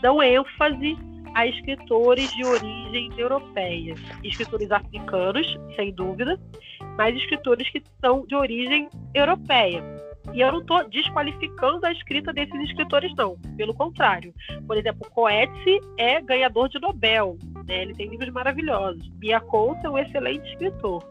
dão 0.00 0.22
ênfase 0.22 0.96
a 1.36 1.46
escritores 1.46 2.32
de 2.32 2.46
origem 2.46 3.10
europeia, 3.18 3.94
escritores 4.24 4.70
africanos, 4.72 5.46
sem 5.76 5.92
dúvida, 5.92 6.40
mas 6.96 7.14
escritores 7.14 7.68
que 7.68 7.82
são 8.00 8.24
de 8.26 8.34
origem 8.34 8.88
europeia. 9.12 9.84
E 10.32 10.40
eu 10.40 10.50
não 10.50 10.60
estou 10.60 10.88
desqualificando 10.88 11.84
a 11.84 11.92
escrita 11.92 12.32
desses 12.32 12.58
escritores, 12.62 13.14
não. 13.16 13.36
Pelo 13.54 13.74
contrário. 13.74 14.32
Por 14.66 14.78
exemplo, 14.78 15.08
Coetzee 15.10 15.78
é 15.98 16.22
ganhador 16.22 16.70
de 16.70 16.80
Nobel. 16.80 17.36
Né? 17.68 17.82
Ele 17.82 17.94
tem 17.94 18.08
livros 18.08 18.30
maravilhosos. 18.30 19.06
Bia 19.10 19.38
Couto 19.38 19.86
é 19.86 19.90
um 19.90 19.98
excelente 19.98 20.50
escritor. 20.50 21.06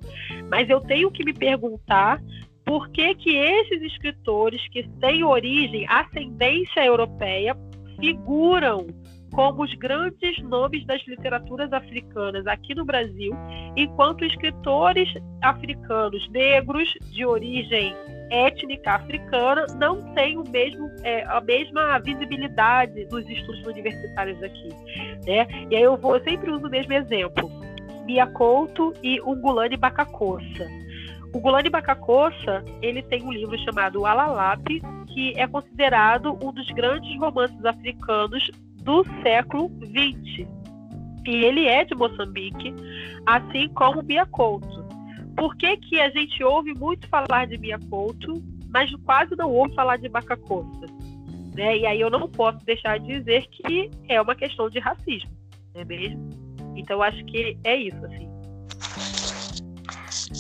Mas 0.49 0.67
eu 0.69 0.82
tenho 0.82 1.11
que 1.11 1.23
me 1.23 1.34
perguntar 1.34 2.19
por 2.65 2.89
que, 2.89 3.13
que 3.13 3.38
esses 3.38 3.80
escritores 3.84 4.67
que 4.69 4.88
têm 4.99 5.23
origem, 5.23 5.86
ascendência 5.88 6.84
europeia, 6.84 7.55
figuram 7.99 8.88
como 9.36 9.64
os 9.64 9.74
grandes 9.76 10.42
nomes 10.44 10.86
das 10.86 11.06
literaturas 11.06 11.72
africanas 11.74 12.48
aqui 12.48 12.74
no 12.74 12.86
Brasil, 12.86 13.34
enquanto 13.76 14.24
escritores 14.24 15.10
africanos 15.42 16.28
negros 16.30 16.90
de 17.12 17.26
origem 17.26 17.94
étnica 18.32 18.94
africana 18.94 19.66
não 19.78 20.02
têm 20.14 20.38
o 20.38 20.50
mesmo, 20.50 20.90
é, 21.04 21.24
a 21.26 21.42
mesma 21.42 22.00
visibilidade 22.00 23.06
dos 23.08 23.28
estudos 23.30 23.66
universitários 23.68 24.42
aqui. 24.42 24.70
Né? 25.28 25.46
E 25.70 25.76
aí 25.76 25.84
eu, 25.84 25.98
vou, 25.98 26.16
eu 26.16 26.24
sempre 26.24 26.50
uso 26.50 26.66
o 26.66 26.70
mesmo 26.70 26.94
exemplo. 26.94 27.52
Bia 28.06 28.26
Couto 28.28 28.94
e 29.04 29.20
Ungulani 29.22 29.76
Bacacossa. 29.76 30.66
O 31.34 31.40
Gulani 31.42 31.70
Bacacossa, 31.70 32.64
ele 32.82 33.04
tem 33.04 33.22
um 33.22 33.34
livro 33.34 33.58
chamado 33.60 34.06
Alalape, 34.06 34.82
que 35.14 35.34
é 35.38 35.46
considerado 35.46 36.32
um 36.42 36.54
dos 36.54 36.66
grandes 36.72 37.20
romances 37.20 37.66
africanos 37.66 38.50
do 38.86 39.04
século 39.24 39.70
XX. 39.84 40.48
E 41.26 41.44
ele 41.44 41.66
é 41.66 41.84
de 41.84 41.96
Moçambique, 41.96 42.74
assim 43.26 43.68
como 43.70 44.04
Bia 44.04 44.26
Couto. 44.28 44.86
Por 45.36 45.58
que, 45.58 45.76
que 45.78 46.00
a 46.00 46.10
gente 46.12 46.42
ouve 46.44 46.74
muito 46.74 47.10
falar 47.10 47.48
de 47.48 47.58
Bia 47.58 47.80
Couto, 47.90 48.42
mas 48.70 48.90
quase 49.04 49.36
não 49.36 49.52
ouve 49.52 49.74
falar 49.74 49.98
de 49.98 50.08
Bacacossa? 50.08 50.86
Né? 51.56 51.80
E 51.80 51.86
aí 51.86 52.00
eu 52.00 52.10
não 52.10 52.30
posso 52.30 52.64
deixar 52.64 53.00
de 53.00 53.20
dizer 53.20 53.48
que 53.48 53.90
é 54.08 54.22
uma 54.22 54.36
questão 54.36 54.70
de 54.70 54.80
racismo, 54.80 55.32
não 55.74 55.82
é 55.82 55.86
mesmo? 55.86 56.30
Então 56.76 57.02
acho 57.02 57.24
que 57.26 57.58
é 57.64 57.76
isso, 57.76 58.06
assim. 58.06 58.30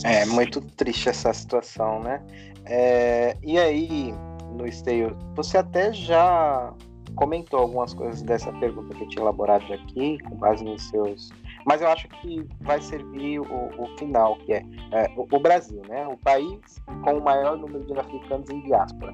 É 0.05 0.25
muito 0.25 0.61
triste 0.61 1.09
essa 1.09 1.33
situação, 1.33 2.01
né? 2.01 2.21
É, 2.65 3.37
e 3.41 3.57
aí, 3.57 4.13
no 4.51 4.67
esteio, 4.67 5.17
você 5.35 5.57
até 5.57 5.93
já 5.93 6.73
comentou 7.15 7.59
algumas 7.59 7.93
coisas 7.93 8.21
dessa 8.21 8.51
pergunta 8.53 8.93
que 8.93 9.03
eu 9.03 9.09
tinha 9.09 9.23
elaborado 9.23 9.73
aqui, 9.73 10.17
com 10.19 10.35
base 10.35 10.63
nos 10.63 10.83
seus. 10.89 11.29
Mas 11.65 11.81
eu 11.81 11.87
acho 11.87 12.07
que 12.07 12.47
vai 12.61 12.81
servir 12.81 13.39
o, 13.39 13.45
o 13.45 13.97
final, 13.97 14.35
que 14.37 14.53
é, 14.53 14.63
é 14.91 15.13
o, 15.17 15.27
o, 15.29 15.39
Brasil, 15.39 15.81
né? 15.87 16.07
O 16.07 16.17
país 16.17 16.59
com 17.03 17.17
o 17.17 17.23
maior 17.23 17.57
número 17.57 17.83
de 17.85 17.97
africanos 17.97 18.49
em 18.49 18.61
diáspora. 18.61 19.13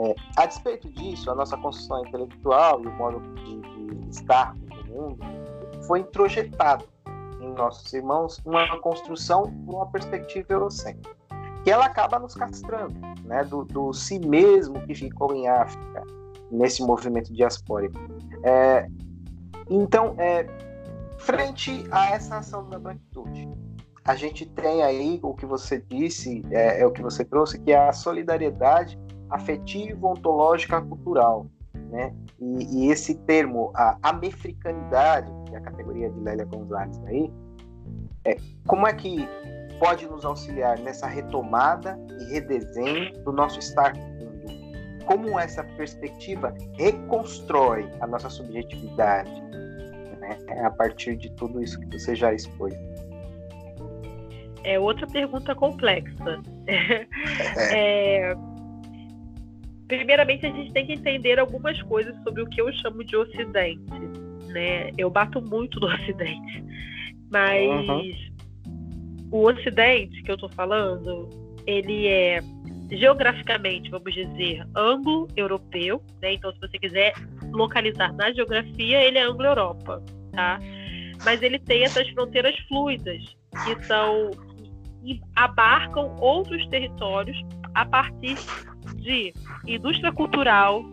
É, 0.00 0.14
a 0.36 0.46
despeito 0.46 0.88
disso, 0.90 1.30
a 1.30 1.34
nossa 1.34 1.56
construção 1.56 2.06
intelectual 2.06 2.82
e 2.84 2.86
o 2.86 2.92
modo 2.92 3.20
de, 3.34 3.60
de 3.60 4.10
estar 4.10 4.54
no 4.54 4.94
mundo 4.94 5.18
foi 5.86 6.00
introjetado 6.00 6.84
em 7.40 7.52
nossos 7.52 7.92
irmãos 7.92 8.40
uma 8.44 8.78
construção 8.78 9.44
com 9.64 9.76
uma 9.76 9.86
perspectiva 9.86 10.46
eurocêntrica, 10.52 11.16
que 11.64 11.70
ela 11.70 11.86
acaba 11.86 12.18
nos 12.18 12.34
castrando, 12.34 12.94
né, 13.24 13.42
do, 13.44 13.64
do 13.64 13.92
si 13.92 14.18
mesmo 14.18 14.80
que 14.86 14.94
ficou 14.94 15.34
em 15.34 15.48
África, 15.48 16.04
nesse 16.50 16.82
movimento 16.82 17.32
diaspórico. 17.32 17.98
É, 18.42 18.88
então, 19.68 20.14
é, 20.18 20.46
frente 21.18 21.86
a 21.90 22.10
essa 22.10 22.38
ação 22.38 22.68
da 22.68 22.78
branquitude, 22.78 23.48
a 24.04 24.14
gente 24.14 24.46
tem 24.46 24.82
aí 24.82 25.20
o 25.22 25.34
que 25.34 25.44
você 25.44 25.84
disse, 25.86 26.42
é, 26.50 26.80
é 26.80 26.86
o 26.86 26.90
que 26.90 27.02
você 27.02 27.24
trouxe, 27.24 27.58
que 27.60 27.72
é 27.72 27.88
a 27.88 27.92
solidariedade 27.92 28.98
afetiva, 29.28 30.08
ontológica, 30.08 30.80
cultural. 30.80 31.46
Né? 31.74 32.14
E, 32.40 32.86
e, 32.86 32.90
esse 32.90 33.14
termo, 33.14 33.70
a 33.74 33.98
americanidade, 34.02 35.30
que 35.46 35.54
é 35.54 35.58
a 35.58 35.60
categoria 35.60 36.10
de 36.10 36.20
Lélia 36.20 36.44
Gonzalez 36.46 36.98
aí, 37.04 37.30
é, 38.24 38.36
como 38.66 38.86
é 38.86 38.92
que 38.92 39.28
pode 39.78 40.06
nos 40.06 40.24
auxiliar 40.24 40.78
nessa 40.78 41.06
retomada 41.06 41.98
e 42.20 42.32
redesenho 42.32 43.12
do 43.24 43.32
nosso 43.32 43.58
estar? 43.58 43.92
Como 45.08 45.38
essa 45.40 45.64
perspectiva 45.64 46.54
reconstrói 46.74 47.90
a 48.00 48.06
nossa 48.06 48.28
subjetividade 48.28 49.40
né? 50.20 50.38
a 50.62 50.70
partir 50.70 51.16
de 51.16 51.30
tudo 51.32 51.62
isso 51.62 51.80
que 51.80 51.98
você 51.98 52.14
já 52.14 52.34
expôs? 52.34 52.74
É 54.64 54.78
outra 54.78 55.06
pergunta 55.06 55.54
complexa. 55.54 56.42
É. 56.66 57.08
é 58.30 58.34
primeiramente 59.88 60.44
a 60.44 60.50
gente 60.50 60.70
tem 60.72 60.86
que 60.86 60.92
entender 60.92 61.38
algumas 61.38 61.80
coisas 61.84 62.14
sobre 62.22 62.42
o 62.42 62.46
que 62.46 62.60
eu 62.60 62.70
chamo 62.74 63.02
de 63.02 63.16
Ocidente, 63.16 63.90
né? 64.48 64.90
Eu 64.98 65.08
bato 65.08 65.40
muito 65.40 65.80
no 65.80 65.86
Ocidente, 65.94 66.62
mas 67.30 67.88
uhum. 67.88 68.12
o 69.32 69.48
Ocidente 69.48 70.22
que 70.22 70.30
eu 70.30 70.34
estou 70.34 70.50
falando, 70.50 71.30
ele 71.66 72.06
é 72.06 72.40
geograficamente, 72.90 73.90
vamos 73.90 74.14
dizer, 74.14 74.66
anglo-europeu, 74.74 76.02
né? 76.22 76.34
Então, 76.34 76.52
se 76.52 76.60
você 76.60 76.78
quiser 76.78 77.12
localizar 77.52 78.12
na 78.14 78.32
geografia, 78.32 79.02
ele 79.02 79.18
é 79.18 79.22
anglo-europa, 79.22 80.02
tá? 80.32 80.58
Mas 81.24 81.42
ele 81.42 81.58
tem 81.58 81.84
essas 81.84 82.08
fronteiras 82.10 82.56
fluidas 82.68 83.22
que 83.64 83.84
são 83.84 84.30
que 85.02 85.20
abarcam 85.36 86.16
outros 86.20 86.66
territórios 86.68 87.36
a 87.74 87.84
partir 87.84 88.36
de 88.96 89.32
indústria 89.66 90.12
cultural, 90.12 90.84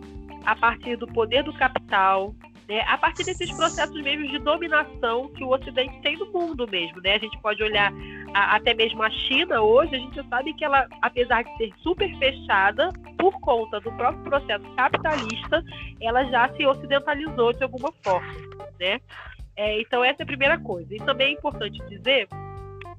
a 0.46 0.56
partir 0.56 0.96
do 0.96 1.08
poder 1.08 1.43
do 1.43 1.54
capital, 1.54 2.34
né, 2.68 2.82
a 2.88 2.97
partir 2.97 3.24
desses 3.24 3.51
processos 3.51 4.01
mesmo 4.01 4.28
de 4.28 4.39
dominação 4.39 5.30
que 5.30 5.43
o 5.43 5.49
Ocidente 5.49 6.01
tem 6.01 6.18
no 6.18 6.32
mundo 6.32 6.68
mesmo. 6.68 7.01
Né? 7.01 7.16
A 7.16 7.20
gente 7.20 7.38
pode 7.39 7.61
olhar 7.61 7.93
a, 8.34 8.55
até 8.55 8.74
mesmo 8.74 9.03
a 9.03 9.09
China 9.09 9.61
hoje, 9.61 9.95
a 9.95 9.99
gente 9.99 10.28
sabe 10.28 10.53
que 10.53 10.66
ela, 10.66 10.88
apesar 11.01 11.43
de 11.43 11.57
ser 11.57 11.72
super 11.82 12.09
fechada, 12.18 12.91
por 13.18 13.39
conta 13.39 13.80
do 13.80 13.91
próprio 13.93 14.24
processo 14.24 14.66
capitalista, 14.76 15.63
ela 16.01 16.24
já 16.26 16.51
se 16.53 16.66
ocidentalizou 16.66 17.53
de 17.53 17.63
alguma 17.63 17.91
forma. 18.03 18.34
Né? 18.80 18.99
É, 19.55 19.80
então, 19.82 20.03
essa 20.03 20.22
é 20.22 20.24
a 20.24 20.28
primeira 20.28 20.59
coisa. 20.59 20.93
E 20.93 20.97
também 20.97 21.28
é 21.28 21.32
importante 21.32 21.80
dizer 21.88 22.28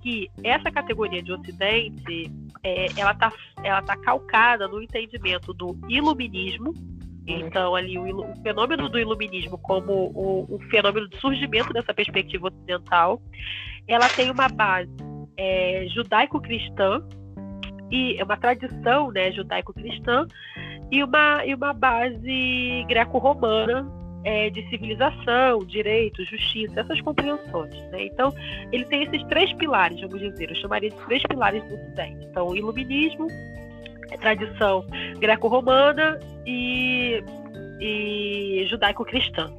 que 0.01 0.31
essa 0.45 0.71
categoria 0.71 1.23
de 1.23 1.33
Ocidente 1.33 2.31
é, 2.63 2.87
ela 2.97 3.13
está 3.13 3.33
ela 3.63 3.83
tá 3.83 3.97
calcada 3.97 4.69
no 4.69 4.81
entendimento 4.81 5.53
do 5.53 5.77
iluminismo. 5.89 6.73
Então, 7.27 7.75
ali, 7.75 7.99
o, 7.99 8.21
o 8.21 8.43
fenômeno 8.43 8.89
do 8.89 8.99
iluminismo 8.99 9.59
como 9.59 9.93
o, 9.93 10.47
o, 10.49 10.59
fenômeno 10.71 11.09
de 11.09 11.17
surgimento 11.19 11.73
dessa 11.73 11.93
perspectiva 11.93 12.49
ocidental, 12.49 13.21
ela 13.89 14.09
tem 14.09 14.31
uma 14.31 14.49
base 14.49 14.91
é, 15.37 15.87
judaico-cristã, 15.89 17.03
e 17.91 18.17
é 18.19 18.25
uma 18.25 18.37
tradição 18.37 19.11
né, 19.11 19.33
judaico-cristã, 19.33 20.27
e 20.91 21.03
uma, 21.03 21.45
e 21.45 21.53
uma 21.53 21.73
base 21.73 22.85
greco-romana 22.89 23.91
é, 24.25 24.51
de 24.51 24.69
civilização, 24.69 25.65
direito, 25.65 26.25
justiça, 26.25 26.81
essas 26.81 27.01
compreensões. 27.01 27.75
Né? 27.91 28.07
Então, 28.07 28.33
ele 28.73 28.85
tem 28.85 29.03
esses 29.03 29.23
três 29.25 29.53
pilares, 29.55 30.01
vamos 30.01 30.21
dizer, 30.21 30.51
eu 30.51 30.57
chamaria 30.57 30.91
de 30.91 30.97
três 31.07 31.23
pilares 31.25 31.63
do 31.65 31.75
Ocidente. 31.75 32.25
Então, 32.25 32.49
o 32.49 32.57
iluminismo, 32.57 33.29
tradição 34.21 34.85
greco-romana 35.19 36.19
e, 36.47 37.23
e 37.81 38.67
judaico-cristã. 38.69 39.53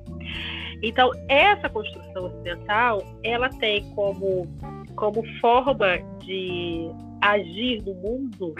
Então, 0.82 1.12
essa 1.28 1.70
construção 1.70 2.26
ocidental, 2.26 3.04
ela 3.24 3.50
tem 3.50 3.84
como, 3.92 4.48
como 4.96 5.24
forma 5.40 5.98
de 6.24 6.90
agir 7.22 7.82
no 7.84 7.96
mundo 7.96 8.54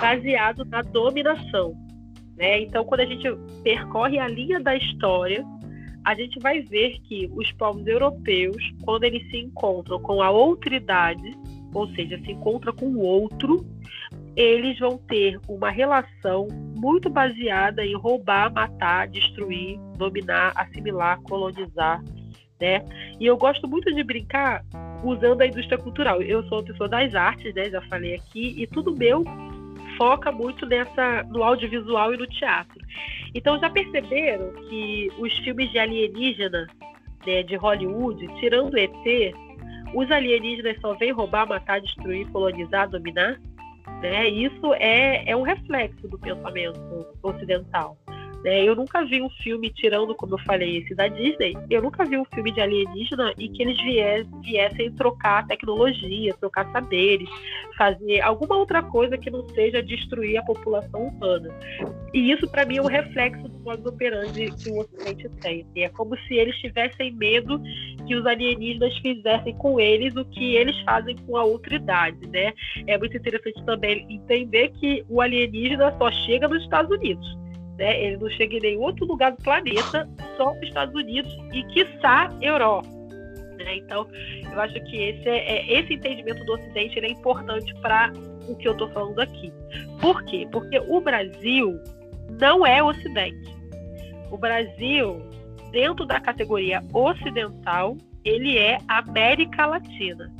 baseado 0.00 0.64
na 0.64 0.82
dominação. 0.82 1.74
Né? 2.36 2.62
Então, 2.62 2.84
quando 2.84 3.00
a 3.00 3.06
gente 3.06 3.28
percorre 3.62 4.18
a 4.18 4.28
linha 4.28 4.60
da 4.60 4.76
história, 4.76 5.44
a 6.04 6.14
gente 6.14 6.38
vai 6.40 6.60
ver 6.60 6.98
que 7.02 7.30
os 7.34 7.50
povos 7.52 7.86
europeus, 7.86 8.56
quando 8.82 9.04
eles 9.04 9.28
se 9.30 9.38
encontram 9.38 10.00
com 10.00 10.20
a 10.20 10.30
outridade, 10.30 11.32
ou 11.74 11.88
seja, 11.94 12.18
se 12.18 12.32
encontram 12.32 12.72
com 12.74 12.86
o 12.86 13.00
outro, 13.00 13.64
eles 14.36 14.78
vão 14.78 14.98
ter 14.98 15.38
uma 15.48 15.70
relação 15.70 16.48
muito 16.76 17.10
baseada 17.10 17.84
em 17.84 17.94
roubar, 17.94 18.52
matar, 18.52 19.08
destruir, 19.08 19.78
dominar, 19.96 20.52
assimilar, 20.56 21.20
colonizar, 21.22 22.02
né? 22.60 22.82
E 23.20 23.26
eu 23.26 23.36
gosto 23.36 23.68
muito 23.68 23.92
de 23.94 24.02
brincar 24.02 24.64
usando 25.04 25.42
a 25.42 25.46
indústria 25.46 25.78
cultural. 25.78 26.22
Eu 26.22 26.42
sou 26.44 26.58
uma 26.58 26.64
pessoa 26.64 26.88
das 26.88 27.14
artes, 27.14 27.54
né? 27.54 27.68
Já 27.70 27.82
falei 27.82 28.14
aqui, 28.14 28.54
e 28.56 28.66
tudo 28.66 28.96
meu 28.96 29.24
foca 29.96 30.32
muito 30.32 30.66
nessa 30.66 31.22
no 31.24 31.42
audiovisual 31.42 32.14
e 32.14 32.16
no 32.16 32.26
teatro. 32.26 32.80
Então 33.34 33.58
já 33.58 33.70
perceberam 33.70 34.52
que 34.68 35.08
os 35.18 35.32
filmes 35.38 35.70
de 35.70 35.78
alienígena 35.78 36.66
né, 37.26 37.42
de 37.42 37.56
Hollywood, 37.56 38.26
tirando 38.40 38.76
ET, 38.76 39.34
os 39.94 40.10
alienígenas 40.10 40.80
só 40.80 40.94
vêm 40.94 41.12
roubar, 41.12 41.46
matar, 41.46 41.80
destruir, 41.80 42.26
colonizar, 42.30 42.88
dominar? 42.88 43.38
Né? 44.00 44.28
Isso 44.28 44.74
é, 44.74 45.30
é 45.30 45.36
um 45.36 45.42
reflexo 45.42 46.08
do 46.08 46.18
pensamento 46.18 47.06
ocidental. 47.22 47.96
Né? 48.42 48.64
Eu 48.64 48.74
nunca 48.74 49.04
vi 49.04 49.22
um 49.22 49.30
filme, 49.30 49.70
tirando, 49.70 50.14
como 50.14 50.34
eu 50.34 50.38
falei, 50.38 50.78
esse 50.78 50.94
da 50.94 51.06
Disney, 51.06 51.56
eu 51.70 51.80
nunca 51.80 52.04
vi 52.04 52.18
um 52.18 52.24
filme 52.24 52.50
de 52.52 52.60
alienígena 52.60 53.32
em 53.38 53.52
que 53.52 53.62
eles 53.62 53.78
viessem, 54.42 54.92
trocar 54.92 55.46
tecnologia, 55.46 56.34
trocar 56.34 56.70
saberes, 56.72 57.28
fazer 57.76 58.20
alguma 58.20 58.56
outra 58.56 58.82
coisa 58.82 59.16
que 59.16 59.30
não 59.30 59.46
seja 59.50 59.82
destruir 59.82 60.38
a 60.38 60.42
população 60.42 61.08
humana. 61.08 61.48
E 62.12 62.32
isso, 62.32 62.48
para 62.50 62.66
mim, 62.66 62.78
é 62.78 62.82
um 62.82 62.86
reflexo 62.86 63.48
do 63.48 63.58
modo 63.60 63.88
operandi 63.88 64.50
que 64.56 64.70
o 64.70 64.80
Ocidente 64.80 65.28
tem. 65.40 65.66
É 65.76 65.88
como 65.88 66.16
se 66.26 66.34
eles 66.34 66.56
tivessem 66.56 67.12
medo 67.12 67.60
que 68.06 68.14
os 68.14 68.26
alienígenas 68.26 68.96
fizessem 68.98 69.56
com 69.56 69.78
eles 69.80 70.14
o 70.16 70.24
que 70.24 70.56
eles 70.56 70.78
fazem 70.80 71.16
com 71.26 71.36
a 71.36 71.44
outra 71.44 71.76
idade, 71.76 72.26
né? 72.28 72.52
É 72.86 72.98
muito 72.98 73.16
interessante 73.16 73.64
também 73.64 74.06
entender 74.10 74.70
que 74.80 75.04
o 75.08 75.20
alienígena 75.20 75.96
só 75.96 76.10
chega 76.10 76.48
nos 76.48 76.62
Estados 76.62 76.90
Unidos 76.90 77.41
né? 77.82 78.00
Ele 78.00 78.16
não 78.16 78.30
chega 78.30 78.56
em 78.56 78.60
nenhum 78.60 78.82
outro 78.82 79.04
lugar 79.04 79.32
do 79.32 79.42
planeta, 79.42 80.08
só 80.36 80.54
nos 80.54 80.62
Estados 80.62 80.94
Unidos 80.94 81.36
e, 81.52 81.64
quiçá, 81.64 82.28
Europa. 82.40 82.88
Né? 83.58 83.78
Então, 83.78 84.06
eu 84.52 84.60
acho 84.60 84.74
que 84.84 84.96
esse, 84.96 85.28
é, 85.28 85.50
é 85.50 85.80
esse 85.80 85.94
entendimento 85.94 86.44
do 86.44 86.52
Ocidente 86.52 87.00
é 87.00 87.10
importante 87.10 87.74
para 87.80 88.12
o 88.46 88.54
que 88.54 88.68
eu 88.68 88.72
estou 88.72 88.88
falando 88.90 89.18
aqui. 89.18 89.52
Por 90.00 90.22
quê? 90.26 90.46
Porque 90.52 90.78
o 90.78 91.00
Brasil 91.00 91.76
não 92.40 92.64
é 92.64 92.80
Ocidente. 92.80 93.52
O 94.30 94.38
Brasil, 94.38 95.20
dentro 95.72 96.06
da 96.06 96.20
categoria 96.20 96.80
ocidental, 96.94 97.96
ele 98.24 98.58
é 98.58 98.78
América 98.86 99.66
Latina. 99.66 100.32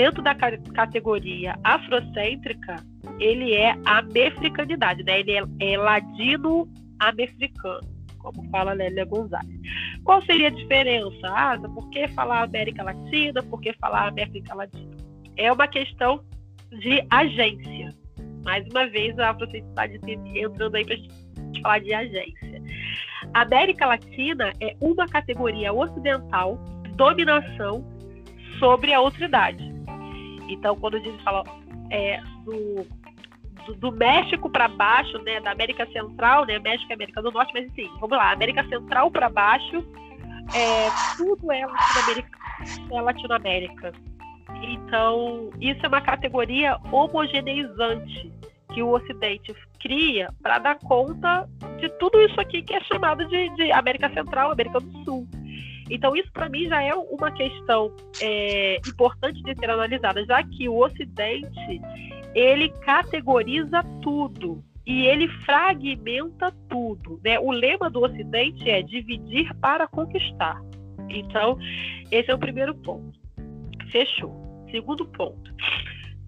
Dentro 0.00 0.22
da 0.22 0.34
categoria 0.34 1.58
afrocêntrica, 1.62 2.76
ele 3.18 3.52
é 3.52 3.76
a 3.84 4.00
mefricanidade, 4.00 5.02
né? 5.02 5.20
Ele 5.20 5.32
é, 5.32 5.44
é 5.60 5.76
ladino-americano, 5.76 7.86
como 8.18 8.48
fala 8.48 8.72
Lélia 8.72 9.04
Gonzalez. 9.04 9.60
Qual 10.02 10.24
seria 10.24 10.48
a 10.48 10.50
diferença? 10.50 11.20
Ah, 11.24 11.58
por 11.58 11.90
que 11.90 12.08
falar 12.08 12.44
América 12.44 12.82
Latina? 12.82 13.42
Por 13.42 13.60
que 13.60 13.74
falar 13.74 14.08
América 14.08 14.54
Latina? 14.54 14.96
É 15.36 15.52
uma 15.52 15.68
questão 15.68 16.24
de 16.70 17.04
agência. 17.10 17.94
Mais 18.42 18.66
uma 18.70 18.86
vez, 18.86 19.18
a 19.18 19.32
afrocentridade 19.32 20.00
entrando 20.34 20.76
aí 20.76 20.84
para 20.86 20.94
a 20.94 20.96
gente 20.96 21.60
falar 21.60 21.80
de 21.80 21.92
agência. 21.92 22.62
A 23.34 23.42
América 23.42 23.84
Latina 23.84 24.50
é 24.62 24.74
uma 24.80 25.06
categoria 25.06 25.74
ocidental 25.74 26.58
de 26.84 26.92
dominação 26.92 27.84
sobre 28.58 28.94
a 28.94 29.00
outridade. 29.00 29.78
Então, 30.52 30.76
quando 30.76 30.96
a 30.96 31.00
gente 31.00 31.22
fala 31.22 31.44
é, 31.90 32.20
do, 32.44 32.86
do, 33.66 33.74
do, 33.74 33.92
México 33.92 34.50
para 34.50 34.68
baixo, 34.68 35.18
né, 35.18 35.40
da 35.40 35.52
América 35.52 35.86
Central, 35.92 36.44
né, 36.44 36.58
México 36.58 36.90
e 36.90 36.94
América 36.94 37.22
do 37.22 37.30
Norte, 37.30 37.52
mas 37.54 37.70
assim, 37.70 37.88
vamos 38.00 38.16
lá, 38.16 38.32
América 38.32 38.66
Central 38.68 39.10
para 39.10 39.28
baixo, 39.28 39.84
é, 40.54 40.88
tudo 41.16 41.52
é 41.52 41.64
Latinoamérica, 41.66 42.38
é 42.90 43.00
Latinoamérica. 43.00 43.92
Então, 44.62 45.50
isso 45.60 45.84
é 45.84 45.88
uma 45.88 46.00
categoria 46.00 46.76
homogeneizante 46.90 48.32
que 48.72 48.82
o 48.82 48.90
Ocidente 48.90 49.54
cria 49.80 50.28
para 50.42 50.58
dar 50.58 50.78
conta 50.78 51.48
de 51.78 51.88
tudo 51.98 52.20
isso 52.20 52.40
aqui 52.40 52.62
que 52.62 52.74
é 52.74 52.80
chamado 52.84 53.26
de, 53.26 53.48
de 53.56 53.72
América 53.72 54.10
Central, 54.10 54.52
América 54.52 54.80
do 54.80 55.04
Sul. 55.04 55.26
Então, 55.90 56.14
isso 56.14 56.30
para 56.32 56.48
mim 56.48 56.68
já 56.68 56.82
é 56.82 56.94
uma 56.94 57.30
questão 57.32 57.94
é, 58.22 58.76
importante 58.86 59.42
de 59.42 59.54
ser 59.56 59.68
analisada, 59.68 60.24
já 60.24 60.42
que 60.42 60.68
o 60.68 60.78
Ocidente 60.78 61.80
ele 62.34 62.68
categoriza 62.84 63.82
tudo 64.00 64.62
e 64.86 65.06
ele 65.06 65.28
fragmenta 65.44 66.52
tudo. 66.68 67.20
Né? 67.24 67.38
O 67.38 67.50
lema 67.50 67.90
do 67.90 68.02
Ocidente 68.02 68.70
é 68.70 68.82
dividir 68.82 69.52
para 69.56 69.86
conquistar. 69.88 70.60
Então, 71.08 71.58
esse 72.10 72.30
é 72.30 72.34
o 72.34 72.38
primeiro 72.38 72.74
ponto. 72.74 73.18
Fechou. 73.90 74.32
Segundo 74.70 75.04
ponto. 75.06 75.52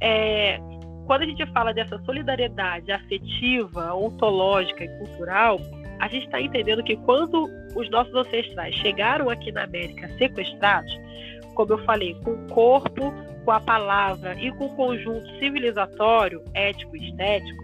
É, 0.01 0.59
quando 1.07 1.23
a 1.23 1.27
gente 1.27 1.47
fala 1.53 1.73
dessa 1.73 2.03
solidariedade 2.05 2.91
afetiva, 2.91 3.95
ontológica 3.95 4.85
e 4.85 4.89
cultural, 4.99 5.61
a 6.01 6.09
gente 6.09 6.27
está 6.27 6.41
entendendo 6.41 6.83
que 6.83 6.97
quando 6.97 7.49
os 7.75 7.89
nossos 7.91 8.15
ancestrais 8.15 8.75
chegaram 8.77 9.29
aqui 9.31 9.51
na 9.53 9.65
América 9.65 10.09
sequestrados, 10.19 10.93
como 11.55 11.73
eu 11.73 11.79
falei, 11.85 12.15
com 12.23 12.33
o 12.33 12.49
corpo, 12.49 13.13
com 13.45 13.51
a 13.51 13.61
palavra 13.61 14.35
e 14.41 14.51
com 14.53 14.67
o 14.67 14.77
conjunto 14.77 15.27
civilizatório, 15.39 16.43
ético 16.55 16.97
e 16.97 17.09
estético, 17.09 17.63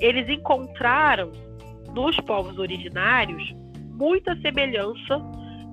eles 0.00 0.28
encontraram 0.28 1.30
nos 1.94 2.16
povos 2.20 2.58
originários 2.58 3.54
muita 3.90 4.34
semelhança 4.40 5.20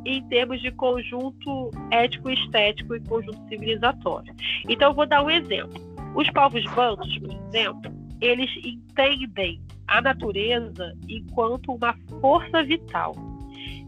em 0.05 0.22
termos 0.28 0.61
de 0.61 0.72
conjunto 0.72 1.72
ético, 1.91 2.30
estético 2.30 2.95
e 2.95 2.99
conjunto 3.01 3.47
civilizatório. 3.47 4.34
Então, 4.68 4.89
eu 4.89 4.95
vou 4.95 5.05
dar 5.05 5.24
um 5.24 5.30
exemplo. 5.30 5.82
Os 6.15 6.30
povos 6.32 6.63
bantos, 6.74 7.18
por 7.20 7.32
exemplo, 7.32 7.91
eles 8.22 8.49
entendem 8.63 9.61
a 9.88 10.01
natureza 10.01 10.93
enquanto 11.07 11.74
uma 11.74 11.95
força 12.22 12.63
vital. 12.63 13.15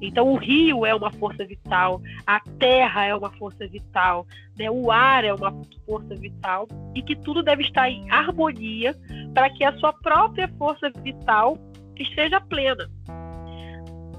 Então, 0.02 0.32
o 0.32 0.36
rio 0.36 0.86
é 0.86 0.96
uma 0.96 1.12
força 1.12 1.46
vital, 1.46 2.02
a 2.26 2.40
terra 2.58 3.06
é 3.06 3.16
uma 3.16 3.32
força 3.32 3.68
vital, 3.68 4.26
né? 4.58 4.70
o 4.70 4.92
ar 4.92 5.26
é 5.26 5.34
uma 5.34 5.52
força 5.86 6.16
vital, 6.16 6.68
e 6.96 7.02
que 7.02 7.16
tudo 7.16 7.44
deve 7.44 7.64
estar 7.64 7.90
em 7.90 8.10
harmonia 8.10 8.96
para 9.34 9.50
que 9.50 9.64
a 9.64 9.78
sua 9.78 9.94
própria 9.94 10.48
força 10.58 10.90
vital 11.02 11.58
esteja 11.98 12.40
plena. 12.40 12.90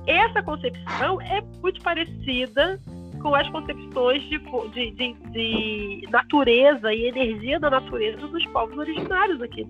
Essa 0.06 0.42
concepção 0.42 1.20
é 1.20 1.40
muito 1.62 1.80
parecida 1.82 2.80
com 3.22 3.34
as 3.34 3.48
concepções 3.50 4.22
de, 4.24 4.38
de, 4.38 4.90
de, 4.92 5.14
de 5.30 6.08
natureza 6.10 6.92
e 6.92 7.06
energia 7.06 7.60
da 7.60 7.70
natureza 7.70 8.26
dos 8.26 8.44
povos 8.46 8.76
originários 8.76 9.40
aqui 9.42 9.66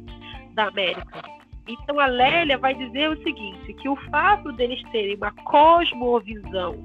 da 0.54 0.68
América. 0.68 1.39
Então 1.70 2.00
a 2.00 2.06
Lélia 2.06 2.58
vai 2.58 2.74
dizer 2.74 3.10
o 3.10 3.22
seguinte, 3.22 3.72
que 3.74 3.88
o 3.88 3.94
fato 4.10 4.50
deles 4.52 4.82
terem 4.90 5.14
uma 5.14 5.30
cosmovisão 5.44 6.76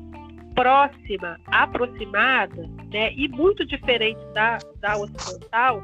próxima, 0.54 1.40
aproximada, 1.48 2.70
né, 2.94 3.12
e 3.14 3.28
muito 3.28 3.66
diferente 3.66 4.24
da, 4.34 4.60
da 4.80 4.96
ocidental, 4.96 5.82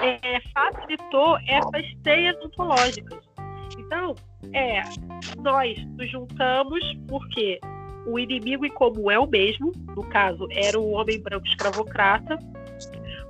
é, 0.00 0.40
facilitou 0.54 1.38
essas 1.46 1.84
teias 2.04 2.36
ontológicas. 2.44 3.18
Então, 3.78 4.14
é, 4.54 4.82
nós 5.42 5.76
nos 5.96 6.10
juntamos 6.10 6.80
porque 7.08 7.60
o 8.06 8.18
inimigo 8.18 8.64
em 8.64 8.70
comum 8.70 9.10
é 9.10 9.18
o 9.18 9.26
mesmo, 9.26 9.72
no 9.94 10.04
caso, 10.04 10.46
era 10.52 10.78
o 10.78 10.92
homem 10.92 11.20
branco 11.20 11.46
escravocrata. 11.46 12.38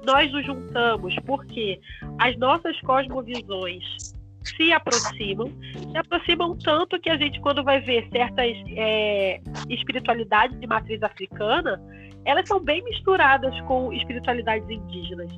Nós 0.07 0.31
nos 0.31 0.45
juntamos 0.47 1.15
porque 1.27 1.81
as 2.19 2.37
nossas 2.39 2.79
cosmovisões 2.83 4.10
se 4.43 4.73
aproximam, 4.73 5.53
se 5.91 5.99
aproximam 5.99 6.57
tanto 6.57 6.99
que 7.01 7.11
a 7.11 7.17
gente, 7.17 7.41
quando 7.41 7.63
vai 7.63 7.81
ver 7.81 8.09
certas 8.11 8.57
é, 8.77 9.41
espiritualidades 9.69 10.59
de 10.59 10.67
matriz 10.67 11.03
africana, 11.03 11.81
elas 12.25 12.47
são 12.49 12.61
bem 12.61 12.83
misturadas 12.85 13.59
com 13.63 13.93
espiritualidades 13.93 14.69
indígenas. 14.69 15.31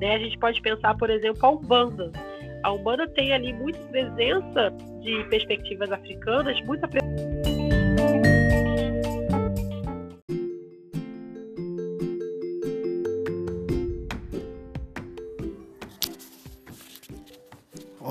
Né? 0.00 0.14
A 0.14 0.18
gente 0.18 0.38
pode 0.38 0.60
pensar, 0.62 0.96
por 0.96 1.10
exemplo, 1.10 1.38
a 1.42 1.50
Umbanda. 1.50 2.12
A 2.62 2.72
Umbanda 2.72 3.08
tem 3.08 3.32
ali 3.32 3.52
muita 3.52 3.78
presença 3.88 4.70
de 5.02 5.24
perspectivas 5.30 5.90
africanas, 5.90 6.60
muita 6.62 6.86
presença 6.86 7.59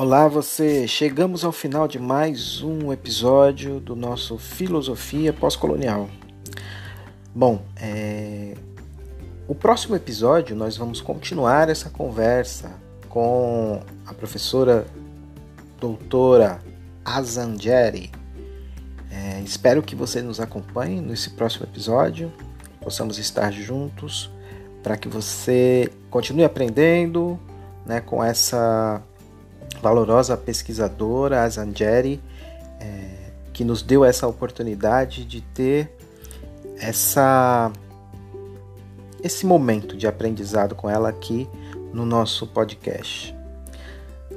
Olá 0.10 0.28
você, 0.28 0.88
chegamos 0.88 1.46
ao 1.46 1.52
final 1.52 1.88
de 1.88 2.00
mais 2.00 2.64
um 2.64 2.92
episódio 2.92 3.80
do 3.80 3.96
nosso 3.96 4.40
Filosofia 4.40 5.32
Pós-Colonial. 5.32 6.10
Bom, 7.32 7.62
é... 7.76 8.56
o 9.48 9.54
próximo 9.54 9.96
episódio 9.96 10.56
nós 10.56 10.76
vamos 10.76 11.00
continuar 11.00 11.70
essa 11.70 11.92
conversa 11.92 12.72
com 13.08 13.84
a 14.04 14.12
professora 14.12 14.88
doutora 15.80 16.60
Azangeri. 17.06 18.10
É, 19.12 19.40
espero 19.42 19.84
que 19.84 19.96
você 19.96 20.24
nos 20.24 20.40
acompanhe 20.40 21.00
nesse 21.02 21.30
próximo 21.30 21.68
episódio, 21.68 22.34
possamos 22.82 23.20
estar 23.20 23.54
juntos 23.54 24.28
para 24.82 24.98
que 24.98 25.08
você 25.08 25.88
continue 26.10 26.46
aprendendo 26.46 27.40
né, 27.86 28.02
com 28.02 28.24
essa 28.24 29.04
valorosa 29.82 30.36
pesquisadora, 30.38 31.44
a 31.44 31.50
Zangeri, 31.50 32.22
é, 32.80 33.32
que 33.54 33.64
nos 33.64 33.82
deu 33.82 34.04
essa 34.04 34.28
oportunidade 34.28 35.26
de 35.26 35.42
ter 35.42 35.96
essa 36.78 37.72
esse 39.22 39.46
momento 39.46 39.98
de 39.98 40.08
aprendizado 40.08 40.76
com 40.76 40.90
ela 40.90 41.10
aqui 41.10 41.48
no 41.94 42.06
nosso 42.06 42.48
podcast. 42.48 43.36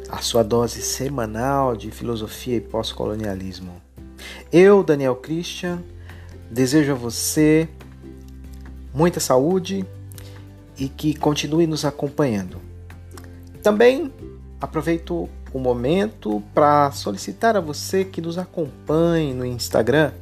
A 0.09 0.19
sua 0.19 0.43
dose 0.43 0.83
semanal 0.83 1.77
de 1.77 1.91
filosofia 1.91 2.57
e 2.57 2.61
pós-colonialismo. 2.61 3.81
Eu, 4.53 4.83
Daniel 4.83 5.15
Christian, 5.15 5.83
desejo 6.51 6.93
a 6.93 6.97
você 6.97 7.69
muita 8.93 9.21
saúde 9.21 9.87
e 10.77 10.89
que 10.89 11.15
continue 11.15 11.67
nos 11.67 11.85
acompanhando. 11.85 12.59
Também 13.63 14.13
Aproveito 14.63 15.29
o 15.53 15.59
momento 15.59 16.41
para 16.55 16.93
solicitar 16.93 17.57
a 17.57 17.61
você 17.61 18.05
que 18.05 18.21
nos 18.21 18.39
acompanhe 18.39 19.35
no 19.35 19.45
Instagram, 19.45 20.13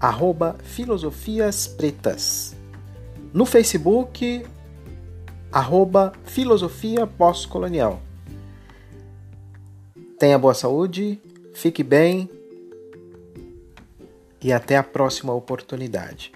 arroba 0.00 0.56
Filosofias 0.64 1.68
Pretas. 1.68 2.56
No 3.32 3.46
Facebook, 3.46 4.44
arroba 5.52 6.12
Filosofia 6.24 7.06
Pós-Colonial. 7.06 8.02
Tenha 10.18 10.36
boa 10.36 10.52
saúde, 10.52 11.22
fique 11.54 11.84
bem 11.84 12.28
e 14.42 14.52
até 14.52 14.76
a 14.76 14.82
próxima 14.82 15.32
oportunidade. 15.32 16.32